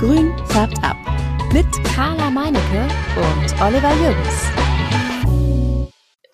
[0.00, 0.96] Grün färbt ab.
[1.52, 4.46] Mit Carla Meinecke und Oliver Jürgens.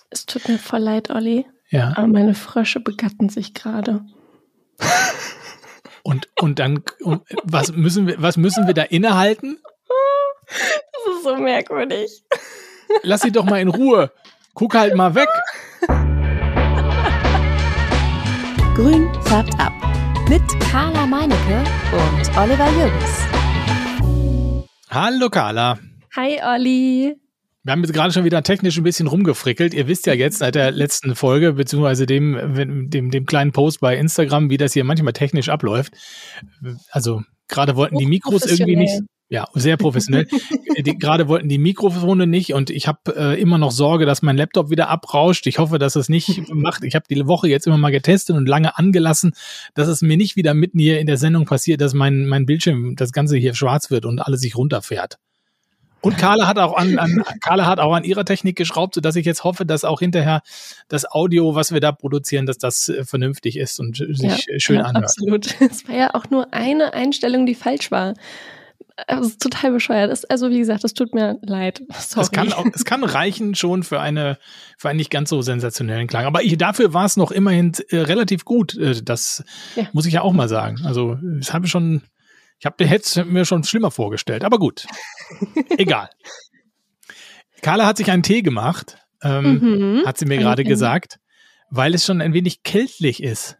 [0.09, 1.46] Es tut mir voll leid, Olli.
[1.71, 1.93] Ja.
[1.97, 4.05] Aber meine Frösche begatten sich gerade.
[6.05, 9.58] Und, und dann, und was, müssen wir, was müssen wir da innehalten?
[10.46, 12.22] Das ist so merkwürdig.
[13.03, 14.12] Lass sie doch mal in Ruhe.
[14.54, 15.28] Guck halt mal weg.
[18.77, 19.73] Grün färbt ab.
[20.28, 23.36] Mit Carla Meinecke und Oliver Jürgens.
[24.89, 25.79] Hallo Carla.
[26.17, 27.17] Hi, Olli.
[27.65, 29.75] Wir haben jetzt gerade schon wieder technisch ein bisschen rumgefrickelt.
[29.75, 33.97] Ihr wisst ja jetzt seit der letzten Folge, beziehungsweise dem, dem, dem kleinen Post bei
[33.97, 35.93] Instagram, wie das hier manchmal technisch abläuft.
[36.91, 39.03] Also gerade wollten die Mikros irgendwie nicht.
[39.29, 40.29] Ja, sehr professionell.
[40.79, 44.37] die, gerade wollten die Mikrofone nicht und ich habe äh, immer noch Sorge, dass mein
[44.37, 45.49] Laptop wieder abrauscht.
[45.49, 46.85] Ich hoffe, dass es nicht macht.
[46.85, 49.33] Ich habe die Woche jetzt immer mal getestet und lange angelassen,
[49.75, 52.95] dass es mir nicht wieder mitten hier in der Sendung passiert, dass mein, mein Bildschirm,
[52.95, 55.19] das Ganze hier schwarz wird und alles sich runterfährt.
[56.02, 59.27] Und Carla hat auch an, an Carla hat auch an ihrer Technik geschraubt, sodass ich
[59.27, 60.43] jetzt hoffe, dass auch hinterher
[60.88, 64.77] das Audio, was wir da produzieren, dass das äh, vernünftig ist und sich Ja, schön
[64.77, 65.05] ja, anhört.
[65.05, 65.47] Absolut.
[65.61, 68.14] Es war ja auch nur eine Einstellung, die falsch war.
[69.08, 70.11] Das ist total bescheuert.
[70.11, 71.83] Das, also, wie gesagt, es tut mir leid.
[71.98, 72.25] Sorry.
[72.25, 74.38] Es kann, auch, es kann reichen schon für eine
[74.78, 76.25] für einen nicht ganz so sensationellen Klang.
[76.25, 78.75] Aber ich, dafür war es noch immerhin äh, relativ gut.
[78.78, 79.44] Äh, das
[79.75, 79.84] Ja.
[79.92, 80.81] muss ich ja auch mal sagen.
[80.84, 82.03] Also ich habe schon,
[82.58, 84.44] ich habe hätte mir schon schlimmer vorgestellt.
[84.44, 84.86] Aber gut,
[85.78, 86.08] egal.
[87.62, 90.06] Carla hat sich einen Tee gemacht, ähm, Mhm.
[90.06, 91.18] hat sie mir Ein- gerade ein- gesagt,
[91.70, 93.56] weil es schon ein wenig kältlich ist.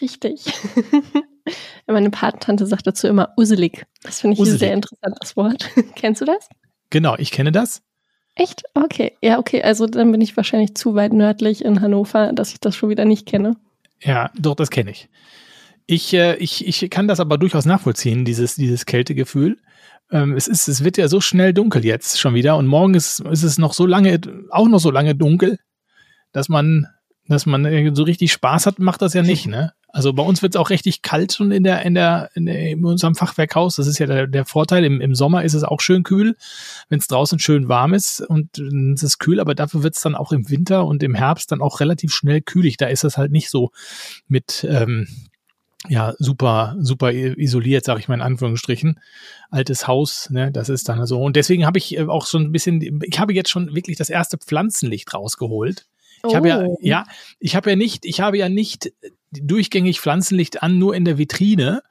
[0.00, 0.44] Richtig.
[1.86, 3.84] Meine Patentante sagt dazu immer uselig.
[4.02, 4.60] Das finde ich ein Uselig.
[4.60, 5.68] sehr interessantes Wort.
[5.96, 6.48] Kennst du das?
[6.90, 7.82] Genau, ich kenne das.
[8.36, 8.62] Echt?
[8.74, 9.16] Okay.
[9.20, 9.62] Ja, okay.
[9.62, 13.04] Also dann bin ich wahrscheinlich zu weit nördlich in Hannover, dass ich das schon wieder
[13.04, 13.56] nicht kenne.
[14.00, 15.08] Ja, doch, das kenne ich.
[15.90, 16.64] Ich, äh, ich.
[16.68, 19.58] Ich kann das aber durchaus nachvollziehen, dieses, dieses Kältegefühl.
[20.12, 23.18] Ähm, es, ist, es wird ja so schnell dunkel jetzt schon wieder und morgen ist,
[23.18, 25.58] ist es noch so lange, auch noch so lange dunkel,
[26.30, 26.86] dass man,
[27.26, 29.72] dass man äh, so richtig Spaß hat, macht das ja nicht, ne?
[29.88, 32.70] Also bei uns wird es auch richtig kalt schon in der, in der, in, der,
[32.70, 33.74] in unserem Fachwerkhaus.
[33.74, 34.84] Das ist ja der, der Vorteil.
[34.84, 36.36] Im, Im Sommer ist es auch schön kühl,
[36.88, 40.02] wenn es draußen schön warm ist und äh, es ist kühl, aber dafür wird es
[40.02, 42.76] dann auch im Winter und im Herbst dann auch relativ schnell kühlig.
[42.76, 43.72] Da ist es halt nicht so
[44.28, 45.08] mit ähm,
[45.88, 49.00] ja super super isoliert, sage ich mal in Anführungsstrichen.
[49.50, 51.22] Altes Haus, ne, das ist dann so.
[51.22, 54.10] Und deswegen habe ich äh, auch so ein bisschen, ich habe jetzt schon wirklich das
[54.10, 55.86] erste Pflanzenlicht rausgeholt.
[56.28, 56.78] Ich habe ja, Oh.
[56.82, 57.04] ja,
[57.38, 58.92] ich habe ja nicht, ich habe ja nicht
[59.32, 61.82] durchgängig Pflanzenlicht an, nur in der Vitrine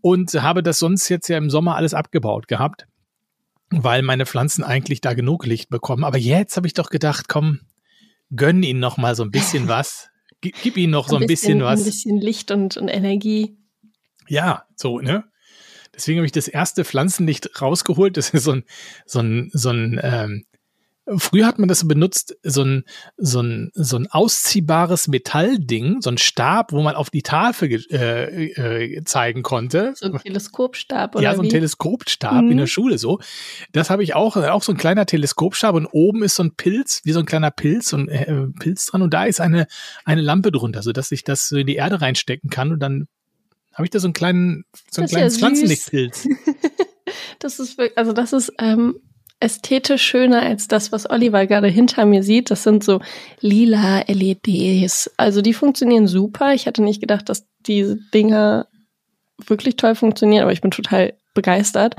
[0.00, 2.86] und habe das sonst jetzt ja im Sommer alles abgebaut gehabt,
[3.70, 6.04] weil meine Pflanzen eigentlich da genug Licht bekommen.
[6.04, 7.60] Aber jetzt habe ich doch gedacht, komm,
[8.34, 10.08] gönn ihnen noch mal so ein bisschen was.
[10.44, 11.80] Gib, gib ihnen noch so ein bisschen, was.
[11.80, 13.56] Ein bisschen Licht und, und Energie.
[14.28, 15.24] Ja, so, ne?
[15.94, 18.18] Deswegen habe ich das erste Pflanzenlicht rausgeholt.
[18.18, 18.64] Das ist so ein,
[19.06, 20.44] so ein, so ein, ähm,
[21.16, 22.84] früher hat man das benutzt, so ein,
[23.16, 28.46] so ein, so ein ausziehbares Metallding, so ein Stab, wo man auf die Tafel äh,
[28.46, 29.92] äh, zeigen konnte.
[29.96, 31.50] So ein Teleskopstab oder ja, so ein wie?
[31.50, 32.56] Teleskopstab in Mhm.
[32.56, 33.20] der Schule so.
[33.72, 37.00] Das habe ich auch, auch so ein kleiner Teleskopstab und oben ist so ein Pilz,
[37.04, 39.66] wie so ein kleiner Pilz, so ein äh, Pilz dran und da ist eine,
[40.04, 43.08] eine Lampe drunter, sodass ich das so in die Erde reinstecken kann und dann
[43.72, 45.48] habe ich da so einen kleinen, so ein Das ist ja.
[45.48, 46.28] Pflanzenlichtpilz.
[47.38, 48.96] Das ist wirklich, also das ist ähm,
[49.44, 52.50] ästhetisch schöner als das, was Oliver gerade hinter mir sieht.
[52.50, 53.00] Das sind so
[53.40, 55.10] lila LEDs.
[55.18, 56.54] Also die funktionieren super.
[56.54, 58.66] Ich hatte nicht gedacht, dass diese Dinger
[59.46, 61.96] wirklich toll funktionieren, aber ich bin total begeistert.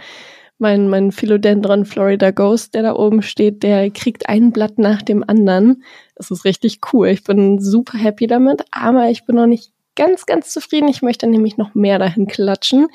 [0.57, 5.23] Mein, mein Philodendron Florida Ghost, der da oben steht, der kriegt ein Blatt nach dem
[5.27, 5.83] anderen.
[6.15, 7.09] Das ist richtig cool.
[7.09, 10.87] Ich bin super happy damit, aber ich bin noch nicht ganz, ganz zufrieden.
[10.87, 12.87] Ich möchte nämlich noch mehr dahin klatschen,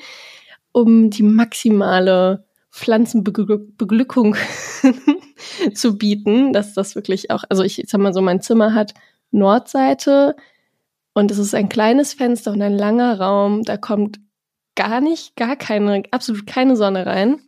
[0.73, 4.35] um die maximale Pflanzenbeglückung
[5.73, 8.93] zu bieten, dass das wirklich auch, also ich sag mal so, mein Zimmer hat
[9.31, 10.35] Nordseite
[11.13, 14.19] und es ist ein kleines Fenster und ein langer Raum, da kommt
[14.75, 17.41] gar nicht, gar keine, absolut keine Sonne rein.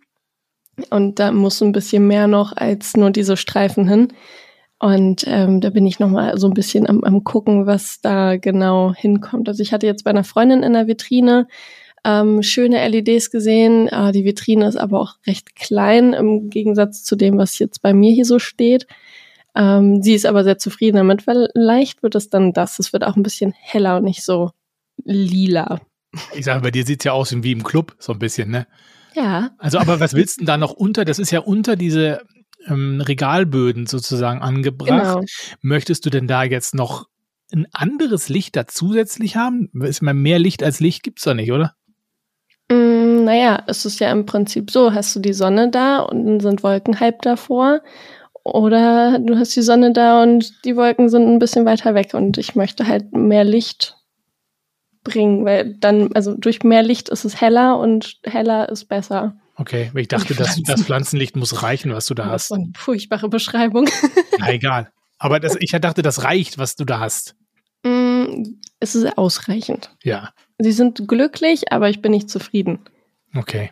[0.89, 4.09] Und da muss ein bisschen mehr noch als nur diese Streifen hin.
[4.79, 8.93] Und ähm, da bin ich nochmal so ein bisschen am, am gucken, was da genau
[8.93, 9.47] hinkommt.
[9.47, 11.47] Also ich hatte jetzt bei einer Freundin in der Vitrine
[12.03, 13.87] ähm, schöne LEDs gesehen.
[13.87, 17.93] Äh, die Vitrine ist aber auch recht klein im Gegensatz zu dem, was jetzt bei
[17.93, 18.87] mir hier so steht.
[19.55, 22.79] Ähm, sie ist aber sehr zufrieden damit, weil leicht wird es dann das.
[22.79, 24.51] Es wird auch ein bisschen heller und nicht so
[25.03, 25.79] lila.
[26.35, 28.67] Ich sage, bei dir sieht's ja aus wie im Club, so ein bisschen, ne?
[29.15, 31.05] Ja, Also, aber was willst du denn da noch unter?
[31.05, 32.21] Das ist ja unter diese
[32.67, 34.89] ähm, Regalböden sozusagen angebracht.
[34.89, 35.23] genau.
[35.61, 37.07] Möchtest du denn da jetzt noch
[37.51, 39.69] ein anderes Licht da zusätzlich haben?
[39.83, 41.75] Ist mal mehr Licht als Licht gibt's da nicht, oder?
[43.23, 46.63] Naja, es ist ja im Prinzip so, hast du die Sonne da und dann sind
[46.63, 47.81] Wolken halb davor.
[48.43, 52.37] Oder du hast die Sonne da und die Wolken sind ein bisschen weiter weg und
[52.37, 53.95] ich möchte halt mehr Licht
[55.03, 59.35] bringen, weil dann, also durch mehr Licht ist es heller und heller ist besser.
[59.55, 62.49] Okay, weil ich dachte, das, das Pflanzenlicht muss reichen, was du da hast.
[62.51, 63.87] Das ist eine furchtbare Beschreibung.
[64.39, 64.91] Na egal.
[65.19, 67.35] Aber das, ich dachte, das reicht, was du da hast.
[67.83, 69.91] Mm, es ist ausreichend.
[70.03, 70.33] Ja.
[70.57, 72.79] Sie sind glücklich, aber ich bin nicht zufrieden.
[73.35, 73.71] Okay.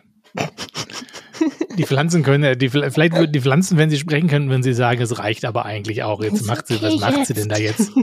[1.76, 5.00] Die Pflanzen können, die, vielleicht würden die Pflanzen, wenn sie sprechen können, wenn sie sagen,
[5.00, 6.22] es reicht aber eigentlich auch.
[6.22, 7.90] Jetzt macht sie, was macht sie denn da jetzt?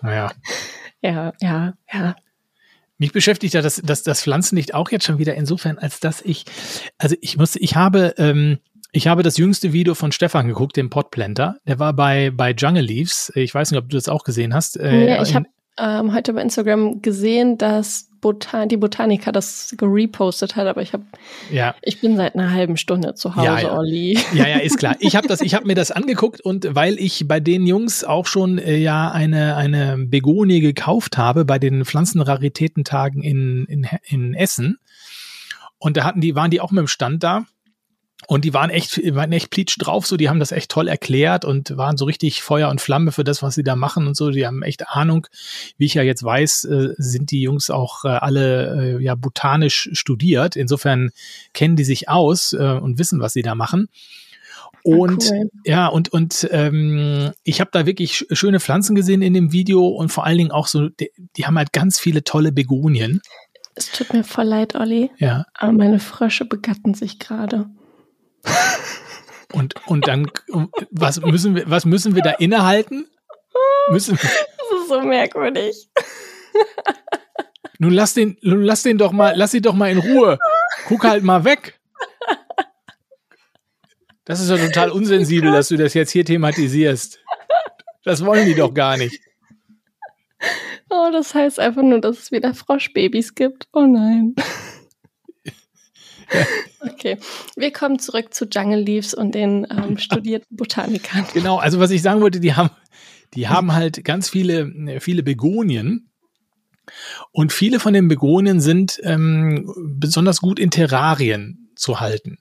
[0.00, 0.30] Naja.
[1.02, 2.16] Ja, ja, ja.
[2.98, 6.44] Mich beschäftigt ja das, das, das Pflanzenlicht auch jetzt schon wieder insofern, als dass ich,
[6.98, 8.58] also ich musste, ich habe, ähm,
[8.92, 11.58] ich habe das jüngste Video von Stefan geguckt, dem Potplanter.
[11.66, 13.32] Der war bei, bei Jungle Leaves.
[13.34, 14.78] Ich weiß nicht, ob du das auch gesehen hast.
[14.78, 15.46] Äh, ja, ich habe
[15.78, 21.04] ähm, heute bei Instagram gesehen, dass Botan die Botaniker das gerepostet hat, aber ich habe,
[21.50, 21.74] ja.
[21.82, 23.78] ich bin seit einer halben Stunde zu Hause, ja, ja.
[23.78, 24.18] Olli.
[24.34, 24.96] Ja, ja, ist klar.
[24.98, 28.26] Ich habe das, ich habe mir das angeguckt und weil ich bei den Jungs auch
[28.26, 34.78] schon äh, ja eine eine Begonie gekauft habe bei den Pflanzenraritätentagen in in, in Essen
[35.78, 37.44] und da hatten die waren die auch mit dem Stand da
[38.26, 41.44] und die waren echt, waren echt plitsch drauf, so, die haben das echt toll erklärt
[41.44, 44.30] und waren so richtig Feuer und Flamme für das, was sie da machen und so.
[44.30, 45.28] Die haben echt Ahnung.
[45.76, 49.90] Wie ich ja jetzt weiß, äh, sind die Jungs auch äh, alle äh, ja botanisch
[49.92, 50.56] studiert.
[50.56, 51.10] Insofern
[51.52, 53.88] kennen die sich aus äh, und wissen, was sie da machen.
[54.82, 55.50] Und ah, cool.
[55.64, 60.10] ja, und, und ähm, ich habe da wirklich schöne Pflanzen gesehen in dem Video und
[60.10, 63.20] vor allen Dingen auch so, die, die haben halt ganz viele tolle Begonien.
[63.74, 65.10] Es tut mir voll leid, Olli.
[65.18, 65.44] Ja.
[65.54, 67.66] Aber meine Frösche begatten sich gerade.
[69.52, 70.30] Und, und dann,
[70.90, 73.08] was müssen wir, was müssen wir da innehalten?
[73.90, 75.88] Müssen wir, das ist so merkwürdig.
[77.78, 80.38] Nun lass den, nun lass den doch mal, lass ihn doch mal in Ruhe.
[80.86, 81.80] Guck halt mal weg.
[84.24, 87.18] Das ist ja total unsensibel, dass du das jetzt hier thematisierst.
[88.04, 89.22] Das wollen die doch gar nicht.
[90.90, 93.68] Oh, das heißt einfach nur, dass es wieder Froschbabys gibt.
[93.72, 94.34] Oh nein.
[96.80, 97.18] Okay,
[97.56, 101.26] wir kommen zurück zu Jungle Leaves und den ähm, studierten Botanikern.
[101.32, 102.70] Genau, also was ich sagen wollte, die haben,
[103.34, 106.10] die haben halt ganz viele, viele Begonien.
[107.32, 112.38] Und viele von den Begonien sind ähm, besonders gut in Terrarien zu halten.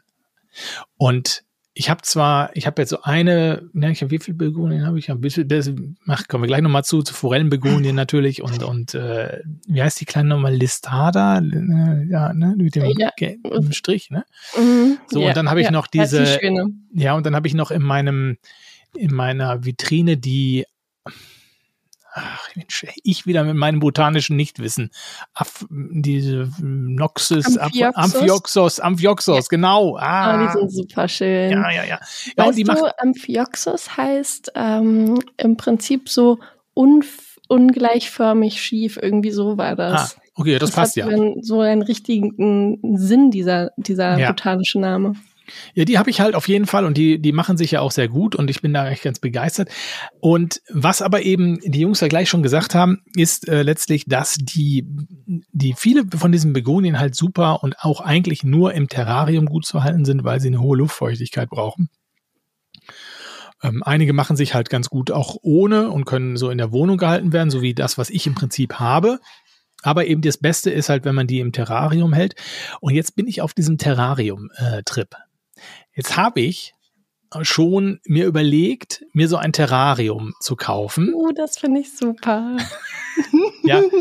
[0.95, 1.43] Und
[1.77, 4.97] ich habe zwar, ich habe jetzt so eine, ne, ich habe wie viele Begonien habe
[4.97, 5.11] ich?
[5.11, 5.71] Ein bisschen, das,
[6.07, 10.05] ach, kommen wir gleich nochmal zu, zu Forellenbegonien natürlich und und äh, wie heißt die
[10.05, 13.11] kleine nochmal Listada, äh, ja, ne, mit dem ja.
[13.71, 14.25] Strich, ne?
[14.57, 14.97] Mhm.
[15.07, 15.27] So ja.
[15.27, 15.71] und dann habe ich ja.
[15.71, 16.39] noch diese,
[16.93, 18.37] ja und dann habe ich noch in meinem
[18.95, 20.65] in meiner Vitrine die
[22.17, 24.91] ach Mensch, ich wieder mit meinem botanischen Nichtwissen.
[25.33, 29.47] Af, diese Noxus, Amphioxus, Amphioxus, Amphioxus ja.
[29.49, 29.97] genau.
[29.97, 30.35] Ah.
[30.35, 31.51] Oh, die sind super schön.
[31.51, 31.99] Ja, ja, ja.
[32.37, 36.39] ja weißt du, Amphioxus heißt ähm, im Prinzip so
[36.73, 40.17] ungleichförmig schief, irgendwie so war das.
[40.17, 41.07] Ah, okay, das, das passt ja.
[41.41, 44.29] So einen richtigen Sinn, dieser, dieser ja.
[44.29, 45.13] botanische Name.
[45.73, 47.91] Ja, die habe ich halt auf jeden Fall und die, die machen sich ja auch
[47.91, 49.69] sehr gut und ich bin da echt ganz begeistert.
[50.19, 54.35] Und was aber eben die Jungs ja gleich schon gesagt haben, ist äh, letztlich, dass
[54.35, 54.85] die,
[55.51, 59.83] die viele von diesen Begonien halt super und auch eigentlich nur im Terrarium gut zu
[59.83, 61.89] halten sind, weil sie eine hohe Luftfeuchtigkeit brauchen.
[63.63, 66.97] Ähm, einige machen sich halt ganz gut auch ohne und können so in der Wohnung
[66.97, 69.19] gehalten werden, so wie das, was ich im Prinzip habe.
[69.83, 72.35] Aber eben das Beste ist halt, wenn man die im Terrarium hält.
[72.81, 75.13] Und jetzt bin ich auf diesem Terrarium-Trip.
[75.13, 75.26] Äh,
[75.97, 76.75] Jetzt habe ich
[77.41, 81.11] schon mir überlegt, mir so ein Terrarium zu kaufen.
[81.13, 82.55] Oh, das finde ich super.
[83.63, 83.81] ja.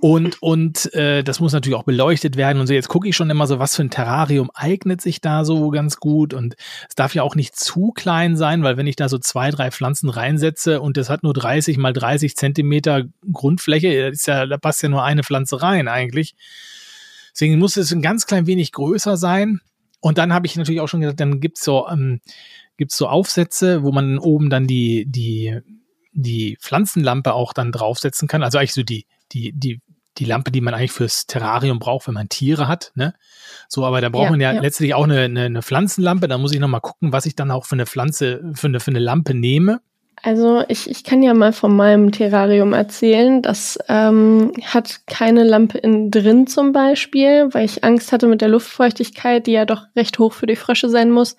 [0.00, 2.58] Und, und äh, das muss natürlich auch beleuchtet werden.
[2.58, 5.44] Und so, jetzt gucke ich schon immer so, was für ein Terrarium eignet sich da
[5.44, 6.32] so ganz gut.
[6.32, 6.56] Und
[6.88, 9.70] es darf ja auch nicht zu klein sein, weil wenn ich da so zwei, drei
[9.70, 14.82] Pflanzen reinsetze und das hat nur 30 mal 30 Zentimeter Grundfläche, ist ja, da passt
[14.82, 16.34] ja nur eine Pflanze rein eigentlich.
[17.32, 19.60] Deswegen muss es ein ganz klein wenig größer sein.
[20.00, 22.20] Und dann habe ich natürlich auch schon gesagt, dann gibt's so, ähm,
[22.76, 25.58] gibt's so Aufsätze, wo man oben dann die, die,
[26.12, 28.42] die Pflanzenlampe auch dann draufsetzen kann.
[28.42, 29.80] Also eigentlich so die, die, die,
[30.18, 33.14] die Lampe, die man eigentlich fürs Terrarium braucht, wenn man Tiere hat, ne?
[33.68, 36.28] So, aber da braucht ja, man ja, ja, letztlich auch eine, eine, eine Pflanzenlampe.
[36.28, 38.90] Da muss ich nochmal gucken, was ich dann auch für eine Pflanze, für eine, für
[38.90, 39.80] eine Lampe nehme.
[40.22, 43.40] Also ich, ich kann ja mal von meinem Terrarium erzählen.
[43.40, 48.48] Das ähm, hat keine Lampe innen drin zum Beispiel, weil ich Angst hatte mit der
[48.48, 51.36] Luftfeuchtigkeit, die ja doch recht hoch für die Frösche sein muss,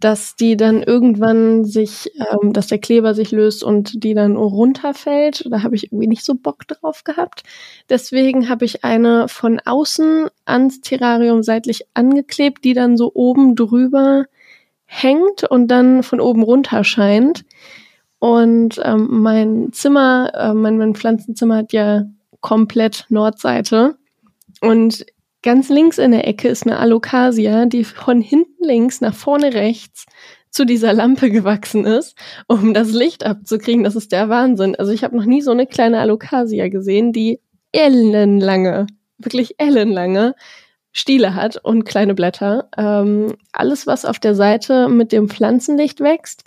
[0.00, 5.44] dass die dann irgendwann sich, ähm, dass der Kleber sich löst und die dann runterfällt.
[5.50, 7.44] Da habe ich irgendwie nicht so Bock drauf gehabt.
[7.88, 14.24] Deswegen habe ich eine von außen ans Terrarium seitlich angeklebt, die dann so oben drüber
[14.86, 17.44] hängt und dann von oben runter scheint.
[18.18, 22.04] Und ähm, mein Zimmer, äh, mein, mein Pflanzenzimmer hat ja
[22.40, 23.96] komplett Nordseite.
[24.60, 25.06] Und
[25.42, 30.06] ganz links in der Ecke ist eine Alocasia, die von hinten links nach vorne rechts
[30.50, 33.84] zu dieser Lampe gewachsen ist, um das Licht abzukriegen.
[33.84, 34.74] Das ist der Wahnsinn.
[34.76, 37.40] Also ich habe noch nie so eine kleine Alocasia gesehen, die
[37.72, 38.86] ellenlange,
[39.18, 40.34] wirklich ellenlange
[40.92, 42.68] Stiele hat und kleine Blätter.
[42.76, 46.44] Ähm, alles, was auf der Seite mit dem Pflanzenlicht wächst,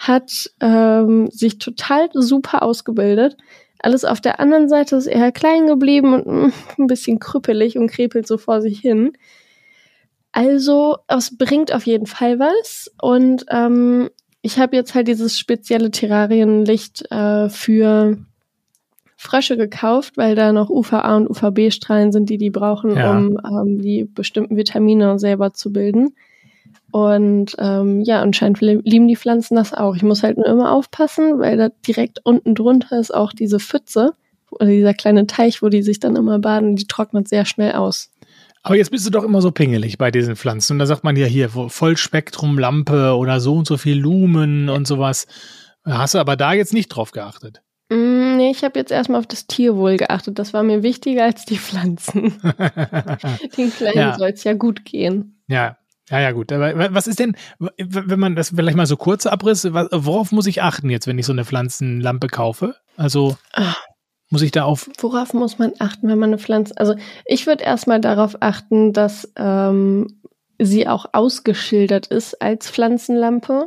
[0.00, 3.36] hat ähm, sich total super ausgebildet.
[3.78, 7.76] Alles auf der anderen Seite ist eher klein geblieben und mh, mm, ein bisschen krüppelig
[7.76, 9.12] und krepelt so vor sich hin.
[10.32, 12.90] Also, es bringt auf jeden Fall was.
[13.02, 14.08] Und ähm,
[14.40, 18.16] ich habe jetzt halt dieses spezielle Terrarienlicht äh, für
[19.18, 23.18] Frösche gekauft, weil da noch UVA und UVB-Strahlen sind, die die brauchen, ja.
[23.18, 26.14] um ähm, die bestimmten Vitamine selber zu bilden.
[26.92, 29.94] Und ähm, ja, anscheinend lieben die Pflanzen das auch.
[29.94, 34.14] Ich muss halt nur immer aufpassen, weil da direkt unten drunter ist auch diese Pfütze
[34.50, 38.10] oder dieser kleine Teich, wo die sich dann immer baden, die trocknet sehr schnell aus.
[38.62, 40.74] Aber jetzt bist du doch immer so pingelig bei diesen Pflanzen.
[40.74, 45.26] Und da sagt man ja hier Vollspektrumlampe oder so und so viel Lumen und sowas.
[45.84, 47.62] Hast du aber da jetzt nicht drauf geachtet?
[47.88, 50.38] Mm, nee, ich habe jetzt erstmal auf das Tierwohl geachtet.
[50.38, 52.34] Das war mir wichtiger als die Pflanzen.
[53.56, 54.18] Den Kleinen ja.
[54.18, 55.42] soll es ja gut gehen.
[55.48, 55.78] Ja,
[56.10, 56.52] ja, ja, gut.
[56.52, 60.62] Aber was ist denn, wenn man das vielleicht mal so kurz abriss, worauf muss ich
[60.62, 62.74] achten jetzt, wenn ich so eine Pflanzenlampe kaufe?
[62.96, 63.80] Also Ach,
[64.30, 64.90] muss ich da auf.
[64.98, 66.76] Worauf muss man achten, wenn man eine Pflanze.
[66.76, 70.20] Also ich würde erstmal darauf achten, dass ähm,
[70.58, 73.66] sie auch ausgeschildert ist als Pflanzenlampe.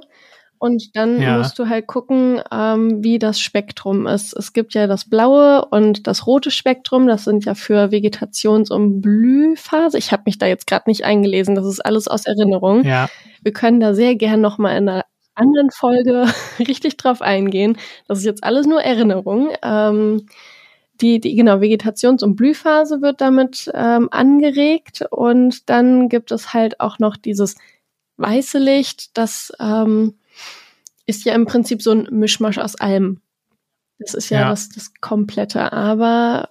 [0.63, 1.38] Und dann ja.
[1.38, 4.32] musst du halt gucken, ähm, wie das Spektrum ist.
[4.32, 7.05] Es gibt ja das blaue und das rote Spektrum.
[7.05, 9.98] Das sind ja für Vegetations- und Blühphase.
[9.98, 11.55] Ich habe mich da jetzt gerade nicht eingelesen.
[11.55, 12.86] Das ist alles aus Erinnerung.
[12.86, 13.10] Ja.
[13.41, 15.03] Wir können da sehr gern noch mal in einer
[15.36, 16.27] anderen Folge
[16.60, 17.77] richtig drauf eingehen.
[18.08, 19.50] Das ist jetzt alles nur Erinnerung.
[19.63, 20.27] Ähm,
[21.01, 26.79] die, die genau Vegetations- und Blühphase wird damit ähm, angeregt und dann gibt es halt
[26.79, 27.58] auch noch dieses
[28.15, 30.13] weiße Licht, das ähm,
[31.05, 33.22] ist ja im Prinzip so ein Mischmasch aus allem.
[34.00, 34.50] Das ist ja, ja.
[34.50, 35.72] Das, das Komplette.
[35.72, 36.50] Aber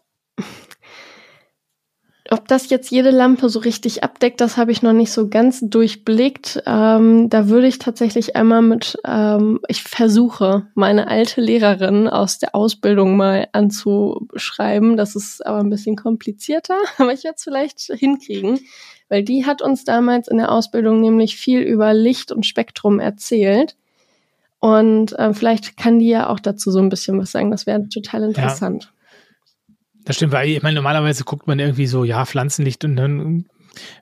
[2.33, 5.61] ob das jetzt jede Lampe so richtig abdeckt, das habe ich noch nicht so ganz
[5.61, 6.63] durchblickt.
[6.67, 12.55] Ähm, da würde ich tatsächlich einmal mit, ähm, ich versuche, meine alte Lehrerin aus der
[12.55, 14.97] Ausbildung mal anzuschreiben.
[14.97, 18.61] Das ist aber ein bisschen komplizierter, aber ich werde es vielleicht hinkriegen,
[19.11, 23.77] weil die hat uns damals in der Ausbildung nämlich viel über Licht und Spektrum erzählt.
[24.63, 27.51] Und äh, vielleicht kann die ja auch dazu so ein bisschen was sagen.
[27.51, 28.85] Das wäre total interessant.
[28.85, 29.75] Ja.
[30.05, 33.47] Das stimmt, weil ich meine, normalerweise guckt man irgendwie so, ja, Pflanzenlicht und dann,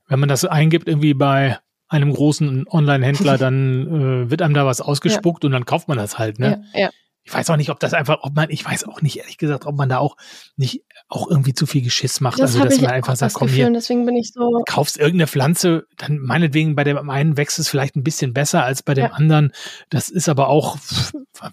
[0.07, 3.87] wenn man das eingibt, irgendwie bei einem großen Online-Händler, dann
[4.26, 5.47] äh, wird einem da was ausgespuckt ja.
[5.47, 6.62] und dann kauft man das halt, ne?
[6.75, 6.90] Ja, ja.
[7.23, 9.64] Ich weiß auch nicht, ob das einfach, ob man, ich weiß auch nicht, ehrlich gesagt,
[9.64, 10.17] ob man da auch
[10.57, 12.38] nicht auch irgendwie zu viel Geschiss macht.
[12.38, 14.62] Das also, dass man einfach sagt, komm Gefühl, hier, deswegen bin ich so.
[14.67, 18.85] Kaufst irgendeine Pflanze, dann meinetwegen bei dem einen wächst es vielleicht ein bisschen besser als
[18.85, 19.11] bei dem ja.
[19.11, 19.52] anderen.
[19.90, 20.79] Das ist aber auch,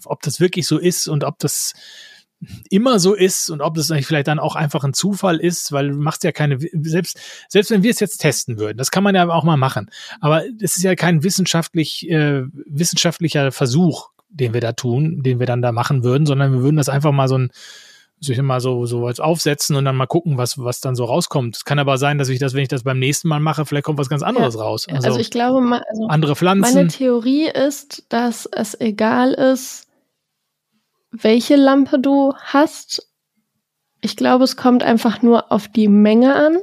[0.04, 1.72] ob das wirklich so ist und ob das
[2.70, 5.96] immer so ist und ob das vielleicht dann auch einfach ein Zufall ist, weil du
[5.96, 9.28] machst ja keine, selbst, selbst wenn wir es jetzt testen würden, das kann man ja
[9.28, 9.90] auch mal machen.
[10.20, 15.46] Aber es ist ja kein wissenschaftlich, äh, wissenschaftlicher Versuch, den wir da tun, den wir
[15.46, 17.50] dann da machen würden, sondern wir würden das einfach mal so ein,
[18.20, 21.56] sich mal so, so was aufsetzen und dann mal gucken, was, was dann so rauskommt.
[21.56, 23.84] Es kann aber sein, dass ich das, wenn ich das beim nächsten Mal mache, vielleicht
[23.84, 24.62] kommt was ganz anderes ja.
[24.62, 24.86] raus.
[24.88, 26.74] Also, also, ich glaube, also andere Pflanzen.
[26.74, 29.86] Meine Theorie ist, dass es egal ist,
[31.10, 33.08] welche Lampe du hast.
[34.00, 36.58] Ich glaube, es kommt einfach nur auf die Menge an.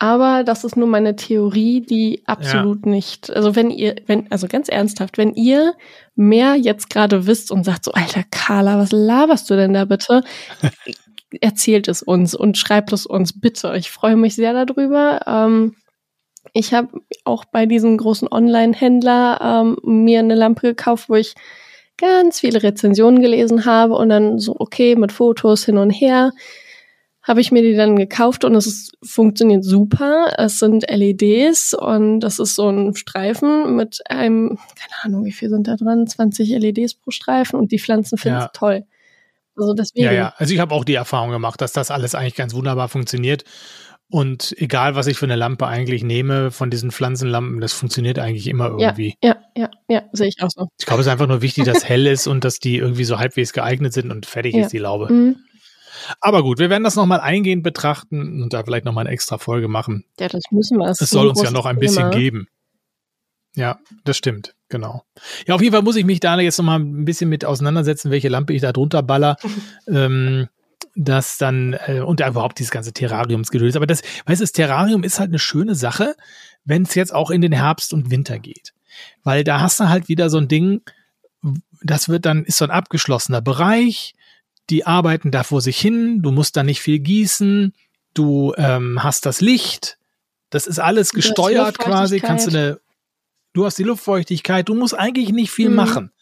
[0.00, 2.90] Aber das ist nur meine Theorie, die absolut ja.
[2.92, 3.34] nicht.
[3.34, 5.74] Also wenn ihr, wenn, also ganz ernsthaft, wenn ihr
[6.14, 10.22] mehr jetzt gerade wisst und sagt so, alter Carla, was laberst du denn da bitte?
[11.40, 13.74] Erzählt es uns und schreibt es uns bitte.
[13.76, 15.20] Ich freue mich sehr darüber.
[15.26, 15.74] Ähm,
[16.52, 21.34] ich habe auch bei diesem großen Online-Händler ähm, mir eine Lampe gekauft, wo ich
[21.96, 26.30] ganz viele Rezensionen gelesen habe und dann so, okay, mit Fotos hin und her
[27.28, 30.32] habe ich mir die dann gekauft und es ist, funktioniert super.
[30.38, 35.50] Es sind LEDs und das ist so ein Streifen mit einem, keine Ahnung, wie viel
[35.50, 36.06] sind da dran?
[36.06, 38.50] 20 LEDs pro Streifen und die Pflanzen finden es Ja.
[38.52, 38.84] toll.
[39.56, 40.04] Also deswegen.
[40.06, 40.34] Ja, ja.
[40.36, 43.44] Also ich habe auch die Erfahrung gemacht, dass das alles eigentlich ganz wunderbar funktioniert.
[44.10, 48.46] Und egal, was ich für eine Lampe eigentlich nehme von diesen Pflanzenlampen, das funktioniert eigentlich
[48.46, 49.16] immer irgendwie.
[49.22, 50.68] Ja, ja, ja, sehe ich auch so.
[50.80, 53.18] Ich glaube, es ist einfach nur wichtig, dass hell ist und dass die irgendwie so
[53.18, 54.62] halbwegs geeignet sind und fertig Ja.
[54.62, 55.12] ist die Laube.
[55.12, 55.36] Mhm.
[56.20, 59.68] Aber gut, wir werden das nochmal eingehend betrachten und da vielleicht nochmal eine extra Folge
[59.68, 60.04] machen.
[60.18, 60.86] Ja, das müssen wir.
[60.86, 62.16] Das Es soll uns ja noch ein bisschen Thema.
[62.16, 62.48] geben.
[63.54, 65.02] Ja, das stimmt, genau.
[65.46, 68.28] Ja, auf jeden Fall muss ich mich da jetzt nochmal ein bisschen mit auseinandersetzen, welche
[68.28, 69.36] Lampe ich da drunter baller.
[69.88, 70.48] ähm,
[70.94, 73.76] das dann, äh, und überhaupt dieses ganze Terrariumsgeduld.
[73.76, 76.14] Aber das, weißt du, das Terrarium ist halt eine schöne Sache,
[76.64, 78.74] wenn es jetzt auch in den Herbst und Winter geht.
[79.22, 80.82] Weil da hast du halt wieder so ein Ding,
[81.82, 84.14] das wird dann, ist so ein abgeschlossener Bereich,
[84.70, 87.72] die arbeiten da vor sich hin, du musst da nicht viel gießen,
[88.14, 89.98] du ähm, hast das Licht,
[90.50, 92.80] das ist alles gesteuert quasi, kannst du eine,
[93.52, 95.74] du hast die Luftfeuchtigkeit, du musst eigentlich nicht viel Mhm.
[95.76, 96.12] machen.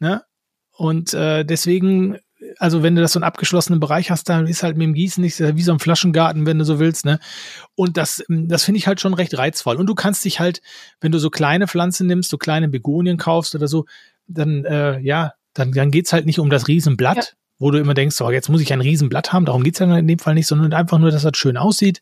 [0.00, 0.22] Ne?
[0.72, 2.18] Und äh, deswegen,
[2.58, 5.20] also wenn du das so einen abgeschlossenen Bereich hast, dann ist halt mit dem Gießen
[5.22, 7.18] nicht wie so ein Flaschengarten, wenn du so willst, ne?
[7.74, 9.74] Und das, ähm, das finde ich halt schon recht reizvoll.
[9.76, 10.60] Und du kannst dich halt,
[11.00, 13.86] wenn du so kleine Pflanzen nimmst, so kleine Begonien kaufst oder so,
[14.28, 17.22] dann, äh, ja, dann, dann geht's halt nicht um das Riesenblatt, Ja.
[17.58, 20.06] Wo du immer denkst, oh, jetzt muss ich ein Riesenblatt haben, darum geht's ja in
[20.06, 22.00] dem Fall nicht, sondern einfach nur, dass das schön aussieht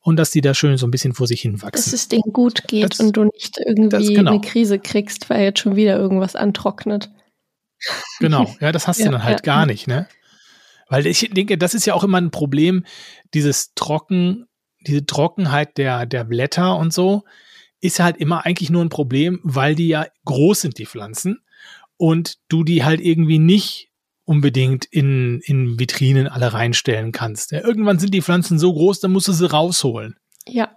[0.00, 1.94] und dass die da schön so ein bisschen vor sich hin Dass wachsen.
[1.94, 4.32] es denen gut geht Das- und du nicht irgendwie genau.
[4.32, 7.10] eine Krise kriegst, weil jetzt schon wieder irgendwas antrocknet.
[8.20, 9.42] Genau, ja, das hast Ja, du dann halt ja.
[9.54, 10.06] gar nicht, ne?
[10.88, 12.84] Weil ich denke, das ist ja auch immer ein Problem,
[13.34, 14.46] dieses Trocken,
[14.86, 17.24] diese Trockenheit der, der Blätter und so,
[17.80, 21.40] ist halt immer eigentlich nur ein Problem, weil die ja groß sind, die Pflanzen,
[21.96, 23.88] und du die halt irgendwie nicht
[24.24, 27.52] unbedingt in, in Vitrinen alle reinstellen kannst.
[27.52, 30.16] Ja, irgendwann sind die Pflanzen so groß, dann musst du sie rausholen.
[30.46, 30.76] Ja.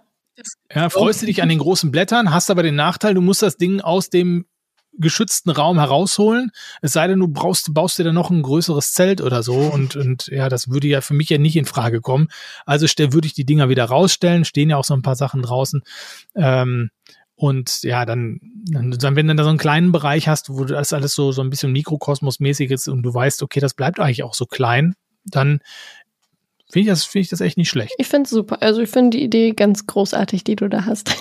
[0.74, 3.56] Ja, freust du dich an den großen Blättern, hast aber den Nachteil, du musst das
[3.56, 4.44] Ding aus dem
[4.98, 6.50] geschützten Raum herausholen.
[6.82, 9.96] Es sei denn, du brauchst, baust dir dann noch ein größeres Zelt oder so und,
[9.96, 12.28] und ja, das würde ja für mich ja nicht in Frage kommen.
[12.64, 15.42] Also stell, würde ich die Dinger wieder rausstellen, stehen ja auch so ein paar Sachen
[15.42, 15.82] draußen.
[16.34, 16.90] Ähm,
[17.36, 18.40] und ja, dann,
[18.70, 21.50] dann, wenn du da so einen kleinen Bereich hast, wo das alles so, so ein
[21.50, 25.60] bisschen Mikrokosmos-mäßig ist und du weißt, okay, das bleibt eigentlich auch so klein, dann
[26.70, 27.94] finde ich das, finde ich das echt nicht schlecht.
[27.98, 28.62] Ich finde es super.
[28.62, 31.14] Also ich finde die Idee ganz großartig, die du da hast.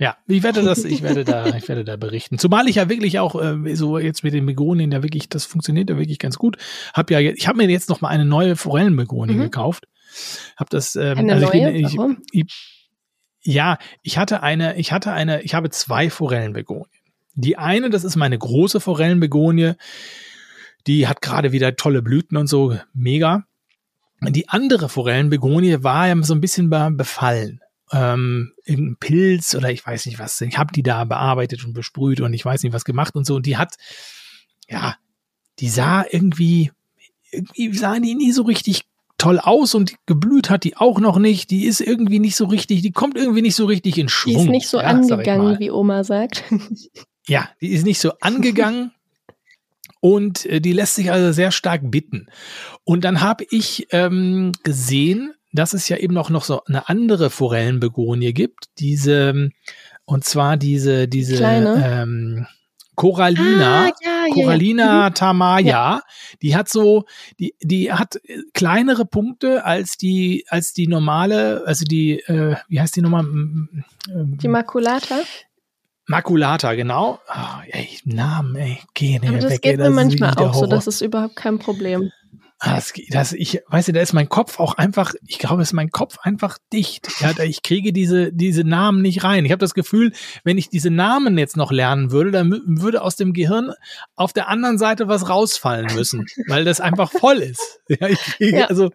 [0.00, 2.38] Ja, ich werde das, ich werde da, ich werde da berichten.
[2.38, 5.88] Zumal ich ja wirklich auch äh, so jetzt mit den Begonien da wirklich, das funktioniert
[5.90, 6.56] ja wirklich ganz gut.
[6.92, 9.42] Hab ja, ich habe mir jetzt noch mal eine neue Forellenbegonie Mhm.
[9.42, 9.84] gekauft.
[10.56, 11.72] Hab das, ähm, Eine also ich neue?
[11.72, 12.18] bin, ich, Warum?
[13.42, 16.88] Ja, ich hatte eine, ich hatte eine, ich habe zwei Forellenbegonien.
[17.34, 19.74] Die eine, das ist meine große Forellenbegonie,
[20.86, 23.44] die hat gerade wieder tolle Blüten und so, mega.
[24.20, 27.60] Die andere Forellenbegonie war ja so ein bisschen be befallen.
[27.92, 30.40] Ähm, irgendein Pilz oder ich weiß nicht was.
[30.42, 33.36] Ich habe die da bearbeitet und besprüht und ich weiß nicht was gemacht und so.
[33.36, 33.76] Und die hat,
[34.68, 34.96] ja,
[35.58, 36.70] die sah irgendwie,
[37.30, 38.84] irgendwie sah die nie so richtig
[39.20, 41.50] toll aus und geblüht hat die auch noch nicht.
[41.50, 44.36] Die ist irgendwie nicht so richtig, die kommt irgendwie nicht so richtig in Die Schwung.
[44.36, 46.44] ist nicht so ja, angegangen, wie Oma sagt.
[47.28, 48.92] Ja, die ist nicht so angegangen
[50.00, 52.28] und äh, die lässt sich also sehr stark bitten.
[52.84, 57.28] Und dann habe ich ähm, gesehen, dass es ja eben auch noch so eine andere
[57.28, 59.50] Forellenbegonie gibt, diese
[60.06, 61.84] und zwar diese diese Kleine?
[61.84, 62.46] ähm,
[62.96, 63.86] Corallina.
[63.86, 65.10] Ah, ja, ja, Corallina ja.
[65.10, 66.02] tamaya,
[66.42, 67.04] die hat so,
[67.38, 72.80] die, die hat äh, kleinere Punkte als die, als die normale, also die, äh, wie
[72.80, 73.24] heißt die nochmal?
[73.24, 73.84] Ähm,
[74.40, 75.16] Die Makulata.
[76.06, 77.20] Makulata, genau.
[77.28, 80.54] Oh, ey, Namen, ey, geh Aber nicht das weg, geht ey, mir ist manchmal auch
[80.54, 80.66] so.
[80.66, 82.10] Das ist überhaupt kein Problem.
[82.62, 85.72] Ah, Das, das, ich, weißt du, da ist mein Kopf auch einfach, ich glaube, ist
[85.72, 87.08] mein Kopf einfach dicht.
[87.20, 89.46] Ja, ich kriege diese, diese Namen nicht rein.
[89.46, 90.12] Ich habe das Gefühl,
[90.44, 93.72] wenn ich diese Namen jetzt noch lernen würde, dann würde aus dem Gehirn
[94.14, 97.80] auf der anderen Seite was rausfallen müssen, weil das einfach voll ist.
[97.88, 98.66] Ja, ich kriege, Ja.
[98.66, 98.90] also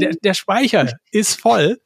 [0.00, 1.78] der, der Speicher ist voll.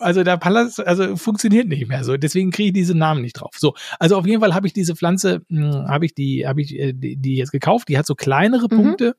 [0.00, 2.16] Also der Palast, also funktioniert nicht mehr so.
[2.16, 3.50] Deswegen kriege ich diese Namen nicht drauf.
[3.58, 6.72] So, also auf jeden Fall habe ich diese Pflanze, mh, habe ich die, habe ich
[6.78, 7.88] äh, die, die jetzt gekauft.
[7.88, 9.14] Die hat so kleinere Mhm.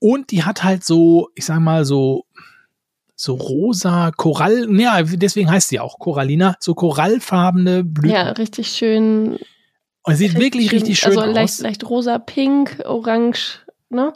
[0.00, 2.24] Und die hat halt so, ich sag mal so
[3.20, 8.16] so rosa Korall, ja, deswegen heißt sie auch Corallina, so korallfarbene Blüten.
[8.16, 9.38] Ja, richtig schön.
[10.02, 11.34] Und sieht wirklich richtig schön also aus.
[11.34, 13.58] leicht, leicht rosa, pink, orange,
[13.90, 14.14] ne?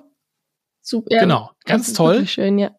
[0.80, 1.18] Super.
[1.18, 2.26] Genau, ganz toll.
[2.26, 2.70] Schön, ja.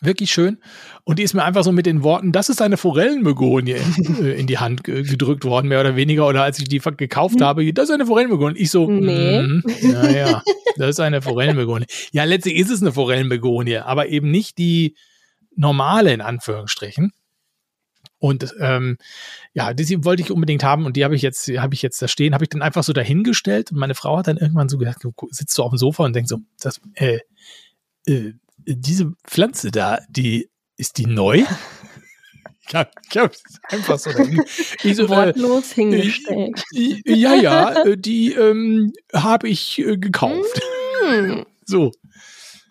[0.00, 0.58] Wirklich schön.
[1.04, 3.72] Und die ist mir einfach so mit den Worten, das ist eine Forellenbegonie
[4.20, 6.26] äh, in die Hand gedrückt worden, mehr oder weniger.
[6.26, 8.58] Oder als ich die gekauft habe, das ist eine Forellenbegonie.
[8.58, 9.40] Ich so, nee.
[9.40, 10.42] Mm, naja,
[10.76, 11.86] das ist eine Forellenbegonie.
[12.12, 14.96] Ja, letztlich ist es eine Forellenbegonie, aber eben nicht die
[15.54, 17.12] normale in Anführungsstrichen.
[18.18, 18.98] Und ähm,
[19.52, 22.08] ja, die wollte ich unbedingt haben und die habe ich jetzt, habe ich jetzt da
[22.08, 25.06] stehen, habe ich dann einfach so dahingestellt und meine Frau hat dann irgendwann so gesagt,
[25.30, 27.20] sitzt so auf dem Sofa und denkt so, das, äh,
[28.06, 28.32] äh,
[28.66, 31.44] diese Pflanze da, die ist die neu?
[32.68, 33.30] Ich habe
[33.68, 34.18] einfach so so,
[35.08, 36.64] Wortlos äh, hingestellt.
[36.74, 40.60] Äh, ja, ja, äh, die ähm, habe ich äh, gekauft.
[41.04, 41.42] Mm.
[41.64, 41.92] So.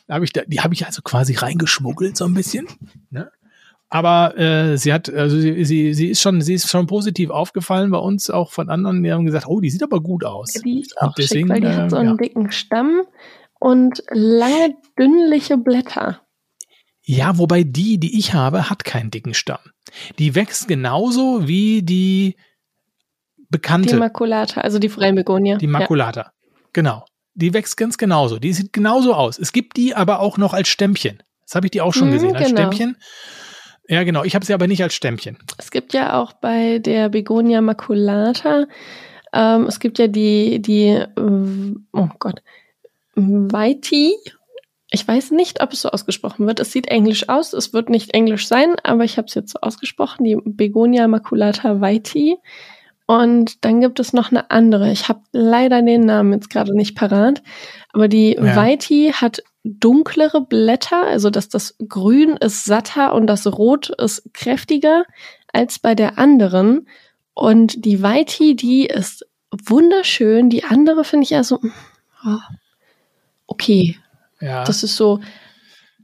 [0.10, 2.68] Hab ich da, die habe ich also quasi reingeschmuggelt, so ein bisschen.
[3.10, 3.32] Ne?
[3.90, 7.90] Aber äh, sie hat, also sie, sie, sie ist schon, sie ist schon positiv aufgefallen
[7.90, 10.52] bei uns, auch von anderen, die haben gesagt, oh, die sieht aber gut aus.
[10.52, 12.16] Die ist auch deswegen, schick, weil die äh, hat so einen ja.
[12.18, 13.04] dicken Stamm
[13.66, 16.22] und lange, dünnliche Blätter.
[17.02, 19.58] Ja, wobei die, die ich habe, hat keinen dicken Stamm.
[20.20, 22.36] Die wächst genauso wie die
[23.50, 23.96] bekannte.
[23.96, 25.58] Die Makulata, also die Forellenbegonie.
[25.58, 26.32] Die Makulata, ja.
[26.74, 27.06] genau.
[27.34, 28.38] Die wächst ganz genauso.
[28.38, 29.40] Die sieht genauso aus.
[29.40, 31.24] Es gibt die aber auch noch als Stämmchen.
[31.48, 32.62] Das habe ich die auch schon mhm, gesehen, als genau.
[32.62, 32.98] Stämmchen.
[33.88, 34.24] Ja, genau.
[34.24, 35.40] Ich habe sie aber nicht als Stämmchen.
[35.58, 38.68] Es gibt ja auch bei der Begonia maculata,
[39.34, 42.44] ähm, es gibt ja die, die, äh, oh Gott,
[43.16, 44.16] Whitey.
[44.92, 46.60] Ich weiß nicht, ob es so ausgesprochen wird.
[46.60, 47.54] Es sieht englisch aus.
[47.54, 50.24] Es wird nicht englisch sein, aber ich habe es jetzt so ausgesprochen.
[50.24, 52.38] Die Begonia maculata Whitey.
[53.08, 54.92] Und dann gibt es noch eine andere.
[54.92, 57.44] Ich habe leider den Namen jetzt gerade nicht parat.
[57.94, 58.56] Aber die ja.
[58.56, 65.06] Whitey hat dunklere Blätter, also dass das Grün ist satter und das Rot ist kräftiger
[65.52, 66.88] als bei der anderen.
[67.34, 70.50] Und die Whitey, die ist wunderschön.
[70.50, 71.60] Die andere finde ich ja so,
[72.26, 72.38] oh,
[73.48, 73.98] okay.
[74.42, 74.64] Ja.
[74.64, 75.22] Das ist so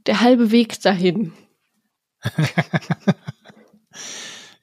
[0.06, 1.32] der halbe Weg dahin.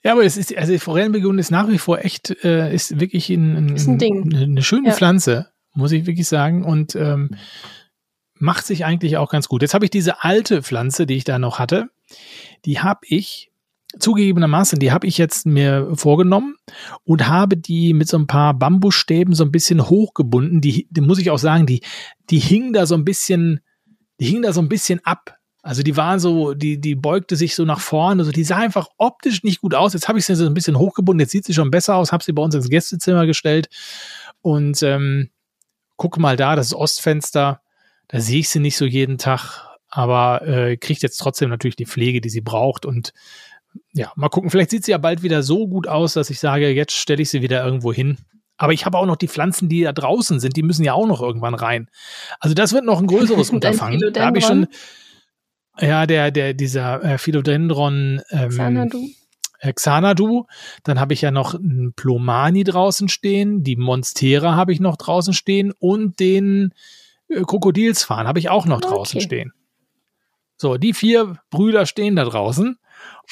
[0.03, 3.55] ja, aber es ist, also Forellenbegon ist nach wie vor echt, äh, ist wirklich ein,
[3.55, 4.01] ein, ist ein.
[4.01, 4.93] Eine, eine schöne ja.
[4.93, 6.63] Pflanze, muss ich wirklich sagen.
[6.63, 7.31] Und ähm,
[8.33, 9.61] macht sich eigentlich auch ganz gut.
[9.61, 11.89] Jetzt habe ich diese alte Pflanze, die ich da noch hatte,
[12.65, 13.51] die habe ich
[13.97, 16.55] zugegebenermaßen, die habe ich jetzt mir vorgenommen
[17.03, 20.61] und habe die mit so ein paar Bambusstäben so ein bisschen hochgebunden.
[20.61, 21.81] Die, die muss ich auch sagen, die,
[22.29, 23.61] die hing da so ein bisschen,
[24.19, 25.35] die hing da so ein bisschen ab.
[25.61, 28.21] Also die war so, die, die beugte sich so nach vorne.
[28.21, 29.93] Also die sah einfach optisch nicht gut aus.
[29.93, 31.21] Jetzt habe ich sie so ein bisschen hochgebunden.
[31.21, 32.11] Jetzt sieht sie schon besser aus.
[32.11, 33.69] Habe sie bei uns ins Gästezimmer gestellt
[34.41, 35.29] und ähm,
[35.97, 37.61] gucke mal da, das Ostfenster
[38.09, 41.85] da sehe ich sie nicht so jeden Tag, aber äh, kriegt jetzt trotzdem natürlich die
[41.85, 42.85] Pflege, die sie braucht.
[42.85, 43.13] Und
[43.93, 46.69] ja, mal gucken, vielleicht sieht sie ja bald wieder so gut aus, dass ich sage,
[46.69, 48.17] jetzt stelle ich sie wieder irgendwo hin.
[48.57, 51.07] Aber ich habe auch noch die Pflanzen, die da draußen sind, die müssen ja auch
[51.07, 51.89] noch irgendwann rein.
[52.39, 54.01] Also das wird noch ein größeres Unterfangen.
[54.13, 54.67] Da habe ich schon,
[55.79, 59.07] ja, der, der, dieser äh, Philodendron ähm, Xanadu.
[59.59, 60.45] Äh, Xanadu.
[60.83, 65.33] Dann habe ich ja noch einen Plomani draußen stehen, die Monstera habe ich noch draußen
[65.33, 66.73] stehen und den
[67.29, 69.25] äh, Krokodilsfahren habe ich auch noch draußen okay.
[69.25, 69.53] stehen.
[70.57, 72.77] So, die vier Brüder stehen da draußen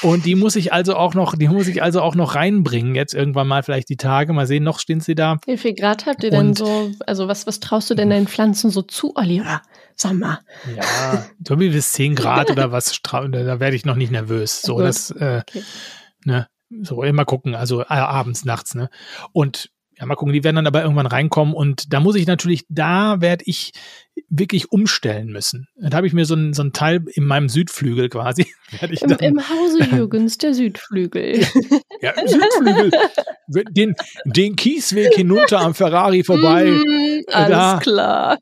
[0.03, 2.93] und die muss ich also auch noch, die muss ich also auch noch reinbringen.
[2.93, 4.32] Jetzt irgendwann mal vielleicht die Tage.
[4.34, 5.38] Mal sehen, noch stehen sie da.
[5.45, 6.91] Wie viel Grad habt ihr denn so?
[7.06, 9.62] Also was, was traust du denn deinen Pflanzen so zu, Oliver?
[9.95, 10.39] Sag mal.
[10.75, 14.62] Ja, so wie bis 10 Grad oder was, da werde ich noch nicht nervös.
[14.62, 14.86] So, Gut.
[14.86, 15.63] das, äh, okay.
[16.23, 16.47] ne,
[16.82, 18.89] so immer gucken, also äh, abends, nachts, ne.
[19.32, 22.65] Und ja, mal gucken, die werden dann aber irgendwann reinkommen und da muss ich natürlich,
[22.69, 23.71] da werde ich
[24.29, 25.67] wirklich umstellen müssen.
[25.75, 28.47] Da habe ich mir so ein, so ein Teil in meinem Südflügel quasi.
[28.89, 31.45] ich Im, Im Hause Jürgens, der Südflügel.
[32.01, 32.91] ja, im Südflügel.
[33.71, 36.65] Den, den Kiesweg hinunter am Ferrari vorbei.
[36.65, 38.38] Mm, alles da, klar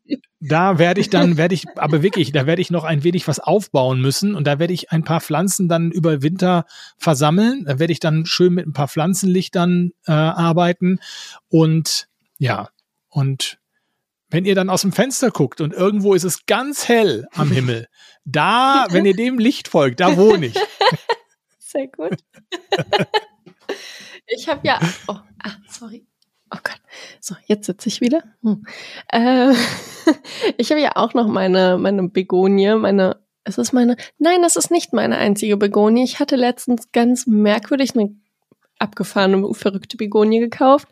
[0.47, 3.39] da werde ich dann, werde ich, aber wirklich, da werde ich noch ein wenig was
[3.39, 6.65] aufbauen müssen und da werde ich ein paar Pflanzen dann über Winter
[6.97, 7.65] versammeln.
[7.65, 10.99] Da werde ich dann schön mit ein paar Pflanzenlichtern äh, arbeiten
[11.49, 12.69] und ja,
[13.10, 13.60] und
[14.29, 17.88] wenn ihr dann aus dem Fenster guckt und irgendwo ist es ganz hell am Himmel,
[18.25, 20.55] da, wenn ihr dem Licht folgt, da wohne ich.
[21.60, 22.17] Sehr gut.
[24.27, 26.08] Ich habe ja, oh, ah, sorry.
[26.51, 26.79] Oh Gott.
[27.19, 28.23] So, jetzt sitze ich wieder.
[28.41, 28.65] Hm.
[29.12, 29.53] Äh,
[30.58, 34.71] ich habe ja auch noch meine, meine Begonie, meine, es ist meine, nein, das ist
[34.71, 36.03] nicht meine einzige Begonie.
[36.03, 38.15] Ich hatte letztens ganz merkwürdig eine
[38.79, 40.88] abgefahrene, verrückte Begonie gekauft,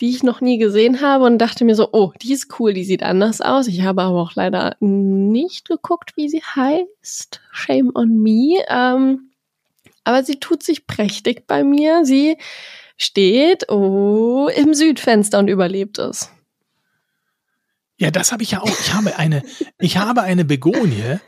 [0.00, 2.84] die ich noch nie gesehen habe und dachte mir so, oh, die ist cool, die
[2.84, 3.66] sieht anders aus.
[3.68, 7.40] Ich habe aber auch leider nicht geguckt, wie sie heißt.
[7.52, 8.64] Shame on me.
[8.68, 9.30] Ähm,
[10.04, 12.04] aber sie tut sich prächtig bei mir.
[12.04, 12.36] Sie
[13.04, 16.30] steht oh, im Südfenster und überlebt es.
[17.96, 18.80] Ja, das habe ich ja auch.
[18.80, 19.42] Ich habe eine,
[19.78, 21.18] ich habe eine Begonie,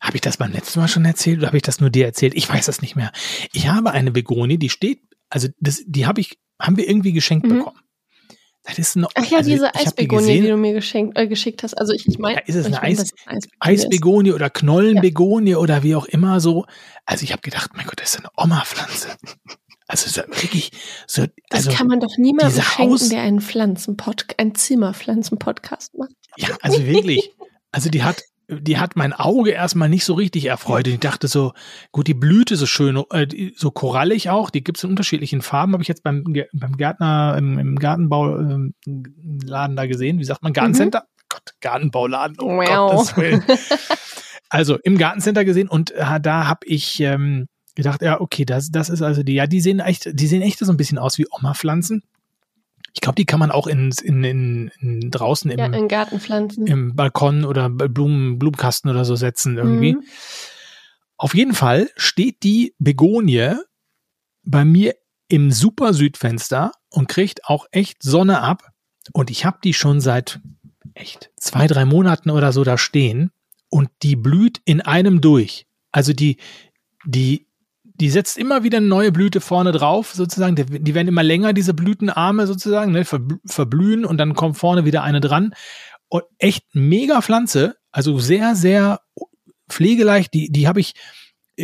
[0.00, 2.34] habe ich das beim letzten Mal schon erzählt oder habe ich das nur dir erzählt?
[2.34, 3.12] Ich weiß das nicht mehr.
[3.52, 7.46] Ich habe eine Begonie, die steht, also das, die habe ich, haben wir irgendwie geschenkt
[7.46, 7.58] Mhm.
[7.58, 7.78] bekommen.
[8.62, 10.42] Das ist noch, Ach ja, also diese die Eisbegonie, gesehen.
[10.44, 11.74] die du mir geschenkt, äh, geschickt hast.
[11.74, 15.82] Also ich, ich meine, Ja, ist es eine mein, Eis- eine Eisbegonie oder Knollenbegonie oder
[15.82, 16.66] wie auch immer so.
[17.06, 19.08] Also ich habe gedacht, mein Gott, das ist eine Oma-Pflanze.
[19.90, 20.70] Also so wirklich
[21.06, 26.12] so, Das also kann man doch niemandem schenken, Haus- der einen Pflanzenpod, ein Zimmerpflanzen-Podcast macht.
[26.36, 27.32] ja, also wirklich.
[27.72, 30.86] Also die hat, die hat mein Auge erstmal nicht so richtig erfreut.
[30.86, 31.52] Und ich dachte so,
[31.92, 34.50] gut, die Blüte so schön, äh, so korallig auch.
[34.50, 35.72] Die gibt's in unterschiedlichen Farben.
[35.72, 38.74] Habe ich jetzt beim, beim Gärtner im, im Gartenbauladen
[39.76, 40.18] da gesehen.
[40.18, 41.04] Wie sagt man Gartencenter?
[41.28, 42.36] Gott, Gartenbauladen.
[42.40, 42.92] Oh Wow.
[42.92, 43.44] Gottes Willen.
[44.48, 47.46] Also im Gartencenter gesehen und äh, da habe ich ähm,
[47.82, 50.58] gedacht, ja, okay, das, das ist also die, ja, die sehen echt, die sehen echt
[50.58, 52.02] so ein bisschen aus wie Oma-Pflanzen.
[52.92, 56.66] Ich glaube, die kann man auch in, in, in, in draußen im, Ja, in Gartenpflanzen.
[56.66, 59.94] im Balkon oder Blumen, Blumenkasten oder so setzen irgendwie.
[59.94, 60.02] Mhm.
[61.16, 63.54] Auf jeden Fall steht die Begonie
[64.42, 64.94] bei mir
[65.28, 68.72] im super Südfenster und kriegt auch echt Sonne ab.
[69.12, 70.40] Und ich habe die schon seit
[70.94, 73.30] echt zwei, drei Monaten oder so da stehen
[73.68, 75.66] und die blüht in einem durch.
[75.92, 76.38] Also die,
[77.04, 77.46] die,
[78.00, 80.56] die setzt immer wieder eine neue Blüte vorne drauf, sozusagen.
[80.56, 85.02] Die, werden immer länger, diese Blütenarme sozusagen, ne, verbl- verblühen und dann kommt vorne wieder
[85.02, 85.54] eine dran.
[86.08, 89.00] Und echt mega Pflanze, also sehr, sehr
[89.68, 90.34] pflegeleicht.
[90.34, 90.94] Die, die habe ich,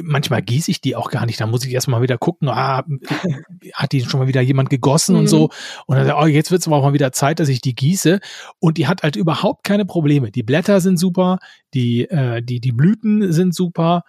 [0.03, 1.41] manchmal gieße ich die auch gar nicht.
[1.41, 2.85] Da muss ich erstmal wieder gucken, ah,
[3.73, 5.29] hat die schon mal wieder jemand gegossen und Mhm.
[5.29, 5.51] so.
[5.87, 8.21] Und dann, oh, jetzt wird es aber auch mal wieder Zeit, dass ich die gieße.
[8.61, 10.31] Und die hat halt überhaupt keine Probleme.
[10.31, 11.39] Die Blätter sind super,
[11.75, 14.03] die, äh, die, die Blüten sind super.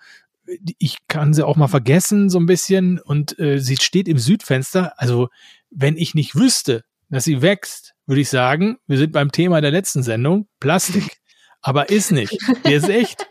[0.79, 2.99] Ich kann sie auch mal vergessen, so ein bisschen.
[2.99, 4.93] Und äh, sie steht im Südfenster.
[4.97, 5.29] Also,
[5.69, 9.71] wenn ich nicht wüsste, dass sie wächst, würde ich sagen, wir sind beim Thema der
[9.71, 11.17] letzten Sendung, Plastik.
[11.61, 12.37] Aber ist nicht.
[12.65, 13.27] Die ist echt.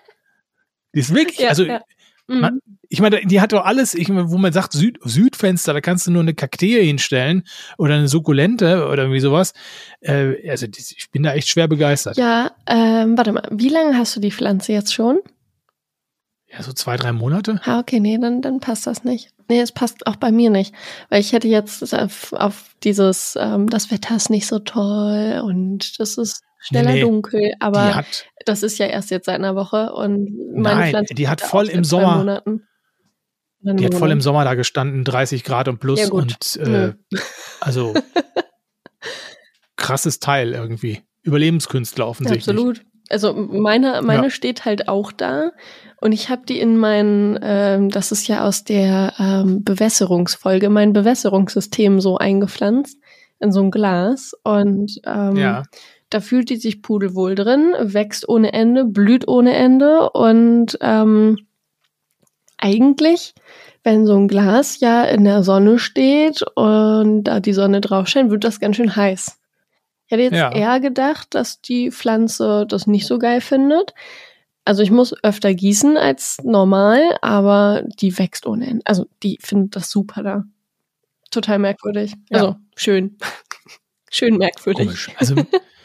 [0.95, 1.81] Die ist wirklich, Ja, also ja.
[2.29, 2.41] Mhm.
[2.41, 5.81] man- ich meine, die hat doch alles, ich meine, wo man sagt Süd, Südfenster, da
[5.81, 7.43] kannst du nur eine Kakteen hinstellen
[7.79, 9.55] oder eine Sukkulente oder irgendwie sowas.
[10.01, 12.17] Äh, also ich bin da echt schwer begeistert.
[12.17, 12.53] Ja.
[12.69, 15.19] ja, ähm, warte mal, wie lange hast du die Pflanze jetzt schon?
[16.63, 17.61] So zwei, drei Monate.
[17.65, 19.31] Ah, okay, nee, dann, dann passt das nicht.
[19.49, 20.75] Nee, es passt auch bei mir nicht.
[21.09, 25.99] Weil ich hätte jetzt auf, auf dieses, ähm, das Wetter ist nicht so toll und
[26.01, 27.01] das ist schneller nee.
[27.03, 31.15] dunkel, aber hat, das ist ja erst jetzt seit einer Woche und meine Nein, Pflanze
[31.15, 32.67] die hat voll im Sommer- Monaten.
[33.61, 34.21] Die hat voll im.
[34.21, 36.93] Sommer da gestanden, 30 Grad und plus Ja, und äh,
[37.61, 37.95] also
[39.77, 41.03] krasses Teil irgendwie.
[41.23, 42.49] Überlebenskünstler offensichtlich.
[42.49, 42.83] Absolut.
[43.09, 44.31] Also meine, meine Ja.
[44.31, 45.51] steht halt auch da
[46.01, 50.93] und ich habe die in mein, ähm, das ist ja aus der ähm, Bewässerungsfolge, mein
[50.93, 52.99] Bewässerungssystem so eingepflanzt
[53.41, 55.63] in so ein Glas und ähm, Ja.
[56.11, 61.39] da fühlt die sich pudelwohl drin, wächst ohne Ende, blüht ohne Ende und ähm,
[62.59, 63.35] eigentlich,
[63.85, 68.31] wenn so ein Glas ja in der Sonne steht und da die Sonne drauf scheint,
[68.31, 69.39] wird das ganz schön heiß.
[70.07, 70.53] Ich hätte jetzt Ja.
[70.53, 73.93] eher gedacht, dass die Pflanze das nicht so geil findet.
[74.67, 78.83] Also ich muss öfter gießen als normal, aber die wächst ohne Ende.
[78.85, 80.45] Also die findet das super da.
[81.31, 82.15] Total merkwürdig.
[82.31, 82.39] Ja.
[82.39, 83.17] Also schön.
[84.11, 84.87] schön merkwürdig.
[84.87, 85.11] Komisch.
[85.19, 85.37] Also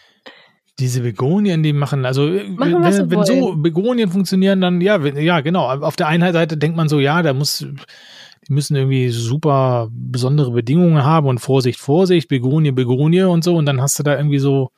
[0.80, 3.56] diese Begonien, die machen, also Machen, wenn, wenn so.
[3.56, 5.67] Begonien funktionieren, dann ja, ja, genau.
[5.67, 10.50] Auf der einen Seite denkt man so, ja, da muss, die müssen irgendwie super besondere
[10.50, 13.56] Bedingungen haben und Vorsicht, Vorsicht, Begonie, Begonie und so.
[13.56, 14.72] Und dann hast du da irgendwie so,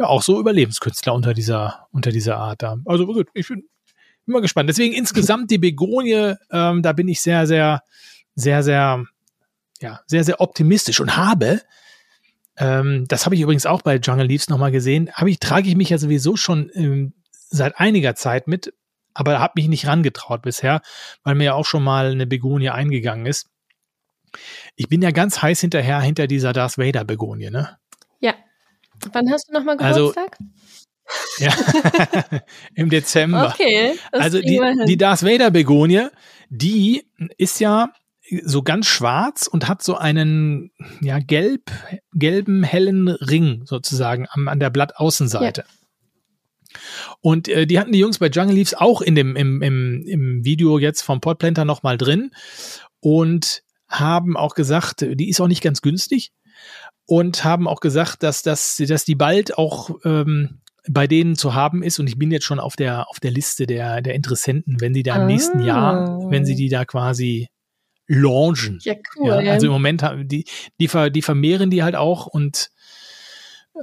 [0.00, 2.78] ja, auch so Überlebenskünstler unter dieser, unter dieser Art da.
[2.86, 3.64] Also gut, ich bin
[4.26, 4.68] immer gespannt.
[4.70, 7.82] Deswegen insgesamt die Begonie, ähm, da bin ich sehr, sehr,
[8.34, 9.04] sehr, sehr,
[9.82, 11.60] ja, sehr, sehr optimistisch und habe,
[12.56, 15.76] ähm, das habe ich übrigens auch bei Jungle Leaves nochmal gesehen, habe ich, trage ich
[15.76, 18.72] mich ja sowieso schon ähm, seit einiger Zeit mit,
[19.12, 20.80] aber habe mich nicht rangetraut bisher,
[21.24, 23.50] weil mir ja auch schon mal eine Begonie eingegangen ist.
[24.76, 27.76] Ich bin ja ganz heiß hinterher hinter dieser Darth Vader Begonie, ne?
[29.04, 29.10] Ja.
[29.12, 30.38] Wann hast du nochmal Also, Geburtstag?
[31.38, 31.52] Ja,
[32.74, 33.52] im Dezember.
[33.52, 33.98] okay.
[34.12, 36.06] Also die, die Darth Vader Begonie,
[36.50, 37.04] die
[37.36, 37.92] ist ja
[38.44, 41.70] so ganz schwarz und hat so einen ja gelb
[42.12, 45.64] gelben hellen Ring sozusagen am, an der Blattaußenseite.
[47.20, 50.44] Und äh, die hatten die Jungs bei Jungle Leaves auch in dem im, im, im
[50.44, 52.30] Video jetzt vom Podplanter noch mal drin
[53.00, 56.30] und haben auch gesagt, die ist auch nicht ganz günstig
[57.10, 61.82] und haben auch gesagt, dass das dass die bald auch ähm, bei denen zu haben
[61.82, 64.94] ist und ich bin jetzt schon auf der auf der Liste der der Interessenten, wenn
[64.94, 65.66] sie da im nächsten Ah.
[65.66, 67.48] Jahr, wenn sie die da quasi
[68.06, 68.78] launchen.
[68.82, 69.42] ja, cool.
[69.44, 70.44] Ja, also im Moment haben die
[70.78, 72.70] die ver, die vermehren die halt auch und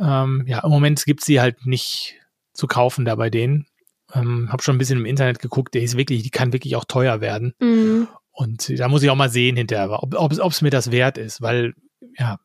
[0.01, 2.15] ähm, ja im Moment gibt's die halt nicht
[2.53, 3.67] zu kaufen da bei denen.
[4.13, 6.85] Ähm, habe schon ein bisschen im Internet geguckt, der ist wirklich, die kann wirklich auch
[6.85, 7.53] teuer werden.
[7.59, 8.07] Mhm.
[8.31, 11.73] Und da muss ich auch mal sehen hinterher, ob es mir das wert ist, weil,
[12.17, 12.37] ja,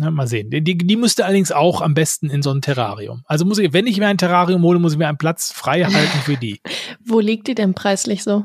[0.00, 0.50] na, mal sehen.
[0.50, 3.22] Die, die müsste allerdings auch am besten in so ein Terrarium.
[3.26, 5.84] Also muss ich, wenn ich mir ein Terrarium hole, muss ich mir einen Platz frei
[5.84, 6.60] halten für die.
[7.04, 8.44] Wo liegt die denn preislich so?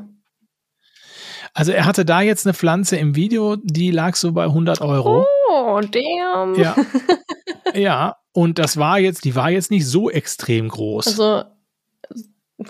[1.54, 5.24] Also er hatte da jetzt eine Pflanze im Video, die lag so bei 100 Euro.
[5.50, 6.54] Oh, damn.
[6.56, 6.76] Ja.
[7.74, 11.06] ja, und das war jetzt, die war jetzt nicht so extrem groß.
[11.06, 11.44] Also,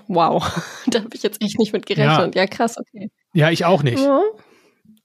[0.07, 0.41] wow.
[0.87, 2.37] da habe ich jetzt echt nicht mit gerechnet.
[2.37, 3.11] Ja, ja krass, okay.
[3.35, 3.99] Ja, ich auch nicht.
[3.99, 4.23] Ja.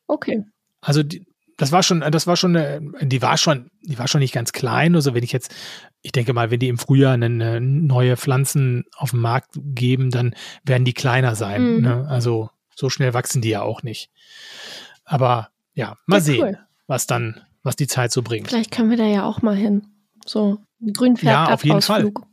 [0.05, 0.43] Okay.
[0.81, 1.25] Also die,
[1.61, 4.51] das war schon, das war schon, eine, die war schon, die war schon nicht ganz
[4.51, 4.95] klein.
[4.95, 5.53] Also wenn ich jetzt,
[6.01, 10.33] ich denke mal, wenn die im Frühjahr eine, neue Pflanzen auf den Markt geben, dann
[10.63, 11.75] werden die kleiner sein.
[11.75, 11.81] Mhm.
[11.81, 12.07] Ne?
[12.09, 14.09] Also so schnell wachsen die ja auch nicht.
[15.05, 16.57] Aber ja, mal Ja, sehen, cool.
[16.87, 18.47] was dann, was die Zeit so bringt.
[18.47, 19.85] Vielleicht können wir da ja auch mal hin.
[20.25, 22.25] So, ein Grünpferd Ja, auf jeden Ausflug.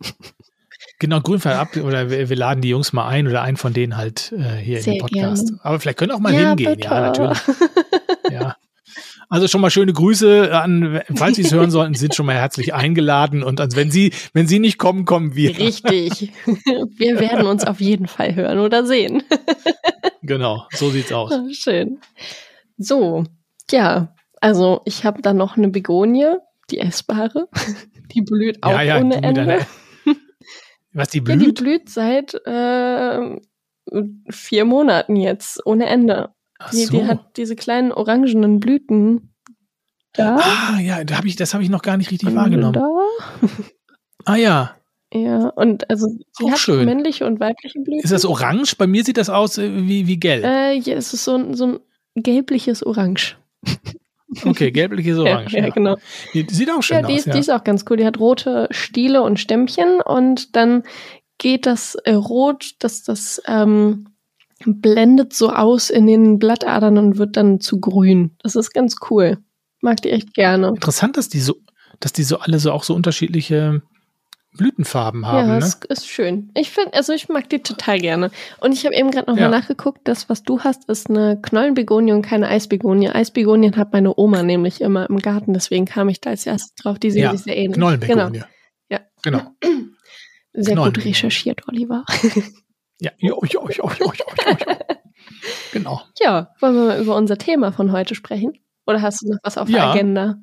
[1.00, 3.96] Genau, Grünfall ab oder wir, wir laden die Jungs mal ein oder einen von denen
[3.98, 5.46] halt äh, hier Sehr in den Podcast.
[5.48, 5.60] gerne.
[5.64, 6.88] Aber vielleicht können auch mal Ja, hingehen, bitte.
[6.90, 7.38] ja, natürlich.
[8.30, 8.56] Ja.
[9.30, 12.72] Also schon mal schöne Grüße an, falls Sie es hören sollten, sind schon mal herzlich
[12.72, 15.58] eingeladen und also wenn Sie, wenn Sie nicht kommen, kommen wir.
[15.58, 16.32] Richtig.
[16.96, 19.22] Wir werden uns auf jeden Fall hören oder sehen.
[20.22, 21.32] Genau, so sieht's aus.
[21.52, 22.00] Schön.
[22.76, 23.24] So,
[23.70, 26.26] ja, also ich habe da noch eine Begonie,
[26.70, 27.48] die essbare.
[28.14, 29.66] Die blüht auch Ja, ja, ohne Ende.
[30.92, 31.58] Was die Ja, die blüht?
[31.60, 33.36] blüht seit äh,
[34.30, 36.30] vier Monaten jetzt, ohne Ende.
[36.58, 36.92] Ach Die, so.
[36.98, 39.32] die hat diese kleinen orangenen Blüten.
[40.14, 40.36] Da.
[40.40, 42.72] ah, ja, da hab ich, das habe ich noch gar nicht richtig wahrgenommen.
[42.72, 42.88] Da.
[44.24, 44.74] Ah ja,
[45.12, 46.84] Ja, und also sie Auch hat schön.
[46.86, 48.00] männliche und weibliche Blüten.
[48.02, 48.74] ist das orange?
[48.76, 50.44] Bei mir sieht das aus äh, wie, wie gelb.
[50.44, 51.78] Äh, ja, es ist so ein, so ein
[52.16, 53.36] gelbliches Orange.
[54.44, 55.52] Okay, gelbliches Orange.
[55.56, 55.96] Ja, ja, genau.
[56.34, 57.18] Die, sieht auch schön Ja, die, aus.
[57.20, 57.32] ist, Ja.
[57.34, 57.96] die ist auch ganz cool.
[57.98, 60.82] Die hat rote Stiele und Stämmchen und dann
[61.38, 64.07] geht das äh, Rot, das, das ähm,
[64.66, 68.32] blendet so aus in den Blattadern und wird dann zu grün.
[68.42, 69.38] Das ist ganz cool.
[69.80, 70.68] Mag die echt gerne.
[70.68, 71.56] Interessant, dass die so,
[72.00, 73.82] dass die so alle so auch so unterschiedliche
[74.56, 75.64] Blütenfarben haben, ja, ne?
[75.64, 76.50] ist, ist schön.
[76.56, 78.30] Ich finde, also ich mag die total gerne.
[78.60, 79.50] Und ich habe eben gerade nochmal Ja.
[79.50, 83.10] nachgeguckt, das, was du hast, ist eine Knollenbegonie und keine Eisbegonie.
[83.10, 86.98] Eisbegonien hat meine Oma nämlich immer im Garten, deswegen kam ich da als erstes drauf.
[86.98, 87.74] Die sehen Ja, sich sehr ähnlich.
[87.76, 88.42] Knollenbegonie.
[88.90, 89.00] Ja.
[89.22, 89.42] Genau.
[90.54, 92.04] Sehr gut recherchiert, Oliver.
[93.00, 94.54] Ja, jo, jo, jo, jo, jo, jo.
[95.72, 96.00] Genau.
[96.20, 98.52] Ja, wollen wir mal über unser Thema von heute sprechen?
[98.86, 99.90] Oder hast du noch was auf der Ja.
[99.92, 100.36] Agenda?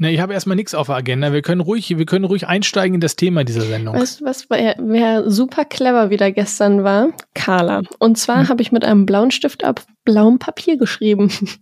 [0.00, 1.32] Ne, ich habe erstmal nichts auf der Agenda.
[1.32, 3.96] Wir können ruhig, wir können ruhig einsteigen in das Thema dieser Sendung.
[3.96, 7.08] Weißt du was, wer, wer super clever wieder gestern war?
[7.34, 7.82] Carla.
[7.98, 8.48] Und zwar Hm.
[8.48, 11.30] habe ich mit einem blauen Stift auf blauem Papier geschrieben.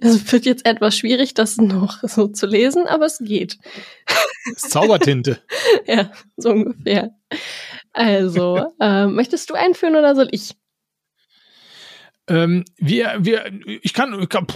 [0.00, 3.58] Es wird jetzt etwas schwierig, das noch so zu lesen, aber es geht.
[4.54, 5.40] Das Zaubertinte.
[5.86, 7.10] Ja, so ungefähr.
[7.92, 10.54] Also, ähm, möchtest du einführen oder soll ich?
[12.28, 13.50] ähm, wir, wir,
[13.82, 14.46] ich kann, ich kann,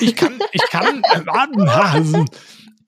[0.00, 2.26] ich kann, ich kann, äh, warten, Hasen.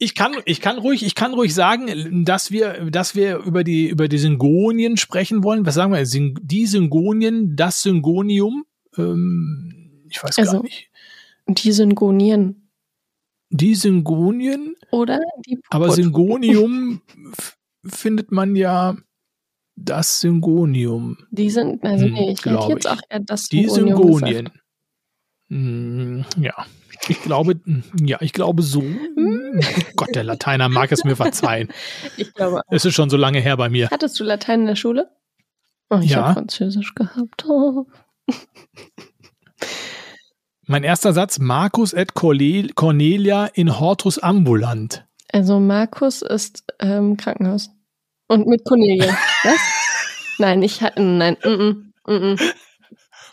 [0.01, 3.89] Ich kann, ich kann ruhig, ich kann ruhig sagen, dass wir, dass wir über die,
[3.89, 5.67] über die Syngonien sprechen wollen.
[5.67, 6.05] Was sagen wir?
[6.41, 8.65] Die Syngonien, das Syngonium.
[8.97, 10.91] Ähm, ich weiß Also- gar nicht.
[11.49, 12.71] Die Syngonieren.
[13.51, 15.97] Die Syngonien, Oder die aber Puput.
[16.05, 17.01] Syngonium
[17.33, 18.97] f- findet man ja
[19.85, 21.19] das Syngonium.
[21.31, 24.19] Die sind, also Hm, nee, ich hätte jetzt auch eher das Die Syngonium.
[24.19, 24.51] Syngonien.
[25.51, 26.67] Hm, Ja.
[27.09, 27.59] Ich glaube,
[28.01, 28.83] ja, ich glaube so.
[28.83, 29.61] Hm.
[29.97, 31.69] Gott, der Lateiner mag es mir verzeihen.
[32.17, 32.61] Ich glaube.
[32.71, 33.89] Es ist schon so lange her bei mir.
[33.91, 35.09] Hattest du Latein in der Schule?
[35.91, 36.23] Oh, ich Ja.
[36.25, 37.47] habe Französisch gehabt.
[37.49, 37.87] Oh.
[40.67, 45.07] Mein erster Satz, Marcus et Cornel- Cornelia in Hortus ambulant.
[45.33, 47.71] Also Markus ist ähm, Krankenhaus.
[48.29, 49.17] Und mit Cornelia.
[49.43, 49.61] Was?
[50.39, 51.03] Nein, ich hatte.
[51.03, 51.37] Nein.
[51.43, 51.75] Mm -mm,
[52.07, 52.53] mm -mm.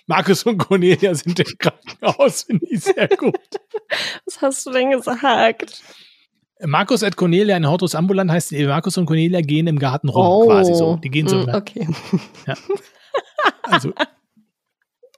[0.07, 3.35] Marcus und Cornelia sind im Krankenhaus, finde ich sehr gut.
[4.25, 5.81] Was hast du denn gesagt?
[6.63, 10.45] Marcus et Cornelia in Hortus ambulant heißt, Marcus und Cornelia gehen im Garten rum, Oh.
[10.45, 10.97] quasi so.
[10.97, 11.37] Die gehen so.
[11.37, 11.49] Mm?
[11.49, 11.87] Okay.
[13.63, 13.93] Also,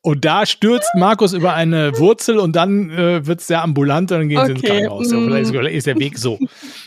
[0.08, 4.20] und da stürzt Markus über eine Wurzel und dann äh, wird es sehr ambulant und
[4.20, 5.12] dann gehen sie ins Okay, Krankenhaus.
[5.12, 5.26] Mm.
[5.26, 6.40] vielleicht ist- der Weg so.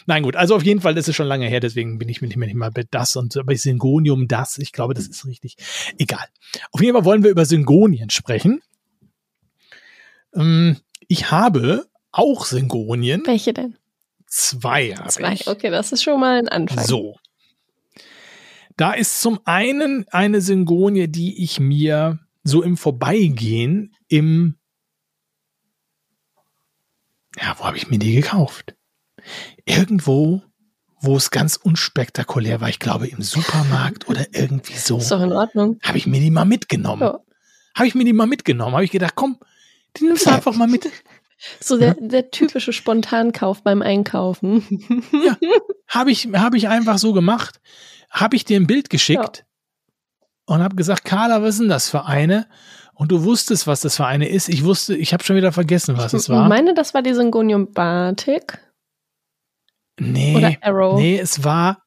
[0.06, 2.28] Nein, gut, also auf jeden Fall, das ist schon lange her, deswegen bin ich mir
[2.28, 4.59] nicht mehr, nicht mal bei das und bei Syngonium das.
[4.59, 5.56] Ich glaube, das ist richtig.
[5.98, 6.24] Egal.
[6.72, 8.62] Auf jeden Fall wollen wir über Syngonien sprechen.
[10.35, 10.76] Ähm,
[11.09, 13.22] ich habe auch Syngonien.
[13.26, 13.76] Welche denn?
[14.26, 15.33] Zwei habe Zwei.
[15.35, 15.46] ich.
[15.48, 16.85] Okay, das ist schon mal ein Anfang.
[16.85, 17.16] So.
[18.76, 24.57] Da ist zum einen eine Syngonie, die ich mir so im Vorbeigehen im
[27.40, 28.74] ja, wo habe ich mir die gekauft?
[29.64, 30.42] Irgendwo,
[31.00, 32.68] wo es ganz unspektakulär war.
[32.68, 34.99] Ich glaube im Supermarkt oder irgendwie so.
[34.99, 35.78] Ist doch in Ordnung.
[35.82, 37.03] Habe ich mir die mal mitgenommen.
[37.03, 37.20] Ja.
[37.74, 38.74] Habe ich mir die mal mitgenommen.
[38.74, 39.38] Habe ich gedacht, komm,
[39.97, 40.88] die nimmst du einfach mal mit.
[41.59, 44.62] So der, der typische Spontankauf beim Einkaufen.
[45.24, 45.38] Ja,
[45.88, 47.62] habe ich, hab ich einfach so gemacht.
[48.11, 49.47] Habe ich dir ein Bild geschickt
[50.51, 52.46] und habe gesagt, Carla, was sind das für eine?
[52.94, 54.48] Und du wusstest, was das für eine ist.
[54.48, 56.48] Ich wusste, ich habe schon wieder vergessen, was es Ich war.
[56.48, 58.59] meine, das war die Syngonium Batik
[59.98, 60.98] Nee, oder Arrow.
[60.98, 61.82] nee, es war,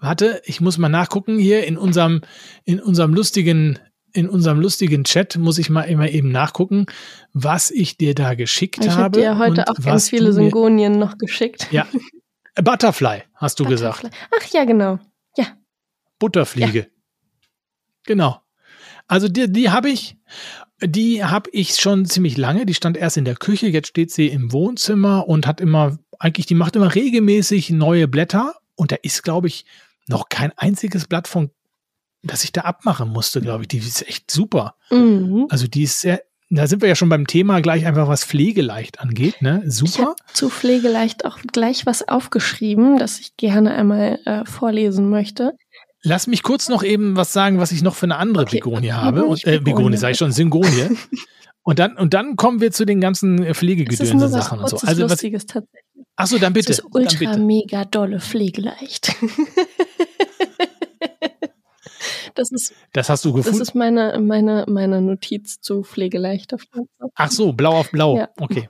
[0.00, 2.22] warte, ich muss mal nachgucken hier in unserem,
[2.64, 3.78] in unserem lustigen,
[4.12, 6.86] in unserem lustigen Chat muss ich mal immer eben nachgucken,
[7.34, 9.20] was ich dir da geschickt Ich habe habe.
[9.20, 11.68] dir heute auch ganz viele Syngonien noch geschickt.
[11.70, 11.86] Ja,
[12.62, 14.02] Butterfly, hast du gesagt.
[14.02, 14.26] Butterfly.
[14.38, 14.98] Ach ja, genau.
[16.18, 16.88] Butterfliege.
[18.08, 18.40] Genau.
[19.06, 20.16] Also die, die habe ich,
[20.82, 22.64] die habe ich schon ziemlich lange.
[22.64, 26.46] Die stand erst in der Küche, jetzt steht sie im Wohnzimmer und hat immer, eigentlich,
[26.46, 28.54] die macht immer regelmäßig neue Blätter.
[28.76, 29.66] Und da ist, glaube ich,
[30.06, 31.50] noch kein einziges Blatt von,
[32.22, 33.68] das ich da abmachen musste, glaube ich.
[33.68, 34.76] Die ist echt super.
[34.90, 35.48] Mhm.
[35.50, 39.00] Also die ist sehr, da sind wir ja schon beim Thema gleich einfach, was pflegeleicht
[39.00, 39.62] angeht, ne?
[39.66, 40.02] Ich Super.
[40.02, 45.52] habe zu Pflegeleicht auch gleich was aufgeschrieben, das ich gerne einmal äh, vorlesen möchte.
[46.02, 48.56] Lass mich kurz noch eben was sagen, was ich noch für eine andere Okay.
[48.58, 49.24] Begonie habe.
[49.26, 49.96] Und, äh, Begonie.
[49.96, 50.96] Sage ich schon, Syngonie.
[51.62, 54.30] und dann, und dann kommen wir zu den ganzen äh, Es ist nur Pflegegedönse was
[54.32, 54.76] Sachen und so.
[54.86, 56.04] Also was, Lustiges tatsächlich.
[56.16, 56.70] ach so, dann bitte.
[56.72, 57.38] Es ist ultra bitte.
[57.40, 59.14] mega dolle Pflegeleicht.
[62.34, 63.62] das ist, Das hast du das gefunden.
[63.62, 66.88] ist meine, meine, meine Notiz zu pflegeleichter Pflanze.
[67.14, 68.16] Ach so, blau auf blau.
[68.18, 68.28] Ja.
[68.38, 68.68] Okay.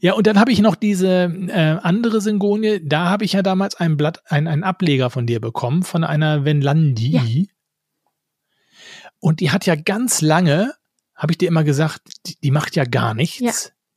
[0.00, 2.80] Ja, und dann habe ich noch diese äh, andere Syngonie.
[2.82, 6.44] Da habe ich ja damals ein Blatt, ein, einen Ableger von dir bekommen, von einer
[6.44, 7.10] Venlandi.
[7.10, 7.22] Ja.
[9.18, 10.72] Und die hat ja ganz lange,
[11.14, 13.40] habe ich dir immer gesagt, die, die macht ja gar nichts.
[13.40, 13.52] Ja.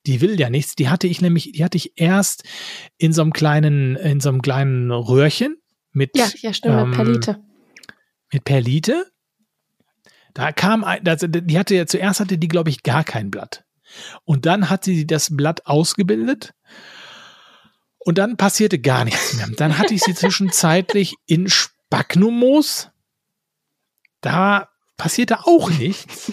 [0.06, 0.76] Die will ja nichts.
[0.76, 2.44] Die hatte ich nämlich, die hatte ich erst
[2.98, 5.56] in so einem kleinen, in so einem kleinen Röhrchen
[5.94, 7.40] mit, Ja, ja, stimmt, ähm, mit Perlite.
[8.34, 9.06] mit Perlite.
[10.34, 13.64] Da kam, ein, das, die hatte ja zuerst hatte die, glaube ich, gar kein Blatt.
[14.24, 16.54] Und dann hat sie das Blatt ausgebildet.
[18.00, 19.48] Und dann passierte gar nichts mehr.
[19.56, 22.90] Dann hatte ich sie zwischenzeitlich in Spagnummoos.
[24.22, 26.32] Da passierte auch nichts.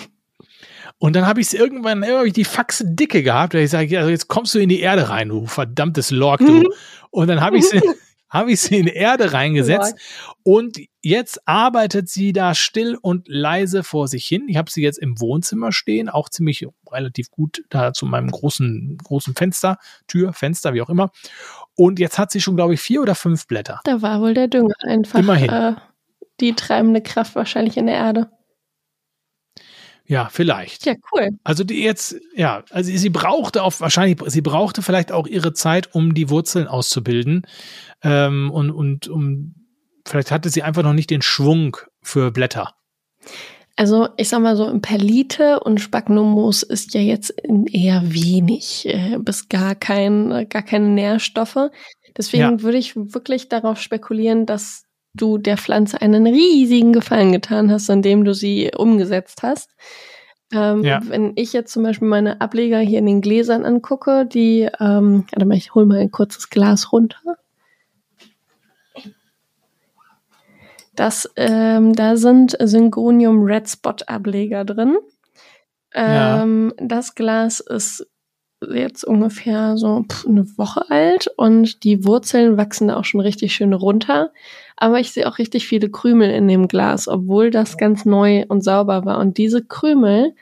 [0.99, 3.99] Und dann habe ich es irgendwann hab ich die Faxe dicke gehabt, weil ich sage,
[3.99, 6.69] also jetzt kommst du in die Erde rein, du verdammtes Lork, du.
[7.11, 7.81] Und dann habe ich sie,
[8.31, 9.97] habe ich sie in die Erde reingesetzt.
[10.43, 14.47] Und jetzt arbeitet sie da still und leise vor sich hin.
[14.49, 18.99] Ich habe sie jetzt im Wohnzimmer stehen, auch ziemlich relativ gut da zu meinem großen,
[19.03, 21.11] großen Fenster, Tür, Fenster, wie auch immer.
[21.75, 23.81] Und jetzt hat sie schon, glaube ich, vier oder fünf Blätter.
[23.85, 25.51] Da war wohl der Dünger einfach Immerhin.
[25.51, 25.75] Äh,
[26.41, 28.31] die treibende Kraft wahrscheinlich in der Erde.
[30.11, 30.87] Ja, vielleicht.
[30.87, 31.29] Ja, cool.
[31.45, 35.95] Also die jetzt, ja, also sie brauchte auch wahrscheinlich, sie brauchte vielleicht auch ihre Zeit,
[35.95, 37.47] um die Wurzeln auszubilden.
[38.03, 39.55] Ähm, und, und um
[40.05, 42.75] vielleicht hatte sie einfach noch nicht den Schwung für Blätter.
[43.77, 47.33] Also ich sag mal so, im Perlite und Spagnummoos ist ja jetzt
[47.71, 51.71] eher wenig äh, bis gar kein, gar keine Nährstoffe.
[52.17, 52.63] Deswegen Ja.
[52.63, 54.83] würde ich wirklich darauf spekulieren, dass
[55.15, 59.71] du der Pflanze einen riesigen Gefallen getan hast, indem du sie umgesetzt hast.
[60.53, 61.01] Ähm, Ja.
[61.05, 65.47] Wenn ich jetzt zum Beispiel meine Ableger hier in den Gläsern angucke, die, ähm, warte
[65.47, 67.37] mal, ich hole mal ein kurzes Glas runter.
[70.97, 74.97] Das, ähm, da sind Syngonium Red Spot Ableger drin.
[75.95, 76.43] Ja.
[76.43, 78.07] Ähm, Das Glas ist
[78.69, 83.73] jetzt ungefähr so eine Woche alt und die Wurzeln wachsen da auch schon richtig schön
[83.73, 84.33] runter.
[84.77, 88.63] Aber ich sehe auch richtig viele Krümel in dem Glas, obwohl das ganz neu und
[88.63, 89.19] sauber war.
[89.19, 90.35] Und diese Krümel,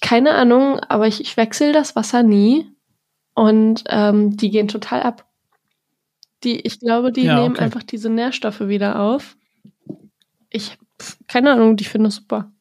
[0.00, 2.66] keine Ahnung, aber ich, ich wechsle das Wasser nie
[3.34, 5.26] und ähm, die gehen total ab.
[6.44, 7.64] Die, ich glaube, die Ja, nehmen okay.
[7.64, 9.36] einfach diese Nährstoffe wieder auf.
[10.50, 10.76] Ich,
[11.28, 12.51] keine Ahnung, die finde ich super.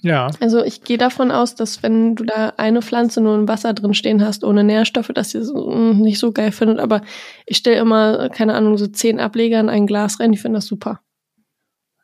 [0.00, 0.30] Ja.
[0.40, 3.94] Also ich gehe davon aus, dass wenn du da eine Pflanze nur im Wasser drin
[3.94, 6.78] stehen hast, ohne Nährstoffe, dass sie so, mm, nicht so geil findet.
[6.78, 7.02] Aber
[7.46, 10.32] ich stelle immer, keine Ahnung, so zehn Ableger in ein Glas rein.
[10.32, 11.00] Ich finde das super.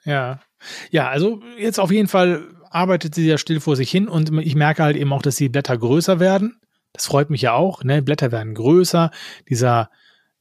[0.05, 0.41] Ja.
[0.91, 4.57] Ja, also jetzt auf jeden Fall arbeitet sie ja still vor sich hin und ich
[4.57, 6.57] merke halt eben auch, dass die Blätter größer werden.
[6.93, 8.03] Das freut mich ja auch, ne?
[8.03, 9.11] Blätter werden größer.
[9.49, 9.91] Dieser,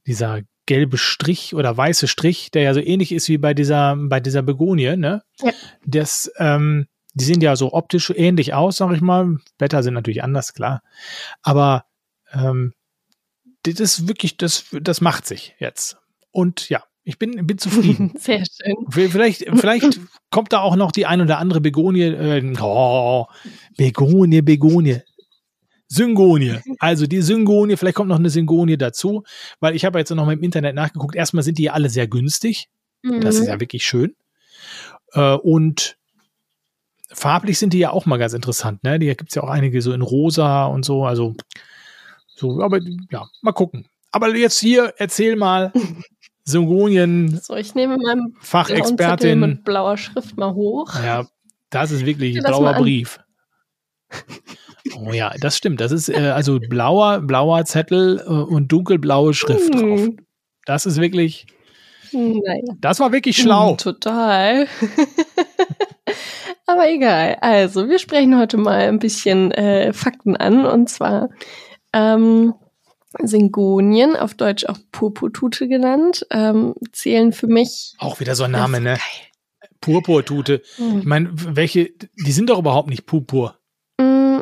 [0.06, 4.20] dieser gelbe Strich oder weiße Strich, der ja so ähnlich ist wie bei dieser, bei
[4.20, 5.22] dieser Begonie, ne?
[5.42, 5.52] Ja.
[5.84, 9.38] Das, ähm, die sehen ja so optisch ähnlich aus, sag ich mal.
[9.58, 10.82] Blätter sind natürlich anders, klar.
[11.42, 11.84] Aber
[12.32, 12.74] ähm,
[13.62, 15.96] das ist wirklich, das, das macht sich jetzt.
[16.32, 18.12] Und ja, ich bin, bin zufrieden.
[18.18, 18.74] Sehr schön.
[18.90, 20.00] Vielleicht, vielleicht
[20.30, 22.02] kommt da auch noch die ein oder andere Begonie.
[22.02, 23.26] Äh, oh,
[23.76, 25.00] Begonie, Begonie.
[25.86, 26.56] Syngonie.
[26.80, 29.22] Also die Syngonie, vielleicht kommt noch eine Syngonie dazu,
[29.60, 31.14] weil ich habe jetzt noch mal im Internet nachgeguckt.
[31.14, 32.68] Erstmal sind die alle sehr günstig.
[33.02, 33.48] Das ist Mhm.
[33.48, 34.16] ja wirklich schön.
[35.12, 35.96] Äh, und
[37.14, 38.82] farblich sind die ja auch mal ganz interessant.
[38.84, 38.98] Ne?
[38.98, 41.04] Die gibt es ja auch einige so in rosa und so.
[41.04, 41.34] Also
[42.36, 43.86] so, aber ja, mal gucken.
[44.10, 45.72] Aber jetzt hier, erzähl mal,
[46.44, 49.40] Syngonien, So, ich nehme meinen Fachexpertin.
[49.40, 50.94] mit blauer Schrift mal hoch.
[51.02, 51.26] Ja,
[51.70, 52.74] das ist wirklich mal blauer.
[52.74, 53.18] Brief.
[54.96, 55.80] Oh ja, das stimmt.
[55.80, 60.00] Das ist äh, also blauer, blauer Zettel äh, und dunkelblaue Schrift drauf.
[60.00, 60.18] Hm.
[60.66, 61.46] Das ist wirklich,
[62.14, 62.74] Naja.
[62.80, 63.70] das war wirklich schlau.
[63.70, 64.66] Hm, Total.
[66.66, 67.36] Aber egal.
[67.40, 70.64] Also, wir sprechen heute mal ein bisschen äh, Fakten an.
[70.66, 71.28] Und zwar
[71.92, 72.54] ähm,
[73.22, 77.94] Syngonien, auf Deutsch auch Purpurtute genannt, ähm, zählen für mich.
[77.98, 78.94] Auch wieder so ein Name, ne?
[78.94, 79.70] Geil.
[79.80, 80.62] Purpurtute.
[80.64, 81.02] Ich Hm.
[81.04, 81.90] meine, welche,
[82.24, 83.58] die sind doch überhaupt nicht purpur.
[84.00, 84.38] Mm,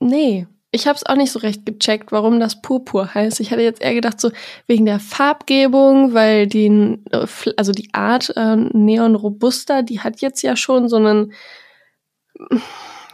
[0.00, 0.46] nee.
[0.70, 3.40] Ich habe es auch nicht so recht gecheckt, warum das Purpur heißt.
[3.40, 4.30] Ich hatte jetzt eher gedacht, so
[4.66, 6.66] wegen der Farbgebung, weil die,
[7.10, 11.32] äh, also die Art äh, Neon Robusta, die hat jetzt ja schon so einen,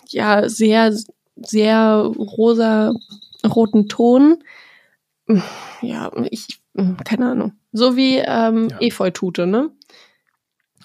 [0.09, 0.93] ja, sehr,
[1.37, 2.93] sehr rosa
[3.47, 4.43] roten Ton.
[5.81, 6.61] Ja, ich,
[7.05, 7.53] keine Ahnung.
[7.73, 8.79] So wie ähm, Ja.
[8.81, 9.71] Efeutute, ne?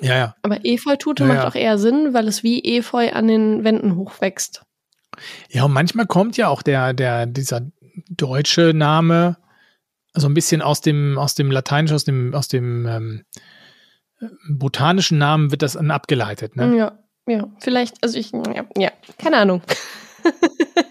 [0.01, 0.35] Ja, ja.
[0.43, 1.47] Aber Efeutute Ja, macht ja.
[1.49, 4.63] auch eher Sinn, weil es wie Efeu an den Wänden hochwächst.
[5.49, 7.61] Ja, und manchmal kommt ja auch der, der, dieser
[8.09, 9.37] deutsche Name
[10.13, 13.25] so ein bisschen aus dem, aus dem Lateinischen, aus dem, aus dem ähm,
[14.49, 16.75] botanischen Namen wird das dann abgeleitet, ne?
[16.75, 19.61] Ja, ja, vielleicht, also ich, ja, ja keine Ahnung.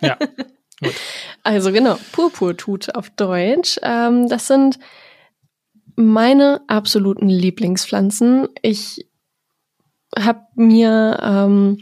[0.00, 0.16] Ja,
[0.80, 0.94] gut.
[1.42, 3.80] Also genau, Purpurtute auf Deutsch.
[3.82, 4.78] Ähm, das sind
[5.96, 8.48] meine absoluten Lieblingspflanzen.
[8.62, 9.08] Ich
[10.16, 11.78] habe mir ähm,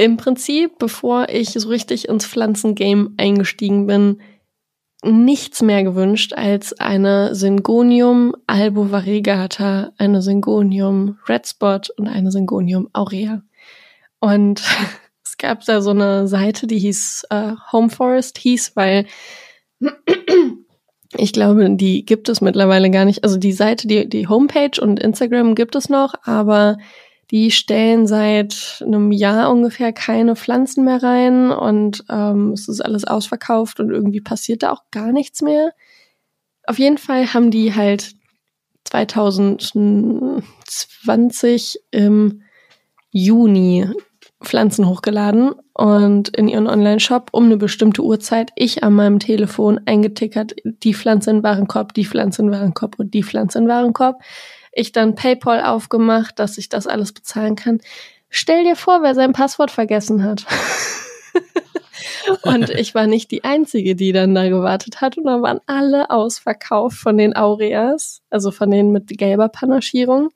[0.00, 4.22] im Prinzip, bevor ich so richtig ins Pflanzengame eingestiegen bin,
[5.04, 13.42] nichts mehr gewünscht als eine Syngonium albovariegata, eine Syngonium red spot und eine Syngonium aurea.
[14.20, 14.62] Und
[15.22, 19.04] es gab da so eine Seite, die hieß äh, Home Forest hieß, weil
[21.18, 23.22] ich glaube, die gibt es mittlerweile gar nicht.
[23.22, 26.78] Also die Seite, die, die Homepage und Instagram gibt es noch, aber
[27.30, 33.04] die stellen seit einem Jahr ungefähr keine Pflanzen mehr rein und ähm, es ist alles
[33.04, 35.72] ausverkauft und irgendwie passiert da auch gar nichts mehr.
[36.66, 38.12] Auf jeden Fall haben die halt
[38.84, 42.42] 2020 im
[43.12, 43.88] Juni
[44.42, 50.54] Pflanzen hochgeladen und in ihren Online-Shop um eine bestimmte Uhrzeit ich an meinem Telefon eingetickert,
[50.64, 54.22] die Pflanze in Warenkorb, die Pflanze in Warenkorb und die Pflanze in Warenkorb.
[54.72, 57.80] Ich dann PayPal aufgemacht, dass ich das alles bezahlen kann.
[58.28, 60.46] Stell dir vor, wer sein Passwort vergessen hat.
[62.42, 65.18] und ich war nicht die Einzige, die dann da gewartet hat.
[65.18, 70.30] Und dann waren alle ausverkauft von den Aureas, also von denen mit gelber Panaschierung.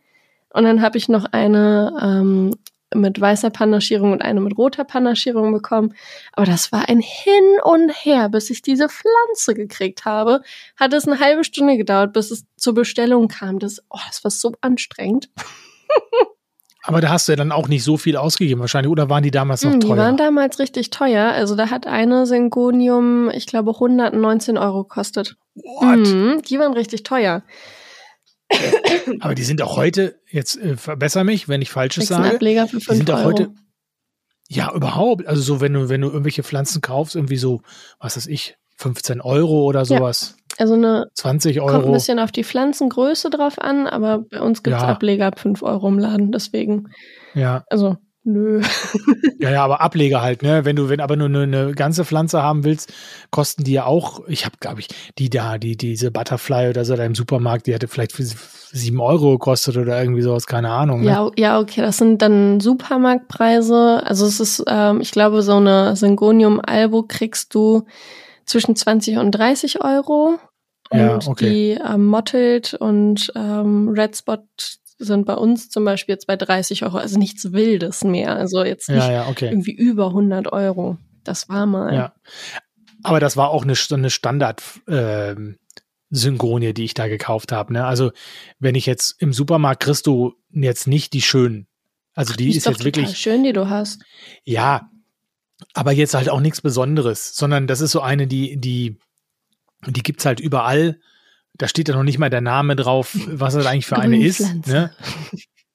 [0.52, 2.56] Und dann habe ich noch eine ähm,
[2.94, 5.94] mit weißer Panaschierung und eine mit roter Panaschierung bekommen.
[6.32, 10.42] Aber das war ein Hin und Her, bis ich diese Pflanze gekriegt habe.
[10.76, 13.58] Hat es eine halbe Stunde gedauert, bis es zur Bestellung kam.
[13.58, 15.28] Das, oh, das war so anstrengend.
[16.86, 18.90] Aber da hast du ja dann auch nicht so viel ausgegeben wahrscheinlich.
[18.90, 19.96] Oder waren die damals noch Hm, die teuer?
[19.96, 21.32] waren damals richtig teuer.
[21.32, 25.36] Also da hat eine Syngonium, ich glaube, 119 Euro gekostet.
[25.54, 25.96] What?
[25.96, 27.42] Mhm, die waren richtig teuer.
[29.20, 32.34] Aber die sind auch heute, jetzt äh, verbessere mich, wenn ich Falsches sage.
[32.34, 33.26] Ableger für Die 5 sind auch Euro.
[33.26, 33.50] heute,
[34.48, 35.26] ja, überhaupt.
[35.26, 37.62] Also so, wenn du, wenn du irgendwelche Pflanzen kaufst, irgendwie so,
[37.98, 41.92] was weiß ich, 15 Euro oder sowas, also eine 20 Kommt ein Euro.
[41.92, 44.88] bisschen auf die Pflanzengröße drauf an, aber bei uns gibt's Ja.
[44.88, 46.88] Ableger ab 5 Euro im Laden, deswegen.
[47.34, 48.62] Ja, Also, nö.
[49.38, 50.64] ja, ja, aber Ableger halt, ne?
[50.64, 52.92] Wenn du, wenn aber nur eine, eine ganze Pflanze haben willst,
[53.30, 56.96] kosten die ja auch, ich habe, glaube ich, die da, die, diese Butterfly oder so
[56.96, 61.02] da im Supermarkt, die hätte vielleicht für sieben Euro gekostet oder irgendwie sowas, keine Ahnung.
[61.02, 61.06] Ne?
[61.06, 64.02] Ja, ja, okay, das sind dann Supermarktpreise.
[64.04, 67.84] Also es ist, ähm, ich glaube, so eine Syngonium Albo kriegst du
[68.46, 70.38] zwischen 20 und 30 Euro.
[70.90, 71.50] Und Ja, okay.
[71.50, 74.38] die ähm, Mottled und ähm, Red Spot
[74.98, 76.98] sind bei uns zum Beispiel jetzt bei 30 Euro.
[76.98, 78.36] Also nichts Wildes mehr.
[78.36, 79.48] Also jetzt nicht ja, ja, okay.
[79.48, 80.98] irgendwie über 100 Euro.
[81.24, 81.94] Das war mal.
[81.94, 82.14] Ja.
[83.02, 85.56] Aber das war auch eine, eine Standard ähm,
[86.10, 87.72] Syngonie, die ich da gekauft habe.
[87.72, 87.84] Ne?
[87.84, 88.12] Also
[88.58, 91.66] wenn ich jetzt im Supermarkt kriegst du jetzt nicht die schönen.
[92.14, 94.02] Also die Die ist jetzt wirklich, schön, die du hast.
[94.44, 94.88] ja,
[95.72, 98.98] aber jetzt halt auch nichts Besonderes, sondern das ist so eine, die, die,
[99.86, 101.00] die gibt's halt überall.
[101.56, 104.66] Da steht ja noch nicht mal der Name drauf, was das eigentlich für eine ist.
[104.66, 104.90] Ne?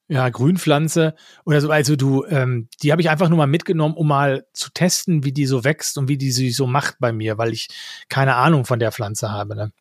[0.10, 1.16] ja, Grünpflanze
[1.46, 1.70] oder so.
[1.70, 5.32] Also du, ähm, die habe ich einfach nur mal mitgenommen, um mal zu testen, wie
[5.32, 7.70] die so wächst und wie die sich so macht bei mir, weil ich
[8.10, 9.56] keine Ahnung von der Pflanze habe.
[9.56, 9.72] Ne?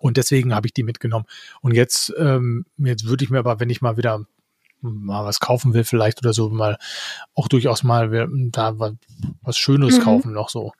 [0.00, 1.26] Und deswegen habe ich die mitgenommen.
[1.60, 4.24] Und jetzt, ähm, jetzt würde ich mir aber, wenn ich mal wieder
[4.80, 6.78] mal was kaufen will, vielleicht oder so, mal
[7.34, 8.78] auch durchaus mal da
[9.42, 10.02] was Schönes mhm.
[10.02, 10.72] kaufen noch so.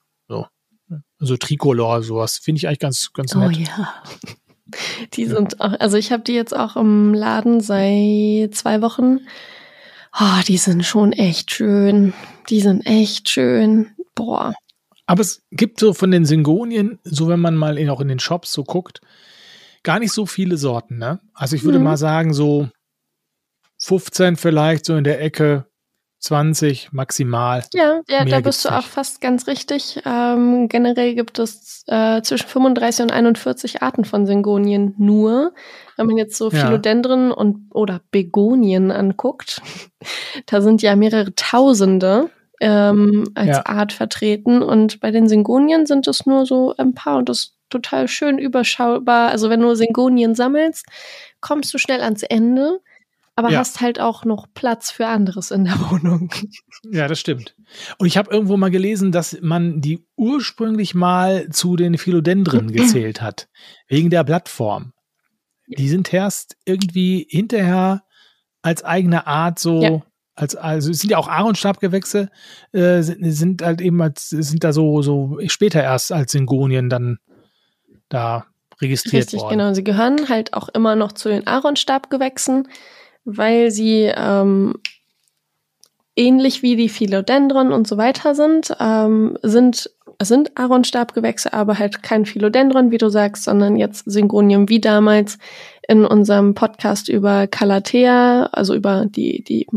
[0.88, 0.96] So.
[1.20, 3.56] Also Tricolor, sowas finde ich eigentlich ganz, ganz oh nett.
[3.56, 4.02] Oh ja.
[5.14, 9.20] Die sind auch, also ich habe die jetzt auch im Laden seit zwei Wochen.
[10.12, 12.12] Oh, die sind schon echt schön.
[12.50, 13.92] Die sind echt schön.
[14.14, 14.54] Boah.
[15.06, 18.18] Aber es gibt so von den Syngonien, so wenn man mal in, auch in den
[18.18, 19.00] Shops so guckt,
[19.82, 21.20] gar nicht so viele Sorten, ne?
[21.32, 21.84] Also ich würde mhm.
[21.84, 22.68] mal sagen, so
[23.78, 25.67] 15 vielleicht, so in der Ecke
[26.20, 27.64] 20 maximal.
[27.72, 30.00] Ja, ja da bist du auch fast ganz richtig.
[30.04, 35.54] Ähm, generell gibt es äh, zwischen 35 und 41 Arten von Syngonien nur.
[35.96, 37.34] Wenn man jetzt so Philodendren ja.
[37.34, 39.62] und oder Begonien anguckt,
[40.46, 43.66] da sind ja mehrere Tausende ähm, als ja.
[43.66, 44.62] Art vertreten.
[44.62, 48.38] Und bei den Syngonien sind es nur so ein paar und das ist total schön
[48.38, 49.30] überschaubar.
[49.30, 50.86] Also wenn du Syngonien sammelst,
[51.40, 52.80] kommst du schnell ans Ende
[53.38, 53.60] aber ja.
[53.60, 56.28] hast halt auch noch Platz für anderes in der Wohnung.
[56.90, 57.54] Ja, das stimmt.
[57.96, 63.22] Und ich habe irgendwo mal gelesen, dass man die ursprünglich mal zu den Philodendren gezählt
[63.22, 63.48] hat,
[63.86, 64.92] wegen der Blattform.
[65.68, 68.02] Die sind erst irgendwie hinterher
[68.62, 70.02] als eigene Art so ja.
[70.34, 72.30] als also es sind ja auch Aaronstabgewächse
[72.72, 77.18] äh, sind, sind halt eben als sind da so so später erst als Syngonien dann
[78.08, 78.46] da
[78.80, 79.58] registriert Richtig, worden.
[79.58, 79.74] genau.
[79.74, 82.66] Sie gehören halt auch immer noch zu den Aaronstabgewächsen
[83.28, 84.74] weil sie ähm,
[86.16, 92.26] ähnlich wie die Philodendron und so weiter sind, ähm, sind sind Aaronstabgewächse, aber halt kein
[92.26, 95.38] Philodendron, wie du sagst, sondern jetzt Syngonium wie damals
[95.86, 99.68] in unserem Podcast über Calathea, also über die, die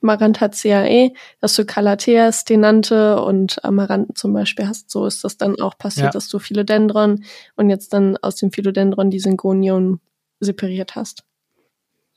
[0.00, 4.90] Maranthaceae, dass du Calathea, Stenante und Amaranthen zum Beispiel hast.
[4.90, 6.10] So ist das dann auch passiert, ja.
[6.10, 7.22] dass du Philodendron
[7.54, 10.00] und jetzt dann aus dem Philodendron die Syngonium
[10.40, 11.24] separiert hast.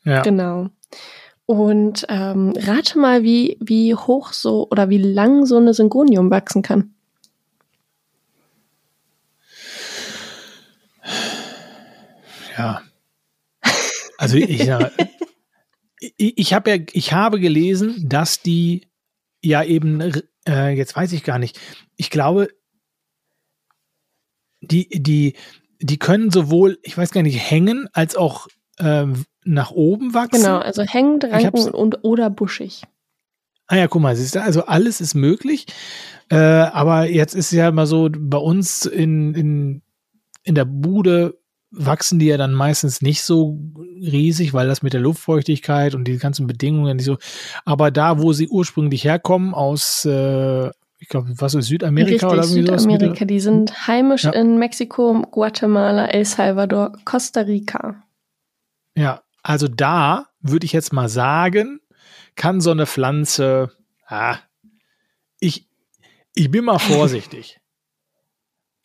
[0.05, 0.21] Ja.
[0.21, 0.69] Genau.
[1.45, 6.61] Und ähm, rate mal, wie, wie hoch so oder wie lang so eine Syngonium wachsen
[6.61, 6.95] kann.
[12.57, 12.81] Ja.
[14.17, 14.91] Also ich, ja,
[15.99, 18.87] ich, ich habe ja, ich habe gelesen, dass die
[19.43, 20.01] ja eben,
[20.47, 21.59] äh, jetzt weiß ich gar nicht,
[21.97, 22.47] ich glaube,
[24.61, 25.35] die, die,
[25.79, 28.47] die können sowohl, ich weiß gar nicht, hängen als auch
[28.79, 30.41] ähm, nach oben wachsen.
[30.41, 32.83] Genau, also hängend, ranken und oder buschig.
[33.67, 35.65] Ah ja, guck mal, siehst du, also alles ist möglich.
[36.29, 39.81] Äh, aber jetzt ist ja immer so, bei uns in, in,
[40.43, 41.37] in der Bude
[41.71, 43.59] wachsen die ja dann meistens nicht so
[43.99, 47.17] riesig, weil das mit der Luftfeuchtigkeit und die ganzen Bedingungen nicht so.
[47.65, 50.69] Aber da, wo sie ursprünglich herkommen, aus, äh,
[50.99, 54.31] ich glaube, was ist Südamerika Richtig, oder Südamerika, die sind heimisch ja.
[54.31, 58.03] in Mexiko, Guatemala, El Salvador, Costa Rica.
[58.97, 61.79] Ja, also da würde ich jetzt mal sagen,
[62.35, 63.71] kann so eine Pflanze,
[64.07, 64.37] ah,
[65.39, 65.67] ich,
[66.33, 67.59] ich bin mal vorsichtig.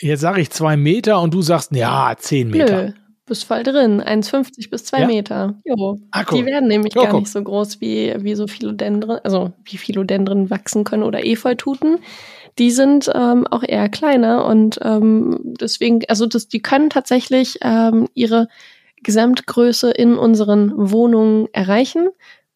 [0.02, 2.82] Jetzt sage ich zwei Meter und du sagst, ja, zehn Meter.
[2.82, 2.92] Nö,
[3.24, 4.02] bist voll drin.
[4.02, 5.06] 1,50 bis zwei ja?
[5.06, 5.58] Meter.
[5.64, 5.98] Jo.
[6.10, 6.38] Ah, cool.
[6.38, 7.20] Die werden nämlich jo, gar guck.
[7.20, 12.00] nicht so groß wie, wie so Philodendren, also wie Philodendren wachsen können oder Efeututen.
[12.58, 18.08] Die sind ähm, auch eher kleiner und ähm, deswegen, also das, die können tatsächlich ähm,
[18.12, 18.48] ihre
[19.02, 22.08] Gesamtgröße in unseren Wohnungen erreichen,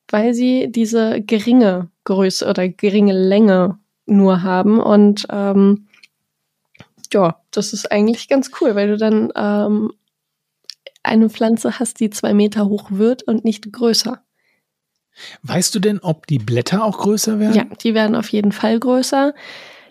[0.09, 4.81] weil sie diese geringe Größe oder geringe Länge nur haben.
[4.81, 5.89] Und ähm,
[7.13, 9.93] ja, das ist eigentlich ganz cool, weil du dann ähm,
[11.03, 14.23] eine Pflanze hast, die zwei Meter hoch wird und nicht größer.
[15.43, 17.55] Weißt du denn, ob die Blätter auch größer werden?
[17.55, 19.33] Ja, die werden auf jeden Fall größer.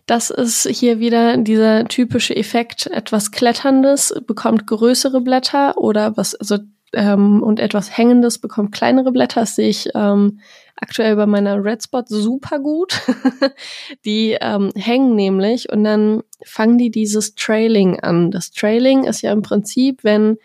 [0.06, 6.58] Das ist hier wieder dieser typische Effekt, etwas Kletterndes bekommt größere Blätter oder was, also
[6.93, 9.41] ähm, und etwas Hängendes bekommt kleinere Blätter.
[9.41, 10.39] Das sehe ich ähm,
[10.76, 13.01] aktuell bei meiner Red Spot super gut.
[14.06, 18.32] die ähm, hängen nämlich und dann fangen die dieses Trailing an.
[18.32, 20.38] Das Trailing ist ja im Prinzip, wenn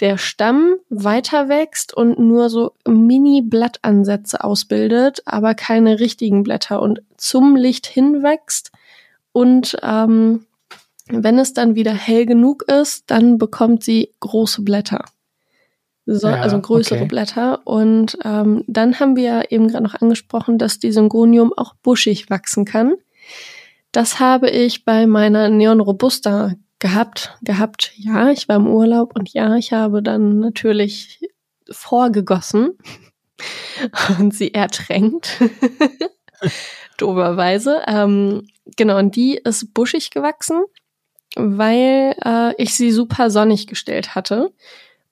[0.00, 7.54] der Stamm weiter wächst und nur so Mini-Blattansätze ausbildet, aber keine richtigen Blätter und zum
[7.54, 8.72] Licht hinwächst
[9.32, 10.46] und ähm,
[11.08, 15.04] wenn es dann wieder hell genug ist, dann bekommt sie große Blätter.
[16.06, 17.08] So, ja, also größere okay.
[17.08, 17.60] Blätter.
[17.64, 22.64] Und ähm, dann haben wir eben gerade noch angesprochen, dass die Syngonium auch buschig wachsen
[22.64, 22.94] kann.
[23.92, 27.36] Das habe ich bei meiner Neon Robusta gehabt.
[27.42, 31.28] Gehabt, ja, ich war im Urlaub und ja, ich habe dann natürlich
[31.70, 32.78] vorgegossen.
[34.18, 35.40] und sie ertränkt.
[36.98, 37.82] Doberweise.
[37.86, 40.62] Ähm, genau, und die ist buschig gewachsen,
[41.36, 44.52] weil äh, ich sie super sonnig gestellt hatte.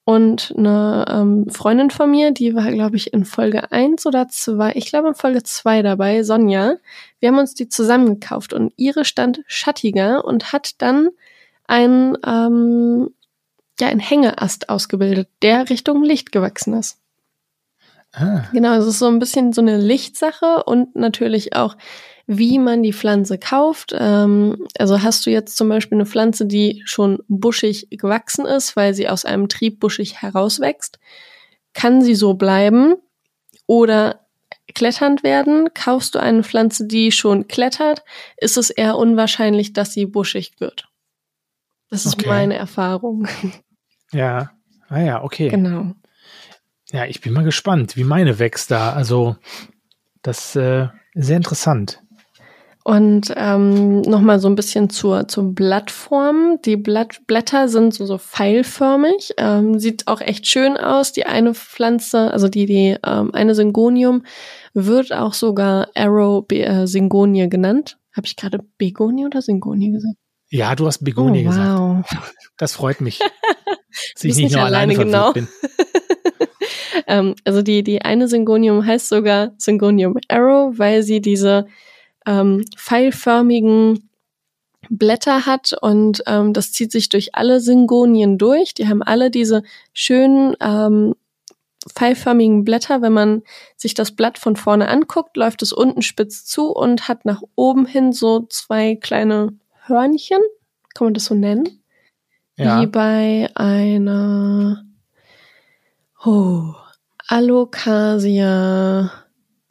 [0.03, 4.71] Und eine ähm, Freundin von mir, die war, glaube ich, in Folge eins oder zwei,
[4.73, 6.75] ich glaube in Folge zwei dabei, Sonja.
[7.19, 11.09] Wir haben uns die zusammengekauft und ihre stand schattiger und hat dann
[11.67, 13.13] ein, ähm,
[13.79, 17.00] ja, ein Hängeast ausgebildet, der Richtung Licht gewachsen ist.
[18.13, 18.43] Ah.
[18.51, 21.77] Genau, es ist so ein bisschen so eine Lichtsache und natürlich auch,
[22.27, 23.95] wie man die Pflanze kauft.
[23.97, 28.93] Ähm, also hast du jetzt zum Beispiel eine Pflanze, die schon buschig gewachsen ist, weil
[28.93, 30.99] sie aus einem Trieb buschig herauswächst,
[31.73, 32.95] kann sie so bleiben
[33.65, 34.21] oder
[34.73, 35.73] kletternd werden.
[35.73, 38.03] Kaufst du eine Pflanze, die schon klettert,
[38.37, 40.89] ist es eher unwahrscheinlich, dass sie buschig wird.
[41.89, 42.29] Das ist okay.
[42.29, 43.27] meine Erfahrung.
[44.13, 44.51] Ja,
[44.89, 45.47] ah ja, okay.
[45.47, 45.93] Genau.
[46.91, 48.93] Ja, ich bin mal gespannt, wie meine wächst da.
[48.93, 49.37] Also,
[50.21, 52.01] das äh, sehr interessant.
[52.83, 56.59] Und ähm, nochmal so ein bisschen zur, zur Blattform.
[56.65, 61.11] Die Blatt, Blätter sind so, so pfeilförmig, ähm, sieht auch echt schön aus.
[61.11, 64.23] Die eine Pflanze, also die, die ähm, eine Syngonium,
[64.73, 67.99] wird auch sogar Arrow äh, Syngonie genannt.
[68.15, 70.15] Habe ich gerade Begonie oder Syngonie gesagt?
[70.49, 72.03] Ja, du hast Begonie oh, wow.
[72.03, 72.35] gesagt.
[72.57, 73.19] Das freut mich.
[74.15, 75.33] dass ich nicht nur alleine, alleine genau.
[75.33, 75.47] bin.
[77.07, 81.67] ähm, also die, die eine Syngonium heißt sogar Syngonium Arrow, weil sie diese
[82.25, 84.09] ähm, pfeilförmigen
[84.89, 88.73] Blätter hat und ähm, das zieht sich durch alle Syngonien durch.
[88.73, 91.15] Die haben alle diese schönen ähm,
[91.87, 93.01] pfeilförmigen Blätter.
[93.01, 93.43] Wenn man
[93.77, 97.85] sich das Blatt von vorne anguckt, läuft es unten spitz zu und hat nach oben
[97.85, 100.41] hin so zwei kleine Hörnchen.
[100.93, 101.83] Kann man das so nennen?
[102.57, 102.81] Ja.
[102.81, 104.83] Wie bei einer
[106.25, 106.73] oh,
[107.31, 109.09] Alocasia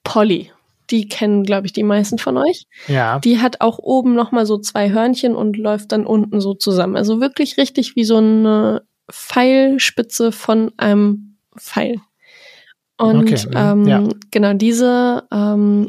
[0.02, 0.50] Polly.
[0.88, 2.64] Die kennen, glaube ich, die meisten von euch.
[2.88, 3.18] Ja.
[3.18, 6.96] Die hat auch oben nochmal so zwei Hörnchen und läuft dann unten so zusammen.
[6.96, 12.00] Also wirklich richtig wie so eine Pfeilspitze von einem Pfeil.
[12.96, 13.46] Und okay.
[13.54, 14.08] ähm, ja.
[14.30, 15.86] genau diese ähm,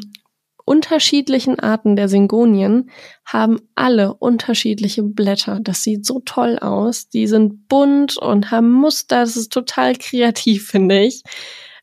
[0.64, 2.90] unterschiedlichen Arten der Syngonien
[3.24, 5.60] haben alle unterschiedliche Blätter.
[5.60, 7.08] Das sieht so toll aus.
[7.08, 9.20] Die sind bunt und haben Muster.
[9.20, 11.22] Das ist total kreativ, finde ich.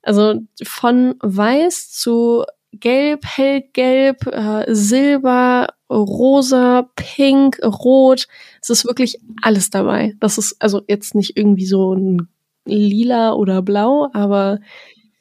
[0.02, 8.28] Also von weiß zu gelb, hellgelb, äh, silber, rosa, pink, rot.
[8.62, 10.14] Es ist wirklich alles dabei.
[10.20, 12.28] Das ist also jetzt nicht irgendwie so ein
[12.66, 14.60] lila oder blau, aber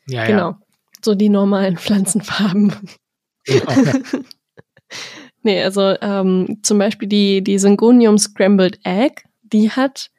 [0.07, 0.51] ja, genau.
[0.51, 0.61] Ja.
[1.05, 2.73] So die normalen Pflanzenfarben.
[5.43, 10.11] Nee, also ähm, zum Beispiel die, die Syngonium Scrambled Egg, die hat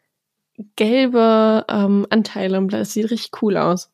[0.76, 2.82] gelbe ähm, Anteile Blatt.
[2.82, 3.92] Das sieht richtig cool aus.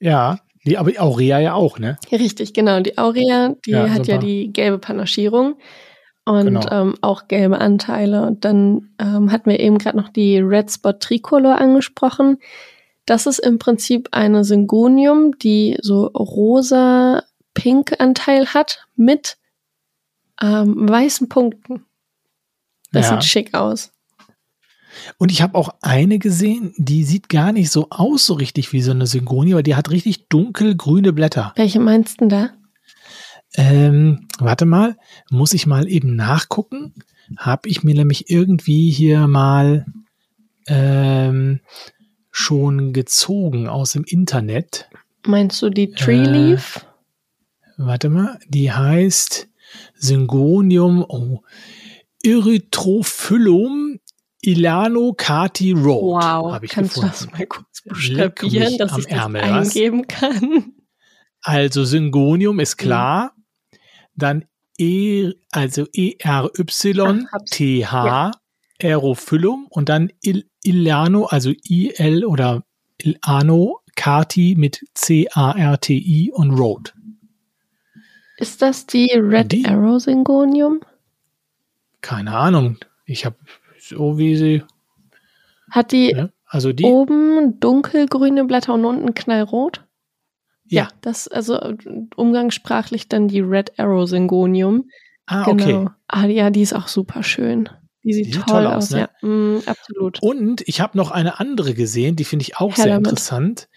[0.00, 1.96] Ja, die, aber die Aurea ja auch, ne?
[2.10, 2.80] Richtig, genau.
[2.80, 4.12] Die Aurea, die ja, hat super.
[4.12, 5.56] ja die gelbe Panaschierung
[6.24, 6.70] und genau.
[6.70, 8.22] ähm, auch gelbe Anteile.
[8.22, 12.38] Und dann ähm, hatten wir eben gerade noch die Red Spot Tricolor angesprochen.
[13.06, 17.24] Das ist im Prinzip eine Syngonium, die so rosa
[17.54, 19.36] Pink Anteil hat mit
[20.40, 21.84] ähm, weißen Punkten.
[22.92, 23.14] Das ja.
[23.14, 23.92] sieht schick aus.
[25.18, 28.82] Und ich habe auch eine gesehen, die sieht gar nicht so aus, so richtig wie
[28.82, 31.52] so eine Syngonie, aber die hat richtig dunkelgrüne Blätter.
[31.56, 32.50] Welche meinst du da?
[33.54, 34.96] Ähm, warte mal,
[35.30, 36.94] muss ich mal eben nachgucken.
[37.36, 39.86] Habe ich mir nämlich irgendwie hier mal
[40.66, 41.60] ähm,
[42.32, 44.88] schon gezogen aus dem Internet.
[45.26, 46.84] Meinst du die Tree Leaf?
[47.62, 49.48] Äh, warte mal, die heißt
[49.94, 51.42] Syngonium oh,
[52.24, 54.00] Erythrophyllum
[54.40, 56.02] Ilano Kati Road.
[56.02, 57.14] Wow, ich kannst gefunden.
[57.16, 60.72] du das mal kurz buchstabieren, dass ich Ärmel, das eingeben kann?
[61.42, 63.34] Also Syngonium ist klar.
[63.36, 63.42] Mhm.
[64.16, 64.44] Dann
[64.78, 67.06] E, also E-R-Y-T-H,
[68.06, 68.30] ja.
[68.82, 72.64] Aerophyllum und dann Il Ilano, also I-L oder
[72.98, 76.94] Ilano Kati mit C-A-R-T-I und Road.
[78.38, 79.66] Ist das die Red die?
[79.66, 80.80] Arrow Syngonium?
[82.00, 82.78] Keine Ahnung.
[83.04, 83.36] Ich habe
[83.78, 84.62] so wie sie.
[85.70, 89.84] Hat die, ja, also die oben dunkelgrüne Blätter und unten knallrot?
[90.66, 90.84] Ja.
[90.84, 90.88] ja.
[91.02, 91.58] Das, also
[92.16, 94.88] umgangssprachlich dann die Red Arrow Syngonium.
[95.26, 95.82] Ah, genau.
[95.82, 95.88] okay.
[96.08, 97.68] Ah, ja, die ist auch super schön.
[98.04, 99.08] Die sieht, die sieht toll, toll, aus, ne?
[99.22, 99.28] ja.
[99.28, 100.22] Mm, absolut.
[100.22, 103.08] Und ich habe noch eine andere gesehen, die finde ich auch Herr sehr damit.
[103.08, 103.68] interessant.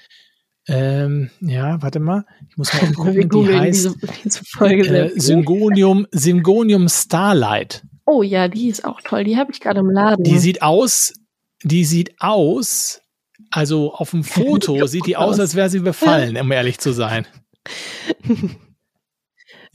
[0.68, 2.26] Ähm, ja, warte mal.
[2.50, 7.84] Ich muss mal gucken, die heißt diese, diese äh, Syngonium, Syngonium Starlight.
[8.06, 9.24] Oh ja, die ist auch toll.
[9.24, 10.24] Die habe ich gerade im Laden.
[10.24, 11.14] Die sieht aus,
[11.64, 13.02] die sieht aus
[13.52, 17.28] Also auf dem Foto sieht die aus, als wäre sie befallen, um ehrlich zu sein.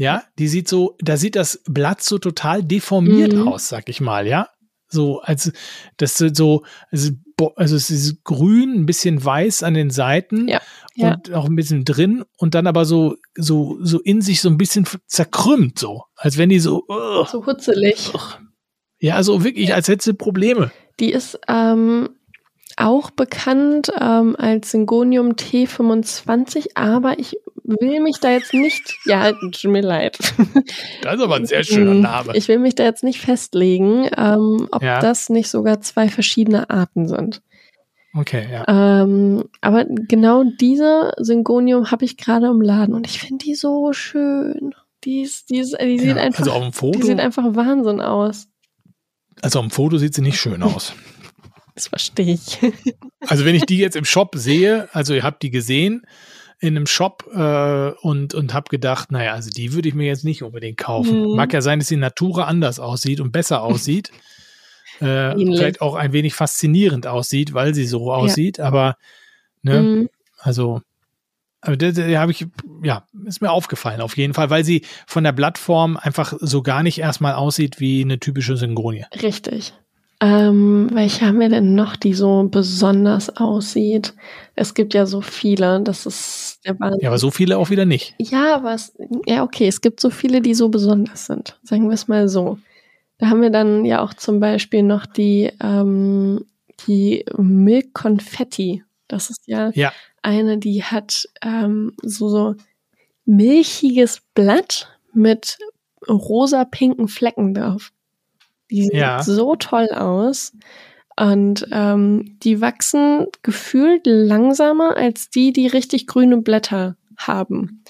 [0.00, 3.46] Ja, die sieht so, da sieht das Blatt so total deformiert Mhm.
[3.48, 4.48] aus, sag ich mal, ja.
[4.88, 5.52] So, als
[5.98, 7.10] das so, also,
[7.54, 10.62] also es ist grün, ein bisschen weiß an den Seiten Ja,
[10.94, 11.12] ja.
[11.12, 14.56] und auch ein bisschen drin und dann aber so, so, so in sich so ein
[14.56, 16.04] bisschen zerkrümmt, so.
[16.16, 17.28] Als wenn die so, ugh.
[17.30, 18.10] So hutzelig.
[19.00, 20.72] ja, so wirklich, als hätte sie Probleme.
[20.98, 22.08] Die ist ähm,
[22.78, 29.64] auch bekannt ähm, als Syngonium T25, aber ich will mich da jetzt nicht, ja, tut
[29.64, 30.18] mir leid.
[31.02, 32.36] Das ist aber ein sehr schöner Mm, Name.
[32.36, 35.00] Ich will mich da jetzt nicht festlegen, ähm, ob Ja.
[35.00, 37.42] das nicht sogar zwei verschiedene Arten sind.
[38.14, 39.02] Okay, ja.
[39.02, 43.92] Ähm, aber genau diese Syngonium habe ich gerade im Laden und ich finde die so
[43.92, 44.74] schön.
[45.04, 46.22] Die, ist, die, ist, die sieht ja.
[46.22, 48.48] einfach, Also auf dem die Foto, sieht einfach Wahnsinn aus.
[49.42, 50.92] also auf dem Foto sieht sie nicht schön aus.
[51.74, 52.58] Das verstehe ich.
[53.28, 56.06] Also wenn ich die jetzt im Shop sehe, also ihr habt die gesehen
[56.60, 60.24] in einem Shop äh, und, und habe gedacht, naja, also die würde ich mir jetzt
[60.24, 61.30] nicht unbedingt kaufen.
[61.30, 61.36] Mhm.
[61.36, 64.10] Mag ja sein, dass die Natura anders aussieht und besser aussieht.
[65.00, 68.96] äh, vielleicht auch ein wenig faszinierend aussieht, weil sie so aussieht, aber
[69.62, 70.08] ne, Mm,
[70.38, 70.82] also
[71.62, 72.46] aber da, da habe ich,
[72.82, 76.82] ja, ist mir aufgefallen auf jeden Fall, weil sie von der Blattform einfach so gar
[76.82, 79.04] nicht erstmal aussieht wie eine typische Syngonie.
[79.22, 79.74] Richtig.
[80.22, 84.12] Ähm, welche haben wir denn noch, die so besonders aussieht?
[84.54, 87.00] Es gibt ja so viele, das ist der Wahnsinn.
[87.00, 88.14] Ja, aber so viele auch wieder nicht.
[88.18, 88.92] Ja, aber es,
[89.26, 91.58] ja, okay, es gibt so viele, die so besonders sind.
[91.62, 92.58] Sagen wir es mal so.
[93.16, 96.44] Da haben wir dann ja auch zum Beispiel noch die, ähm,
[96.86, 98.84] die Milk Confetti.
[99.08, 99.92] Das ist ja, Ja.
[100.22, 102.54] eine, die hat ähm, so, so
[103.24, 105.58] milchiges Blatt mit
[106.08, 107.92] rosa-pinken Flecken drauf.
[108.70, 109.22] Die sieht Ja.
[109.22, 110.52] so toll aus.
[111.18, 117.82] Und ähm, die wachsen gefühlt langsamer als die, die richtig grüne Blätter haben.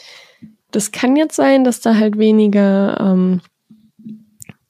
[0.72, 3.40] Das kann jetzt sein, dass da halt weniger, ähm,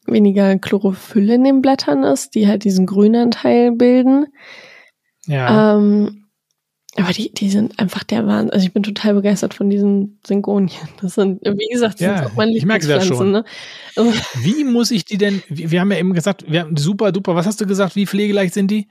[0.07, 4.27] weniger Chlorophyll in den Blättern ist, die halt diesen Grünanteil bilden.
[5.27, 5.77] Ja.
[5.79, 6.20] Ähm,
[6.97, 8.51] aber die, die sind einfach der Wahnsinn.
[8.53, 10.71] Also ich bin total begeistert von diesen Syngonien.
[11.01, 13.31] Das sind, wie gesagt, das Ja, sind auch meine ich merke das Lieblingspflanzen.
[13.33, 13.45] Ne?
[13.97, 14.13] Also,
[14.43, 17.47] Wie muss ich die denn, wir haben ja eben gesagt, wir haben super duper, was
[17.47, 18.89] hast du gesagt, wie pflegeleicht sind die?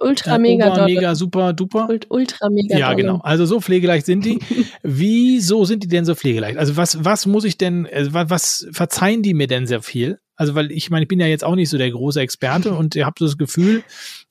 [0.00, 1.88] ultra Äh, mega Ober, mega, super duper?
[1.90, 3.02] Ult- Ultra mega Ja, dolle.
[3.02, 3.16] genau.
[3.22, 4.38] Also so pflegeleicht sind die.
[4.82, 6.56] Wieso sind die denn so pflegeleicht?
[6.56, 10.18] Also was, was muss ich denn, äh, wa- was verzeihen die mir denn sehr viel?
[10.38, 12.94] Also weil ich meine, ich bin ja jetzt auch nicht so der große Experte und
[12.94, 13.82] ihr habt so das Gefühl,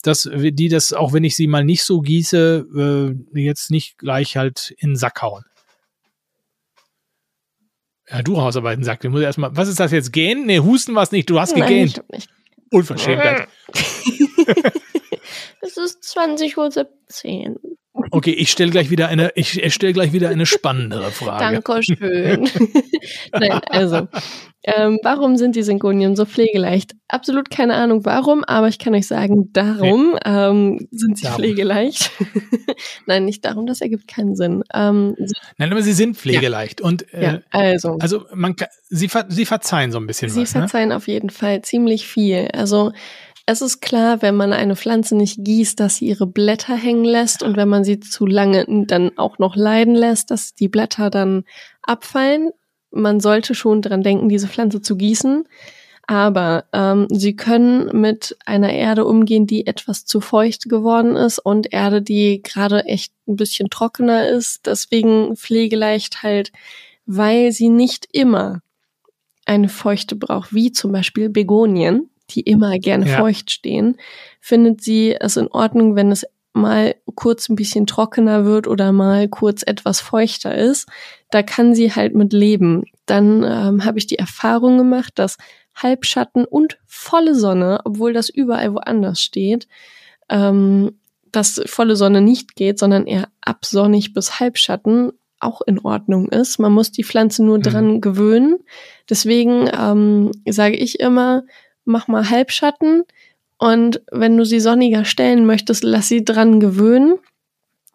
[0.03, 4.37] dass die das, auch wenn ich sie mal nicht so gieße, äh, jetzt nicht gleich
[4.37, 5.43] halt in den Sack hauen.
[8.09, 10.13] Ja, du Hausarbeiten sagt, ich muss erstmal, was ist das jetzt?
[10.13, 10.45] Gähnen?
[10.45, 12.01] Nee, Husten war es nicht, du hast Nein, gegähnt.
[12.71, 13.49] Unverschämtheit.
[15.59, 17.77] Es ist 20.17 Uhr.
[18.11, 21.61] Okay, ich stelle gleich wieder eine, ich, ich stelle gleich wieder eine spannendere Frage.
[21.61, 22.49] Dankeschön.
[23.33, 24.07] Nein, also,
[24.67, 26.93] ähm, warum sind die Syngonien so pflegeleicht?
[27.07, 31.37] Absolut keine Ahnung warum, aber ich kann euch sagen, darum ähm, sind sie Darum.
[31.37, 32.11] pflegeleicht.
[33.05, 34.63] Nein, nicht darum, das ergibt keinen Sinn.
[34.73, 37.97] Ähm, sie, Nein, aber sie sind pflegeleicht und äh, ja, also.
[37.99, 40.53] Also man kann, sie, ver, sie verzeihen so ein bisschen Sie was.
[40.53, 40.61] Ne?
[40.61, 42.49] verzeihen auf jeden Fall ziemlich viel.
[42.53, 42.91] Also
[43.45, 47.41] es ist klar, wenn man eine Pflanze nicht gießt, dass sie ihre Blätter hängen lässt
[47.41, 51.45] und wenn man sie zu lange dann auch noch leiden lässt, dass die Blätter dann
[51.83, 52.51] abfallen.
[53.01, 55.47] Man sollte schon dran denken, diese Pflanze zu gießen.
[56.09, 61.73] Aber ähm, sie können mit einer Erde umgehen, die etwas zu feucht geworden ist und
[61.73, 64.65] Erde, die gerade echt ein bisschen trockener ist.
[64.67, 66.53] Deswegen pflegeleicht halt,
[67.05, 68.61] weil sie nicht immer
[69.45, 73.17] eine Feuchte braucht, wie zum Beispiel Begonien, die immer gerne Ja.
[73.17, 73.97] feucht stehen,
[74.39, 76.25] findet sie es in Ordnung, wenn es
[76.57, 80.87] mal kurz ein bisschen trockener wird oder mal kurz etwas feuchter ist.
[81.31, 82.85] Da kann sie halt mit leben.
[83.05, 85.37] Dann ähm, habe ich die Erfahrung gemacht, dass
[85.75, 89.67] Halbschatten und volle Sonne, obwohl das überall woanders steht,
[90.29, 90.99] ähm,
[91.31, 96.57] dass volle Sonne nicht geht, sondern eher absonnig bis Halbschatten auch in Ordnung ist.
[96.57, 97.63] Man muss die Pflanze nur Mhm.
[97.63, 98.57] dran gewöhnen.
[99.09, 101.43] Deswegen ähm, sage ich immer,
[101.85, 103.03] mach mal Halbschatten
[103.57, 107.17] und wenn du sie sonniger stellen möchtest, lass sie dran gewöhnen.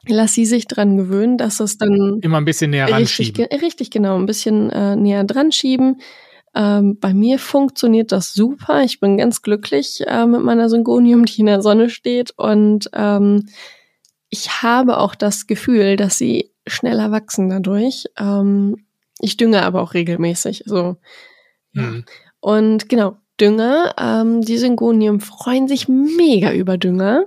[0.09, 3.61] Lass sie sich dran gewöhnen, dass es dann Immer ein bisschen näher richtig, ranschieben.
[3.61, 6.01] richtig genau ein bisschen äh, näher dran schieben.
[6.57, 8.83] Ähm, bei mir funktioniert das super.
[8.83, 12.33] Ich bin ganz glücklich äh, mit meiner Syngonium, die in der Sonne steht.
[12.37, 13.49] Und ähm,
[14.29, 18.07] ich habe auch das Gefühl, dass sie schneller wachsen dadurch.
[18.19, 18.85] Ähm,
[19.21, 20.65] ich dünge aber auch regelmäßig.
[20.67, 20.97] So.
[21.75, 22.05] Mhm.
[22.41, 23.95] Und genau, Dünger.
[23.99, 27.27] Ähm, die Syngonium freuen sich mega über Dünger.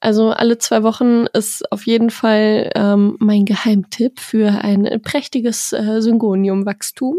[0.00, 6.00] Also alle zwei Wochen ist auf jeden Fall ähm, mein Geheimtipp für ein prächtiges äh,
[6.00, 7.16] Syngoniumwachstum.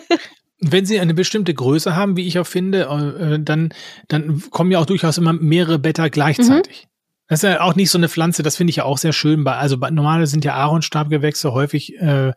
[0.60, 3.68] Wenn sie eine bestimmte Größe haben, wie ich auch finde, äh, dann,
[4.08, 6.86] dann kommen ja auch durchaus immer mehrere Blätter gleichzeitig.
[6.86, 6.97] Mhm.
[7.28, 9.44] Das ist ja auch nicht so eine Pflanze, das finde ich ja auch sehr schön.
[9.44, 12.32] Bei, also bei, normale sind ja Aaronstabgewächse häufig äh,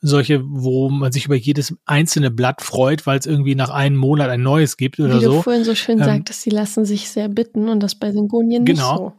[0.00, 4.30] solche, wo man sich über jedes einzelne Blatt freut, weil es irgendwie nach einem Monat
[4.30, 5.30] ein neues gibt oder Wie so.
[5.30, 8.12] Wie du vorhin so schön ähm, sagtest, die lassen sich sehr bitten und das bei
[8.12, 8.96] Syngonien nicht genau.
[8.96, 9.12] so.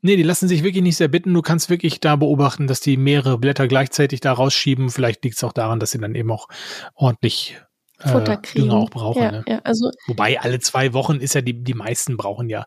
[0.00, 1.34] Nee, die lassen sich wirklich nicht sehr bitten.
[1.34, 4.90] Du kannst wirklich da beobachten, dass die mehrere Blätter gleichzeitig da rausschieben.
[4.90, 6.48] Vielleicht liegt es auch daran, dass sie dann eben auch
[6.94, 7.60] ordentlich
[8.00, 8.66] äh, Futter kriegen.
[8.66, 9.22] Dünger auch brauchen.
[9.22, 9.44] Ja, ne?
[9.46, 12.64] ja, also Wobei alle zwei Wochen ist ja die, die meisten brauchen ja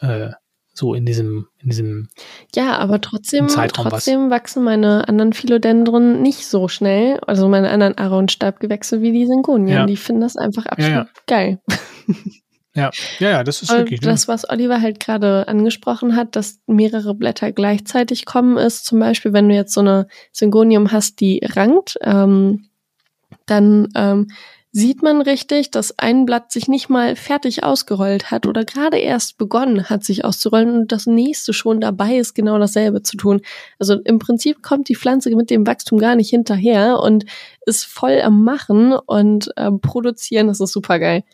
[0.00, 0.30] äh,
[0.78, 2.08] so in diesem, in diesem
[2.54, 7.98] Ja, aber trotzdem, Zeitraum trotzdem wachsen meine anderen Philodendron nicht so schnell, also meine anderen
[7.98, 9.76] Aaronstabgewächse wie die Syngonien.
[9.76, 9.86] Ja.
[9.86, 11.08] Die finden das einfach absolut Ja, ja.
[11.26, 11.60] geil.
[12.74, 14.02] Ja, ja, ja, das ist Und wirklich.
[14.02, 14.08] ne?
[14.08, 19.32] das, was Oliver halt gerade angesprochen hat, dass mehrere Blätter gleichzeitig kommen, ist zum Beispiel,
[19.32, 22.68] wenn du jetzt so eine Syngonium hast, die rankt, ähm,
[23.46, 24.28] dann ähm,
[24.78, 29.36] sieht man richtig, dass ein Blatt sich nicht mal fertig ausgerollt hat oder gerade erst
[29.36, 33.40] begonnen hat, sich auszurollen und das nächste schon dabei ist, genau dasselbe zu tun.
[33.80, 37.24] Also im Prinzip kommt die Pflanze mit dem Wachstum gar nicht hinterher und
[37.66, 40.46] ist voll am Machen und ähm, produzieren.
[40.46, 41.24] Das ist super geil.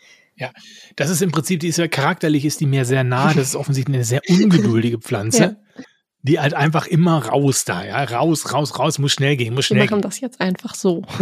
[0.96, 3.34] Das ist im Prinzip, die ist ja charakterlich, ist die mir sehr nah.
[3.34, 5.56] Das ist offensichtlich eine sehr ungeduldige Pflanze.
[5.76, 5.84] Ja.
[6.24, 8.02] Die halt einfach immer raus da, ja.
[8.02, 10.08] Raus, raus, raus, muss schnell gehen, muss Wir schnell machen gehen.
[10.08, 11.02] das jetzt einfach so.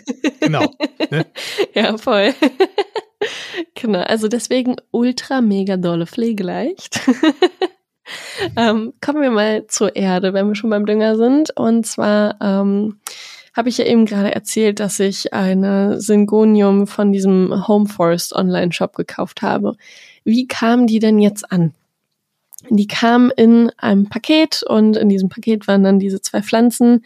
[0.40, 0.64] Genau.
[1.10, 1.26] Ne?
[1.74, 2.34] Ja, voll.
[3.74, 7.00] genau, also deswegen ultra mega dolle pflegeleicht.
[8.56, 11.56] ähm, kommen wir mal zur Erde, wenn wir schon beim Dünger sind.
[11.56, 12.98] Und zwar ähm,
[13.54, 18.72] habe ich ja eben gerade erzählt, dass ich eine Syngonium von diesem Home Forest Online
[18.72, 19.76] Shop gekauft habe.
[20.24, 21.74] Wie kam die denn jetzt an?
[22.70, 27.04] Die kam in einem Paket und in diesem Paket waren dann diese zwei Pflanzen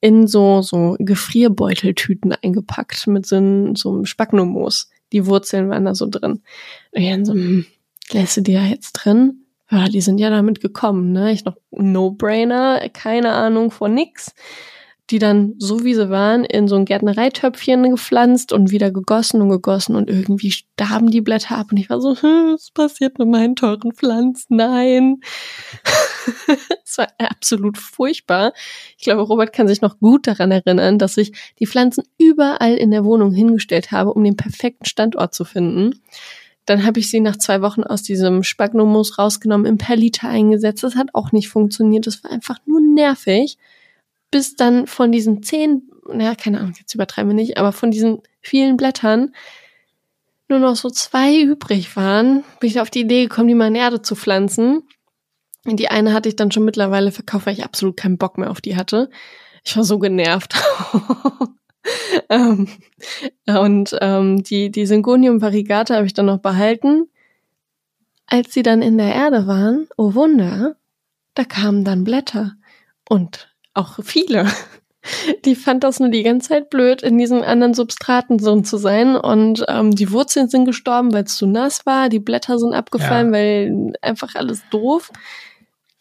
[0.00, 4.90] in so, so Gefrierbeuteltüten eingepackt mit so, so einem Spagnummos.
[5.12, 6.42] Die Wurzeln waren da so drin.
[6.92, 7.66] Und ich so, hm,
[8.12, 9.42] lässt du die da jetzt drin?
[9.70, 11.32] Ja, die sind ja damit gekommen, ne?
[11.32, 14.32] Ich noch No-Brainer, keine Ahnung von nix.
[15.10, 19.50] Die dann, so wie sie waren, in so ein Gärtnereitöpfchen gepflanzt und wieder gegossen und
[19.50, 23.28] gegossen und irgendwie starben die Blätter ab und ich war so, hm, was passiert mit
[23.28, 24.56] meinen teuren Pflanzen?
[24.56, 25.20] Nein.
[26.84, 28.52] Es war absolut furchtbar.
[28.96, 32.90] Ich glaube, Robert kann sich noch gut daran erinnern, dass ich die Pflanzen überall in
[32.90, 36.00] der Wohnung hingestellt habe, um den perfekten Standort zu finden.
[36.64, 40.82] Dann habe ich sie nach zwei Wochen aus diesem Spagnumus rausgenommen, im Perliter eingesetzt.
[40.82, 42.06] Das hat auch nicht funktioniert.
[42.06, 43.56] Das war einfach nur nervig.
[44.30, 48.22] Bis dann von diesen zehn, naja, keine Ahnung, jetzt übertreiben wir nicht, aber von diesen
[48.40, 49.32] vielen Blättern
[50.48, 53.74] nur noch so zwei übrig waren, bin ich auf die Idee gekommen, die mal in
[53.74, 54.82] Erde zu pflanzen.
[55.64, 58.60] Die eine hatte ich dann schon mittlerweile verkauft, weil ich absolut keinen Bock mehr auf
[58.60, 59.10] die hatte.
[59.64, 60.54] Ich war so genervt.
[62.28, 62.68] ähm,
[63.48, 67.08] und ähm, die, die Syngonium variegata habe ich dann noch behalten.
[68.26, 70.76] Als sie dann in der Erde waren, oh Wunder,
[71.34, 72.54] da kamen dann Blätter.
[73.08, 74.46] Und auch viele.
[75.44, 79.14] Die fand das nur die ganze Zeit blöd, in diesen anderen Substraten so zu sein.
[79.16, 82.08] Und ähm, die Wurzeln sind gestorben, weil es zu nass war.
[82.08, 83.32] Die Blätter sind abgefallen, Ja.
[83.32, 85.10] weil einfach alles doof.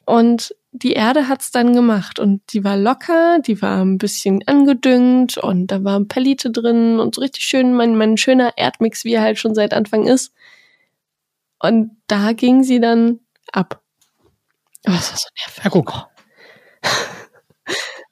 [0.05, 2.17] Und die Erde hat's dann gemacht.
[2.19, 7.15] Und die war locker, die war ein bisschen angedüngt und da waren Perlite drin und
[7.15, 10.33] so richtig schön, mein, mein schöner Erdmix, wie er halt schon seit Anfang ist.
[11.59, 13.19] Und da ging sie dann
[13.51, 13.81] ab.
[14.87, 15.63] Oh, das war so nervig.
[15.63, 16.07] Ja, guck.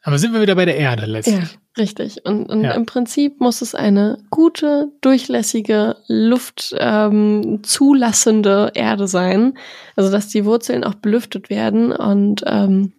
[0.05, 1.37] Aber sind wir wieder bei der Erde letztlich.
[1.37, 1.47] Ja,
[1.77, 2.25] richtig.
[2.25, 2.71] Und, und Ja.
[2.73, 9.57] im Prinzip muss es eine gute, durchlässige, Luft ähm, zulassende Erde sein.
[9.95, 12.91] Also dass die Wurzeln auch belüftet werden und ähm,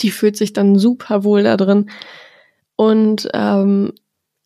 [0.00, 1.88] die fühlt sich dann super wohl da drin.
[2.74, 3.92] Und ähm,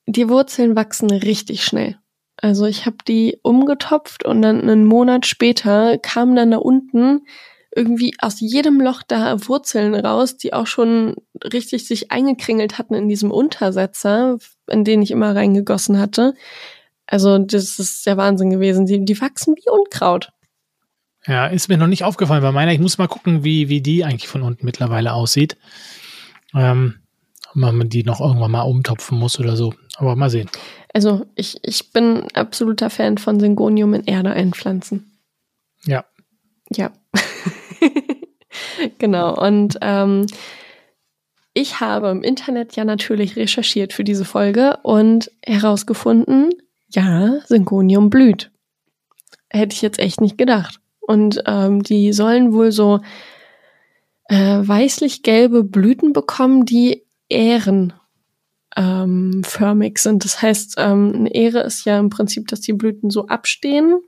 [0.07, 1.97] die Wurzeln wachsen richtig schnell.
[2.37, 7.23] Also ich habe die umgetopft und dann einen Monat später kamen dann da unten
[7.75, 11.17] irgendwie aus jedem Loch da Wurzeln raus, die auch schon
[11.53, 16.35] richtig sich eingekringelt hatten in diesem Untersetzer, in den ich immer reingegossen hatte.
[17.07, 18.87] Also das ist der Wahnsinn gewesen.
[18.87, 20.33] Die, die wachsen wie Unkraut.
[21.27, 22.73] Ja, ist mir noch nicht aufgefallen bei meiner.
[22.73, 25.57] Ich muss mal gucken, wie, wie die eigentlich von unten mittlerweile aussieht.
[26.55, 26.97] Ähm,
[27.51, 29.75] ob man die noch irgendwann mal umtopfen muss oder so.
[29.97, 30.49] Aber mal sehen.
[30.95, 35.19] Also ich, ich bin absoluter Fan von Syngonium in Erde einpflanzen.
[35.85, 36.05] Ja.
[36.75, 36.93] Ja.
[38.99, 39.35] genau.
[39.39, 40.27] Und ähm,
[41.55, 46.51] ich habe im Internet ja natürlich recherchiert für diese Folge und herausgefunden,
[46.89, 48.51] ja, Syngonium blüht.
[49.51, 50.81] Hätte ich jetzt echt nicht gedacht.
[51.01, 53.01] Und ähm, die sollen wohl so
[54.29, 57.93] äh, weißlich-gelbe Blüten bekommen, die Ähren
[58.77, 60.25] ähm, förmig sind.
[60.25, 64.01] Das heißt, ähm, eine Ähre ist ja im Prinzip, dass die Blüten so abstehen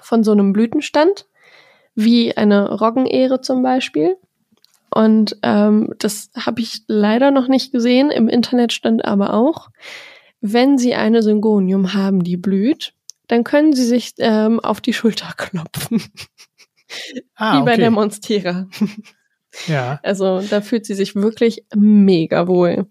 [0.00, 1.26] von so einem Blütenstand,
[1.96, 4.16] wie eine Roggenähre zum Beispiel.
[4.90, 8.10] Und ähm, das habe ich leider noch nicht gesehen.
[8.10, 9.68] Im Internet stand aber auch,
[10.40, 12.94] wenn Sie eine Syngonium haben, die blüht,
[13.26, 16.02] dann können Sie sich ähm, auf die Schulter klopfen.
[17.34, 17.80] Ah, wie bei okay.
[17.80, 18.68] der Monstera.
[19.66, 20.00] Ja.
[20.02, 22.86] Also da fühlt sie sich wirklich mega wohl.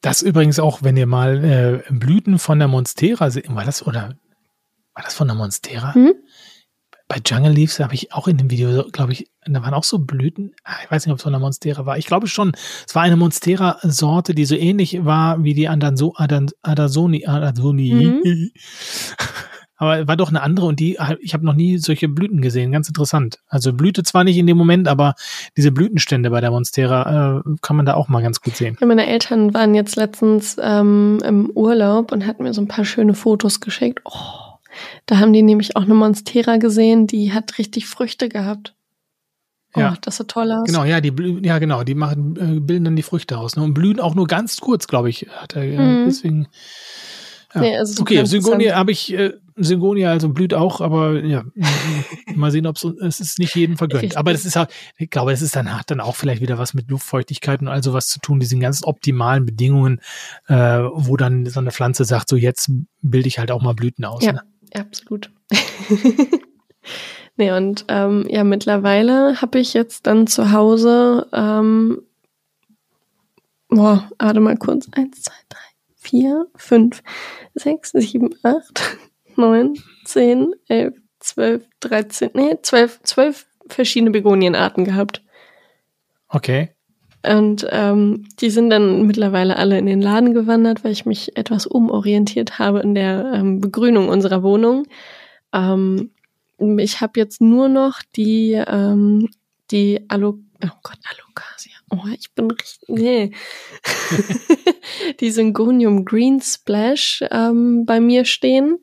[0.00, 4.16] Das übrigens auch, wenn ihr mal äh, Blüten von der Monstera seht, war das oder
[4.94, 5.94] war das von der Monstera?
[5.94, 6.14] Hm?
[7.08, 9.98] Bei Jungle Leaves habe ich auch in dem Video, glaube ich, da waren auch so
[9.98, 10.54] Blüten.
[10.64, 11.98] Ah, Ich weiß nicht, ob es von der Monstera war.
[11.98, 12.52] Ich glaube schon,
[12.86, 17.24] es war eine Monstera-Sorte, die so ähnlich war wie die Adanso, Adan, Adasoni.
[17.26, 18.20] Adasoni.
[18.24, 18.50] Mhm.
[19.78, 22.72] Aber war doch eine andere und die, ich habe noch nie solche Blüten gesehen.
[22.72, 23.40] Ganz interessant.
[23.46, 25.14] Also Blüte zwar nicht in dem Moment, aber
[25.54, 28.78] diese Blütenstände bei der Monstera äh, kann man da auch mal ganz gut sehen.
[28.80, 32.86] Ja, meine Eltern waren jetzt letztens ähm, im Urlaub und hatten mir so ein paar
[32.86, 34.00] schöne Fotos geschickt.
[34.06, 34.45] Oh,
[35.06, 38.74] da haben die nämlich auch eine Monstera gesehen, die hat richtig Früchte gehabt.
[39.74, 39.96] Oh, Ja.
[40.00, 40.64] das sah toll aus.
[40.66, 41.12] Genau, ja, die
[41.42, 43.62] ja genau, die machen äh, bilden dann die Früchte aus ne?
[43.62, 45.26] und blühen auch nur ganz kurz, glaube ich.
[45.30, 46.04] Hat er, äh, Mhm.
[46.06, 46.48] Deswegen.
[47.54, 47.60] Ja.
[47.60, 48.24] Nee, also okay.
[48.24, 51.44] Syngonia habe ich äh, Syngonia also blüht auch, aber ja,
[52.34, 54.02] mal sehen, ob es ist nicht jedem vergönnt.
[54.02, 54.18] Richtig.
[54.18, 56.74] Aber das ist halt, ich glaube, das ist dann hat dann auch vielleicht wieder was
[56.74, 60.00] mit Luftfeuchtigkeit und all sowas zu tun, diesen ganz optimalen Bedingungen,
[60.48, 62.70] äh, wo dann so eine Pflanze sagt, so jetzt
[63.00, 64.24] bilde ich halt auch mal Blüten aus.
[64.24, 64.32] Ja.
[64.32, 64.42] Ne?
[64.78, 65.30] Absolut.
[67.36, 72.02] nee, und ähm, ja, mittlerweile habe ich jetzt dann zu Hause, ähm,
[73.68, 75.58] boah, warte mal kurz, eins, zwei, drei,
[75.96, 77.02] vier, fünf,
[77.54, 78.98] sechs, sieben, acht,
[79.36, 85.22] neun, zehn, elf, zwölf, dreizehn, nee, zwölf, zwölf verschiedene Begonienarten gehabt.
[86.28, 86.75] Okay.
[87.24, 91.66] Und ähm, die sind dann mittlerweile alle in den Laden gewandert, weil ich mich etwas
[91.66, 94.86] umorientiert habe in der ähm, Begrünung unserer Wohnung.
[95.52, 96.10] Ähm,
[96.58, 99.28] ich habe jetzt nur noch die, ähm,
[99.70, 101.72] die Alo oh Gott, Alocasia.
[101.90, 103.30] Oh, ich bin richtig, nee.
[105.20, 108.78] die Syngonium Green Splash ähm, bei mir stehen.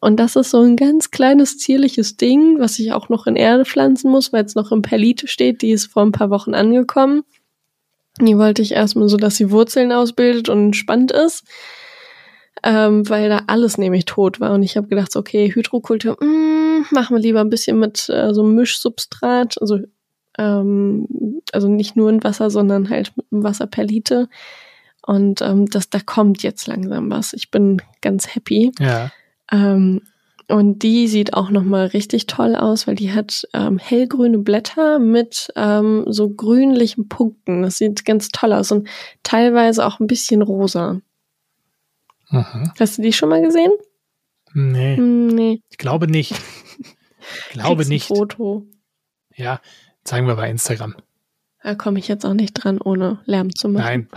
[0.00, 3.64] Und das ist so ein ganz kleines, zierliches Ding, was ich auch noch in Erde
[3.64, 5.60] pflanzen muss, weil es noch in Perlite steht.
[5.62, 7.24] Die ist vor ein paar Wochen angekommen.
[8.20, 11.44] Die wollte ich erstmal so, dass sie Wurzeln ausbildet und entspannt ist.
[12.64, 14.52] Ähm, weil da alles nämlich tot war.
[14.52, 18.34] Und ich habe gedacht, so, okay, Hydrokultur, mm, machen wir lieber ein bisschen mit äh,
[18.34, 19.78] so Mischsubstrat, also,
[20.38, 21.06] ähm,
[21.52, 24.28] also nicht nur in Wasser, sondern halt mit Wasserperlite.
[25.06, 27.32] Und ähm, das, da kommt jetzt langsam was.
[27.32, 28.72] Ich bin ganz happy.
[28.80, 29.12] Ja.
[29.52, 30.02] Ähm,
[30.48, 35.48] und die sieht auch nochmal richtig toll aus, weil die hat ähm, hellgrüne Blätter mit
[35.56, 37.62] ähm, so grünlichen Punkten.
[37.62, 38.88] Das sieht ganz toll aus und
[39.22, 41.00] teilweise auch ein bisschen rosa.
[42.30, 42.72] Mhm.
[42.78, 43.72] Hast du die schon mal gesehen?
[44.54, 45.60] Nee, Hm, nee.
[45.70, 46.32] ich glaube nicht.
[46.32, 48.06] Ich glaube Kriegst ein nicht.
[48.08, 48.66] Foto.
[49.36, 49.60] Ja,
[50.04, 50.96] zeigen wir bei Instagram.
[51.62, 53.84] Da komme ich jetzt auch nicht dran, ohne Lärm zu machen.
[53.84, 54.08] Nein,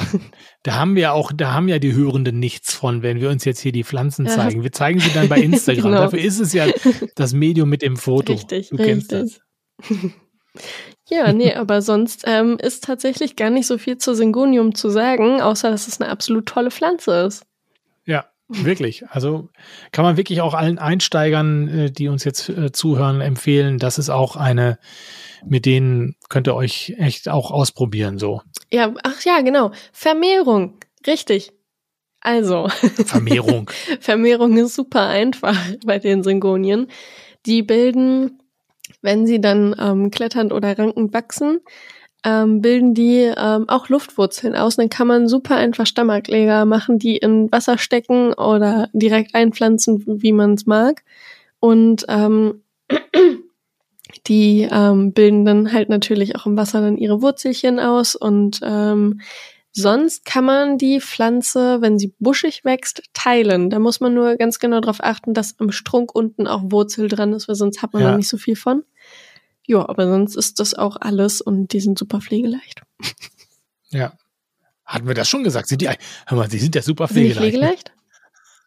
[0.64, 3.60] da haben wir auch, da haben ja die Hörenden nichts von, wenn wir uns jetzt
[3.60, 4.32] hier die Pflanzen Ja.
[4.32, 4.64] zeigen.
[4.64, 5.84] Wir zeigen sie dann bei Instagram.
[5.92, 6.02] Genau.
[6.02, 6.68] Dafür ist es ja
[7.16, 8.34] das Medium mit dem Foto.
[8.34, 9.40] Richtig, du kennst richtig.
[9.90, 9.90] das.
[11.10, 15.42] Ja, nee, aber sonst ähm, ist tatsächlich gar nicht so viel zu Syngonium zu sagen,
[15.42, 17.44] außer dass es eine absolut tolle Pflanze ist.
[18.54, 19.04] Wirklich.
[19.10, 19.50] Also
[19.92, 23.78] kann man wirklich auch allen Einsteigern, äh, die uns jetzt äh, zuhören, empfehlen.
[23.78, 24.78] Das ist auch eine,
[25.46, 28.18] mit denen könnt ihr euch echt auch ausprobieren.
[28.18, 28.42] So
[28.72, 29.72] Ja, ach ja, genau.
[29.92, 30.78] Vermehrung.
[31.08, 31.52] Richtig.
[32.22, 32.68] Also,
[33.06, 33.72] Vermehrung.
[34.00, 36.88] Vermehrung ist super einfach bei den Syngonien.
[37.48, 38.44] Die bilden,
[39.02, 41.62] wenn sie dann ähm, kletternd oder rankend wachsen,
[42.24, 44.76] ähm, bilden die ähm, auch Luftwurzeln aus.
[44.76, 50.32] Dann kann man super einfach Stammakleger machen, die in Wasser stecken oder direkt einpflanzen, wie
[50.32, 51.04] man es mag.
[51.60, 52.62] Und ähm,
[54.28, 59.22] die ähm, bilden dann halt natürlich auch im Wasser dann ihre Wurzelchen aus und ähm,
[59.74, 63.70] Sonst kann man die Pflanze, wenn sie buschig wächst, teilen.
[63.70, 67.32] Da muss man nur ganz genau darauf achten, dass am Strunk unten auch Wurzel dran
[67.32, 68.12] ist, weil sonst hat man Ja.
[68.12, 68.84] da nicht so viel von.
[69.68, 72.82] Ja, aber sonst ist das auch alles und die sind super pflegeleicht.
[73.90, 74.14] ja.
[74.86, 75.68] Hatten wir das schon gesagt?
[75.68, 77.54] Sind die, hör mal, die sind ja super Sind die pflegeleicht.
[77.54, 77.60] ne?
[77.60, 77.92] pflegeleicht?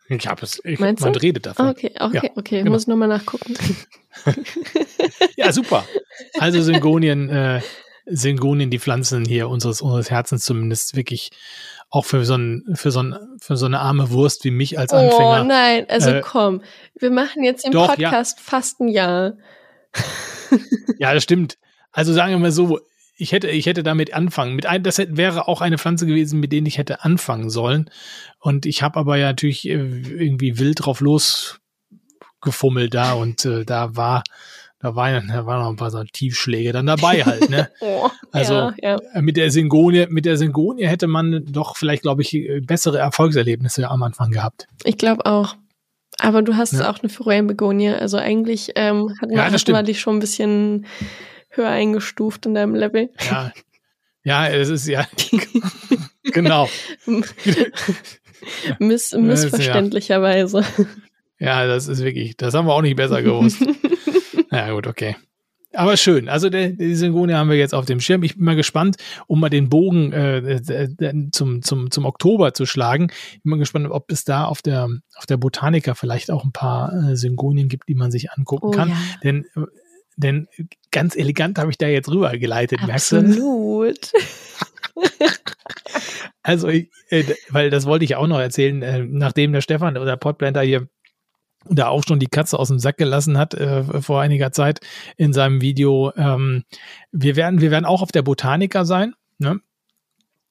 [0.09, 1.21] Ich habe es, ich, Meinst man du?
[1.21, 1.66] redet davon.
[1.66, 2.59] Ah, okay, okay, Ja, okay.
[2.59, 2.73] genau.
[2.73, 3.55] Muss ich nochmal nachgucken.
[5.37, 5.85] Ja, super.
[6.39, 7.61] Also Syngonien, äh,
[8.07, 11.31] Syngonien, die Pflanzen hier unseres, unseres Herzens zumindest wirklich
[11.91, 14.93] auch für so, ein, für, so ein, für so eine arme Wurst wie mich als
[14.93, 15.43] Anfänger.
[15.43, 16.62] Oh nein, also Äh, komm.
[16.99, 18.11] Wir machen jetzt den doch, ja.
[18.11, 19.35] Podcast fast ein Jahr.
[20.99, 21.59] Ja, das stimmt.
[21.93, 22.81] Also sagen wir mal so,
[23.16, 24.57] ich hätte, ich hätte damit anfangen.
[24.57, 27.91] Mit ein, das hätte, wäre auch eine Pflanze gewesen, mit denen ich hätte anfangen sollen.
[28.41, 33.97] Und ich habe aber ja natürlich äh, irgendwie wild drauf losgefummelt da und äh, da
[33.97, 34.25] war
[34.85, 37.71] da waren, da waren noch ein paar so Tiefschläge dann dabei halt, ne?
[37.81, 38.99] Oh, also ja, ja.
[39.15, 42.99] äh, mit der Syngonie, mit der Syngonie hätte man doch vielleicht, glaube ich, äh, bessere
[42.99, 44.66] Erfolgserlebnisse am Anfang gehabt.
[44.85, 45.57] Ich glaube auch.
[46.20, 46.91] Aber du hast Ja.
[46.91, 47.91] auch eine Forellenbegonie.
[47.91, 49.89] Also eigentlich ähm, hatten, wir, Ja, wir stimmt.
[49.89, 50.86] dich schon ein bisschen
[51.51, 53.11] höher eingestuft in deinem Level.
[53.31, 53.53] Ja,
[54.24, 55.07] ja, es ist ja
[56.24, 56.69] genau.
[58.78, 60.65] Miss, missverständlicherweise.
[61.39, 63.59] Ja, das ist wirklich, das haben wir auch nicht besser gewusst.
[64.51, 65.16] ja, gut, okay.
[65.75, 66.29] Aber schön.
[66.29, 68.23] Also der, die Syngonie haben wir jetzt auf dem Schirm.
[68.23, 68.97] Ich bin mal gespannt,
[69.27, 73.09] um mal den Bogen äh, äh, zum, zum, zum Oktober zu schlagen.
[73.33, 76.53] Ich bin mal gespannt, ob es da auf der, auf der Botanica vielleicht auch ein
[76.53, 78.91] paar äh, Syngonien gibt, die man sich angucken Oh kann.
[78.91, 78.97] ja.
[79.23, 79.61] Denn, äh,
[80.17, 80.47] denn
[80.93, 83.17] ganz elegant habe ich da jetzt rübergeleitet, merkst du?
[83.19, 84.13] Absolut.
[86.47, 90.17] Also, ich, äh, weil das wollte ich auch noch erzählen, äh, nachdem der Stefan oder
[90.19, 90.89] Podplanter hier
[91.69, 94.81] da auch schon die Katze aus dem Sack gelassen hat äh, vor einiger Zeit
[95.16, 96.12] in seinem Video.
[96.16, 96.65] Ähm,
[97.12, 99.15] wir werden, wir werden auch auf der Botanica sein.
[99.39, 99.61] Ne?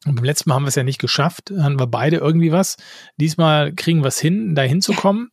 [0.06, 2.78] Und beim letzten Mal haben wir es ja nicht geschafft, haben wir beide irgendwie was.
[3.18, 5.32] Diesmal kriegen wir es hin, da hinzukommen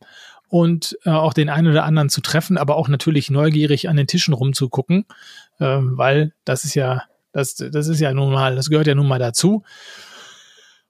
[0.48, 4.06] und äh, auch den einen oder anderen zu treffen, aber auch natürlich neugierig an den
[4.06, 5.06] Tischen rumzugucken,
[5.60, 9.08] ähm, weil das ist ja, das, das ist ja nun mal, das gehört ja nun
[9.08, 9.62] mal dazu.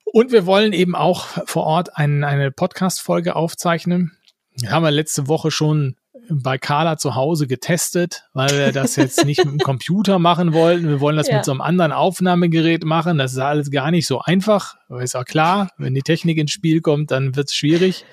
[0.04, 4.16] Und wir wollen eben auch vor Ort ein, eine Podcast-Folge aufzeichnen.
[4.68, 5.96] Haben wir letzte Woche schon
[6.28, 10.88] bei Carla zu Hause getestet, weil wir das jetzt nicht mit dem Computer machen wollten.
[10.88, 11.36] Wir wollen das Ja.
[11.36, 13.18] mit so einem anderen Aufnahmegerät machen.
[13.18, 14.76] Das ist alles gar nicht so einfach.
[14.88, 18.04] Aber ist auch klar, wenn die Technik ins Spiel kommt, dann wird es schwierig.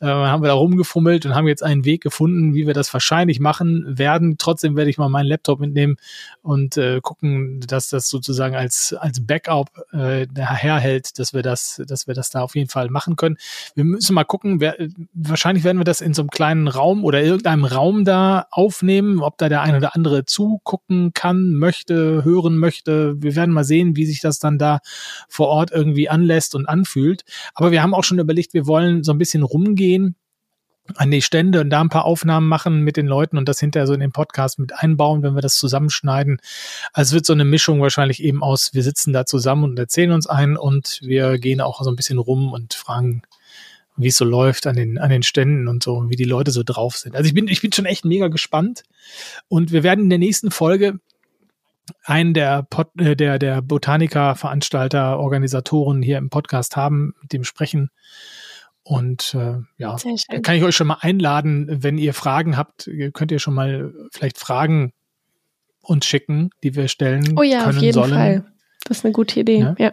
[0.00, 3.38] Äh, haben wir da rumgefummelt und haben jetzt einen Weg gefunden, wie wir das wahrscheinlich
[3.38, 4.36] machen werden.
[4.38, 5.96] Trotzdem werde ich mal meinen Laptop mitnehmen
[6.42, 12.08] und äh, gucken, dass das sozusagen als als Backup äh, herhält, dass wir das, dass
[12.08, 13.36] wir das da auf jeden Fall machen können.
[13.76, 14.60] Wir müssen mal gucken.
[14.60, 14.76] Wer,
[15.12, 19.38] wahrscheinlich werden wir das in so einem kleinen Raum oder irgendeinem Raum da aufnehmen, ob
[19.38, 23.14] da der ein oder andere zugucken kann, möchte, hören möchte.
[23.22, 24.80] Wir werden mal sehen, wie sich das dann da
[25.28, 27.22] vor Ort irgendwie anlässt und anfühlt.
[27.54, 29.93] Aber wir haben auch schon überlegt, wir wollen so ein bisschen rumgehen
[30.96, 33.86] an die Stände und da ein paar Aufnahmen machen mit den Leuten und das hinterher
[33.86, 36.40] so in den Podcast mit einbauen, wenn wir das zusammenschneiden.
[36.92, 40.26] Also wird so eine Mischung wahrscheinlich eben aus, wir sitzen da zusammen und erzählen uns
[40.26, 43.22] ein und wir gehen auch so ein bisschen rum und fragen,
[43.96, 46.62] wie es so läuft an den, an den Ständen und so, wie die Leute so
[46.62, 47.16] drauf sind.
[47.16, 48.82] Also ich bin, ich bin schon echt mega gespannt
[49.48, 50.98] und wir werden in der nächsten Folge
[52.02, 57.44] einen der, Pod, äh, der, der Botaniker, Veranstalter, Organisatoren hier im Podcast haben, mit dem
[57.44, 57.90] sprechen.
[58.84, 59.96] Und äh, ja,
[60.42, 64.38] kann ich euch schon mal einladen, wenn ihr Fragen habt, könnt ihr schon mal vielleicht
[64.38, 64.92] Fragen
[65.80, 68.12] uns schicken, die wir stellen Oh ja, können auf jeden sollen.
[68.12, 68.44] Fall.
[68.84, 69.58] Das ist eine gute Idee.
[69.58, 69.74] Ja.
[69.78, 69.92] Ja.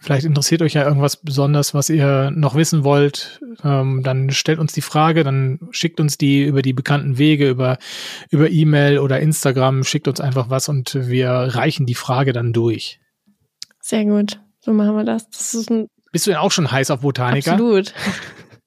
[0.00, 3.40] Vielleicht interessiert euch ja irgendwas besonders, was ihr noch wissen wollt.
[3.62, 7.78] Ähm, dann stellt uns die Frage, dann schickt uns die über die bekannten Wege, über
[8.30, 12.98] über E-Mail oder Instagram, schickt uns einfach was und wir reichen die Frage dann durch.
[13.80, 14.40] Sehr gut.
[14.58, 15.30] So machen wir das.
[15.30, 17.52] Das ist ein Bist du denn auch schon heiß auf Botaniker?
[17.52, 17.92] absolut.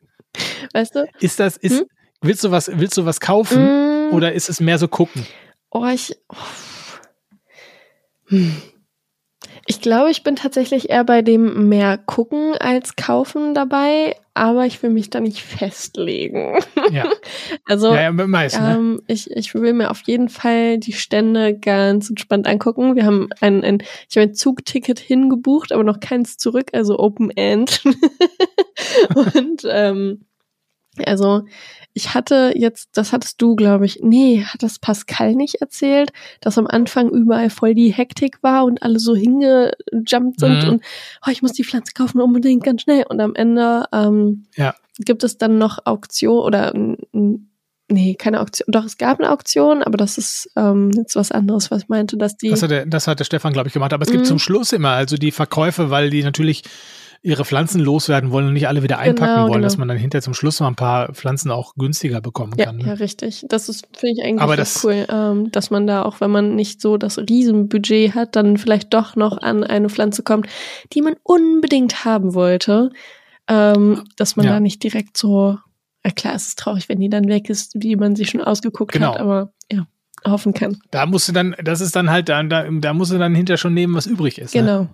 [0.73, 1.05] weißt du?
[1.19, 1.85] Ist das ist Hm?
[2.21, 5.25] willst du was willst du was kaufen Mm, oder ist es mehr so gucken?
[5.69, 6.15] Oh, ich.
[6.29, 6.35] Oh.
[8.27, 8.61] Hm.
[9.67, 14.83] Ich glaube, ich bin tatsächlich eher bei dem mehr gucken als kaufen dabei, aber ich
[14.83, 16.59] will mich da nicht festlegen.
[16.91, 17.09] Ja,
[17.65, 18.75] Also ja, ja meist, ne?
[18.75, 22.95] ähm, ich, ich will mir auf jeden Fall die Stände ganz entspannt angucken.
[22.95, 27.31] Wir haben ein, ein ich habe ein Zugticket hingebucht, aber noch keins zurück, also Open
[27.31, 27.81] End.
[29.15, 30.25] Und ähm,
[31.05, 31.45] also
[31.93, 36.11] ich hatte jetzt, das hattest du, glaube ich, nee, hat das Pascal nicht erzählt,
[36.41, 40.69] dass am Anfang überall voll die Hektik war und alle so hingejumpt sind Mhm.
[40.69, 40.83] und
[41.25, 43.05] oh, ich muss die Pflanze kaufen unbedingt ganz schnell.
[43.07, 44.75] Und am Ende ähm, Ja.
[44.99, 46.73] gibt es dann noch Auktion oder
[47.87, 48.65] nee, keine Auktion.
[48.71, 52.17] Doch, es gab eine Auktion, aber das ist ähm, jetzt was anderes, was ich meinte,
[52.17, 53.93] dass die Das hat der, das hat der Stefan, glaube ich, gemacht.
[53.93, 54.27] Aber es gibt Mhm.
[54.27, 56.63] zum Schluss immer also die Verkäufe, weil die natürlich
[57.21, 59.63] ihre Pflanzen loswerden wollen und nicht alle wieder einpacken Genau, wollen, genau.
[59.65, 62.79] dass man dann hinterher zum Schluss mal ein paar Pflanzen auch günstiger bekommen Ja, kann.
[62.79, 62.99] ja, Ne?
[62.99, 63.45] richtig.
[63.49, 66.55] Das ist, finde ich eigentlich Aber das- cool, ähm, dass man da auch, wenn man
[66.55, 70.47] nicht so das Riesenbudget hat, dann vielleicht doch noch an eine Pflanze kommt,
[70.93, 72.91] die man unbedingt haben wollte,
[73.47, 74.53] ähm, dass man Ja.
[74.53, 75.57] da nicht direkt so,
[76.03, 78.91] ja klar, es ist traurig, wenn die dann weg ist, wie man sie schon ausgeguckt
[78.93, 79.13] Genau.
[79.13, 79.85] hat, aber ja,
[80.25, 80.77] hoffen kann.
[80.91, 83.57] Da musst du dann, das ist dann halt, da, da, da musst du dann hinterher
[83.57, 84.55] schon nehmen, was übrig ist.
[84.55, 84.89] Ne?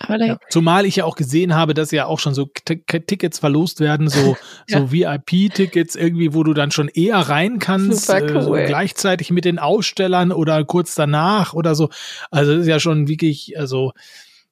[0.00, 0.38] Aber Ja.
[0.50, 4.08] Zumal ich ja auch gesehen habe, dass ja auch schon so T Tickets verlost werden,
[4.08, 4.36] so,
[4.68, 4.78] Ja.
[4.80, 8.64] so VIP-Tickets irgendwie, wo du dann schon eher rein kannst, Super äh, so cool.
[8.66, 11.88] gleichzeitig mit den Ausstellern oder kurz danach oder so.
[12.30, 13.92] Also das ist ja schon wirklich, also,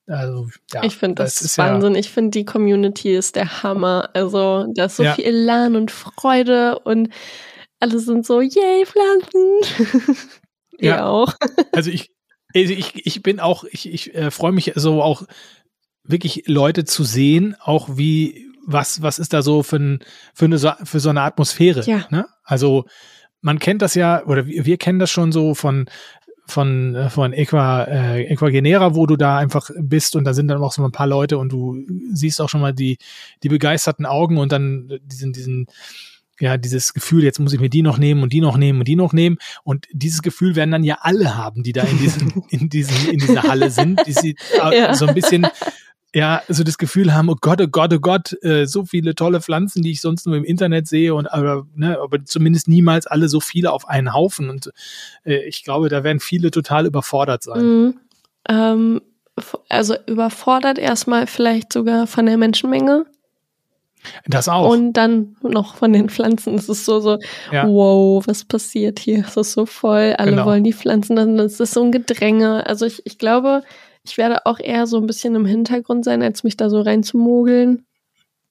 [0.06, 0.82] also ja.
[0.85, 1.94] ich finde das, ist Wahnsinn.
[1.94, 4.10] Ich finde, die Community ist der Hammer.
[4.14, 5.14] Also, da ist so Ja.
[5.14, 7.09] viel Elan und Freude und
[7.81, 10.16] alle sind so, yay, Pflanzen.
[10.78, 11.06] Ja.
[11.06, 11.32] auch.
[11.73, 12.10] Also ich,
[12.65, 15.23] ich, ich bin auch, ich, ich äh, freue mich so auch
[16.05, 19.99] wirklich Leute zu sehen, auch wie, was, was ist da so für, ein,
[20.35, 21.83] für, eine, so- für so eine Atmosphäre.
[21.85, 22.07] Ja.
[22.11, 22.27] Ne?
[22.45, 22.85] Also
[23.41, 25.87] man kennt das ja, oder wir, wir kennen das schon so von,
[26.47, 30.62] von, äh, von Equa, äh, Equagenera, wo du da einfach bist und da sind dann
[30.62, 31.77] auch so ein paar Leute und du
[32.12, 32.99] siehst auch schon mal die,
[33.43, 35.66] die begeisterten Augen und dann diesen, diesen,
[36.41, 38.89] ja, dieses Gefühl, jetzt muss ich mir die noch nehmen und die noch nehmen und
[38.89, 39.39] die noch nehmen.
[39.65, 43.19] Und dieses Gefühl werden dann ja alle haben, die da in diesen, in diesen, in
[43.19, 44.37] dieser Halle sind, die sie
[44.73, 44.95] Ja.
[44.95, 45.47] so ein bisschen,
[46.15, 49.41] ja, so das Gefühl haben, oh Gott, oh Gott, oh Gott, äh, so viele tolle
[49.41, 53.29] Pflanzen, die ich sonst nur im Internet sehe und aber, ne, aber zumindest niemals alle
[53.29, 54.51] so viele auf einen Haufen.
[54.51, 54.71] Und
[55.25, 57.65] äh, ich glaube, da werden viele total überfordert sein.
[57.65, 57.95] Mhm.
[58.49, 59.01] Ähm,
[59.69, 63.07] also überfordert erstmal vielleicht sogar von der Menschenmenge
[64.27, 64.70] Das auch.
[64.70, 66.55] und dann noch von den Pflanzen.
[66.55, 67.19] Es ist so, so,
[67.53, 67.66] Ja.
[67.69, 69.24] wow, was passiert hier?
[69.27, 70.47] Es ist so voll, alle Genau.
[70.47, 72.66] wollen die Pflanzen, dann ist es so ein Gedränge.
[72.66, 73.62] Also ich, ich glaube,
[74.05, 77.85] ich werde auch eher so ein bisschen im Hintergrund sein, als mich da so reinzumogeln.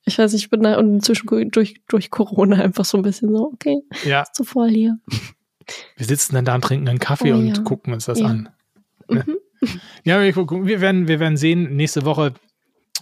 [0.05, 3.51] Ich weiß, ich bin da und inzwischen durch, durch Corona einfach so ein bisschen so,
[3.53, 4.97] okay, ja, ist zu voll hier.
[5.97, 7.63] wir sitzen dann da und trinken einen Kaffee Oh, und ja.
[7.63, 8.27] gucken uns das Ja.
[8.27, 8.49] an.
[9.09, 9.23] Ne?
[9.27, 9.37] Mhm.
[10.03, 11.75] Ja, wir, gucken, wir, werden, wir werden sehen.
[11.75, 12.33] Nächste Woche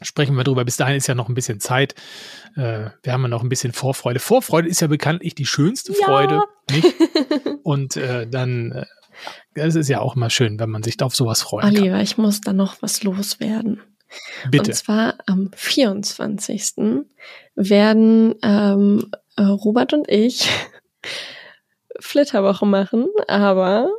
[0.03, 0.65] sprechen wir drüber.
[0.65, 1.95] Bis dahin ist ja noch ein bisschen Zeit.
[2.55, 4.19] Äh, wir haben ja noch ein bisschen Vorfreude.
[4.19, 6.05] Vorfreude ist ja bekanntlich die schönste Ja.
[6.05, 6.93] Freude, nicht?
[7.63, 8.85] Und äh, dann, äh,
[9.55, 11.63] es ist ja auch immer schön, wenn man sich auf sowas kann.
[11.63, 13.81] Oliver, ich muss da noch was loswerden.
[14.49, 14.71] Bitte.
[14.71, 17.05] Und zwar am 24.
[17.55, 20.49] werden ähm, äh, Robert und ich
[21.99, 23.89] Flitterwoche machen, aber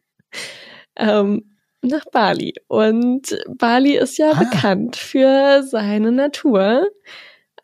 [0.96, 1.49] ähm,
[1.82, 2.54] nach Bali.
[2.68, 4.34] Und Bali ist ja Ah.
[4.34, 6.88] bekannt für seine Natur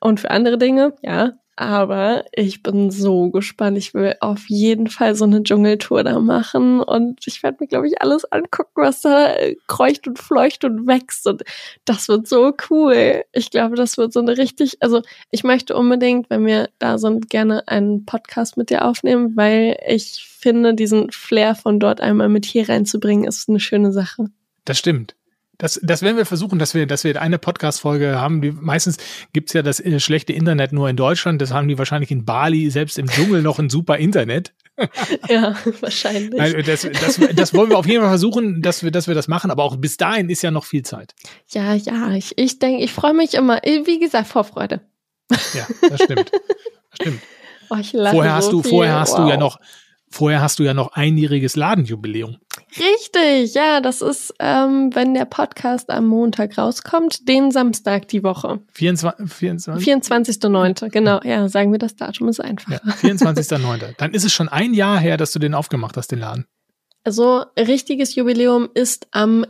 [0.01, 1.35] und für andere Dinge, ja.
[1.59, 3.79] Aber ich bin so gespannt.
[3.79, 7.89] Ich will auf jeden Fall so eine Dschungeltour da machen und ich werde mir, glaube
[7.89, 9.35] ich, alles angucken, was da
[9.67, 11.27] kreucht und fleucht und wächst.
[11.27, 11.45] Und
[11.87, 13.25] das wird so cool.
[13.33, 15.01] Ich glaube, das wird so eine richtig, also
[15.31, 20.29] ich möchte unbedingt, wenn wir da sind, gerne einen Podcast mit dir aufnehmen, weil ich
[20.39, 24.27] finde, diesen Flair von dort einmal mit hier reinzubringen, ist eine schöne Sache.
[24.67, 25.17] Das stimmt.
[25.59, 28.43] Das, das werden wir versuchen, dass wir, dass wir eine Podcast-Folge haben.
[28.43, 28.99] Die, meistens
[29.33, 31.41] gibt's ja das äh, schlechte Internet nur in Deutschland.
[31.41, 34.53] Das haben die wahrscheinlich in Bali, selbst im Dschungel, noch ein super Internet.
[35.31, 36.35] Ja, wahrscheinlich.
[36.37, 39.27] Nein, das, das, das wollen wir auf jeden Fall versuchen, dass wir, dass wir das
[39.27, 39.51] machen.
[39.51, 41.15] Aber auch bis dahin ist ja noch viel Zeit.
[41.49, 43.57] Ja, ja, ich, ich denke, ich freue mich immer.
[43.65, 44.83] Wie gesagt, Vorfreude.
[45.55, 46.31] Ja, das stimmt.
[46.31, 47.21] Das stimmt.
[47.71, 47.77] Oh,
[48.11, 49.41] Vorher hast so du, vorher hast du ja Wow.
[49.41, 49.61] noch,
[50.11, 52.37] vorher hast du ja noch einjähriges Ladenjubiläum.
[52.71, 58.61] Richtig, ja, das ist, ähm, wenn der Podcast am Montag rauskommt, den Samstag die Woche.
[58.73, 60.91] 24, 24, 24.09.
[60.91, 62.73] Genau, ja, sagen wir das Datum ist einfach.
[62.73, 63.95] ja, 24.09.
[63.97, 66.47] Dann ist es schon ein Jahr her, dass du den aufgemacht hast, den Laden.
[67.05, 69.47] Also, richtiges Jubiläum ist am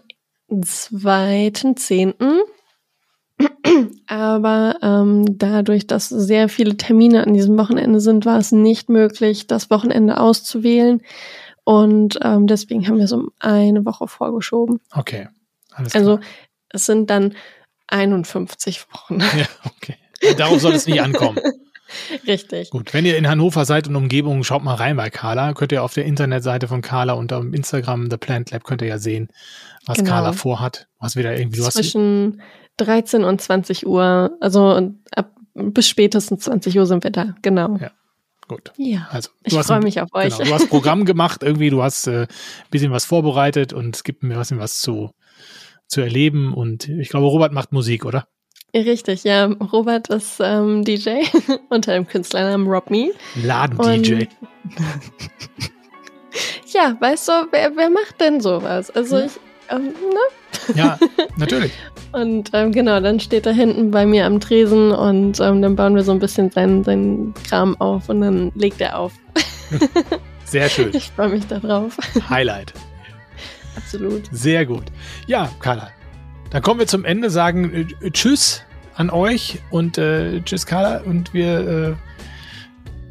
[0.51, 2.15] 2.10.
[4.07, 9.47] Aber ähm, dadurch, dass sehr viele Termine an diesem Wochenende sind, war es nicht möglich,
[9.47, 11.03] das Wochenende auszuwählen.
[11.69, 14.79] Und ähm, deswegen haben wir es um eine Woche vorgeschoben.
[14.95, 15.27] Okay.
[15.73, 16.31] Alles Also klar.
[16.71, 17.35] es sind dann
[17.89, 19.19] 51 Wochen.
[19.21, 19.97] Ja, okay.
[20.39, 21.39] Darauf soll es nicht ankommen.
[22.27, 22.71] Richtig.
[22.71, 25.55] Gut, wenn ihr in Hannover seid und Umgebung, schaut mal rein bei Carla.
[25.55, 28.89] Könnt ihr auf der Internetseite von Carla und am Instagram The Plant Lab könnt ihr
[28.89, 29.29] ja sehen,
[29.87, 30.11] was Genau.
[30.11, 30.87] Carla vorhat.
[31.01, 32.43] Was wieder irgendwie, hast Zwischen
[32.77, 37.77] 13 und 20 Uhr, also ab, bis spätestens 20 Uhr sind wir da, genau.
[37.79, 37.91] Ja.
[38.49, 38.73] Gut.
[38.77, 39.09] Ja.
[39.11, 40.37] Also, Ich freue ein- mich auf euch.
[40.37, 42.27] Genau, du hast Programm gemacht, irgendwie, du hast äh,
[42.71, 45.11] bisschen was vorbereitet und es gibt mir ein bisschen was zu,
[45.89, 46.53] zu erleben.
[46.55, 48.27] Und ich glaube, Robert macht Musik, oder?
[48.75, 49.47] Richtig, ja.
[49.47, 51.23] Robert ist ähm, DJ
[51.71, 53.11] unter dem Künstlernamen Rob Me.
[53.43, 54.27] Laden-DJ.
[56.73, 58.91] Ja, weißt du, wer, wer macht denn sowas?
[58.91, 59.27] Also Ja.
[59.27, 59.33] ich,
[59.71, 59.93] ähm, ne?
[60.75, 60.99] Ja,
[61.37, 61.73] natürlich.
[62.13, 65.95] Und ähm, genau, dann steht er hinten bei mir am Tresen und ähm, dann bauen
[65.95, 69.13] wir so ein bisschen seinen, seinen Kram auf und dann legt er auf.
[70.45, 70.95] Sehr schön.
[70.95, 71.99] Ich freue mich darauf.
[72.31, 72.73] Highlight.
[73.77, 74.23] Absolut.
[74.33, 74.85] Sehr gut.
[75.27, 75.91] Ja, Carla.
[76.49, 78.63] Dann kommen wir zum Ende, sagen äh, Tschüss
[78.95, 81.03] an euch und äh, Tschüss, Carla.
[81.03, 81.97] Und wir,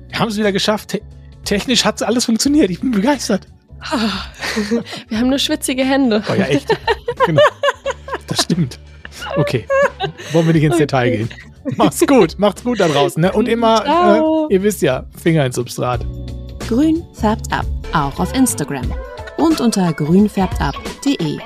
[0.09, 0.89] äh, haben es wieder geschafft.
[0.89, 1.01] Te
[1.43, 2.71] technisch hat alles funktioniert.
[2.71, 3.47] Ich bin begeistert.
[5.09, 6.23] Wir haben nur schwitzige Hände.
[6.29, 6.67] Oh ja, echt.
[7.25, 7.41] genau.
[8.27, 8.79] Das stimmt.
[9.37, 9.65] Okay.
[10.31, 11.29] Wollen wir nicht ins Detail gehen.
[11.77, 12.35] Macht's gut.
[12.37, 13.21] Macht's gut da draußen.
[13.21, 13.31] Ne?
[13.31, 16.05] Und immer, äh, ihr wisst ja, Finger ins Substrat.
[16.67, 18.93] Grün färbt ab, auch auf Instagram
[19.37, 21.37] und unter grünfärbtab.de.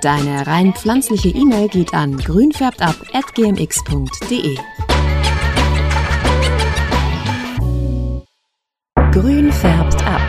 [0.00, 4.56] Deine rein pflanzliche E-Mail geht an grünfärbtab@gmx.de.
[9.12, 10.20] Grün färbt ab.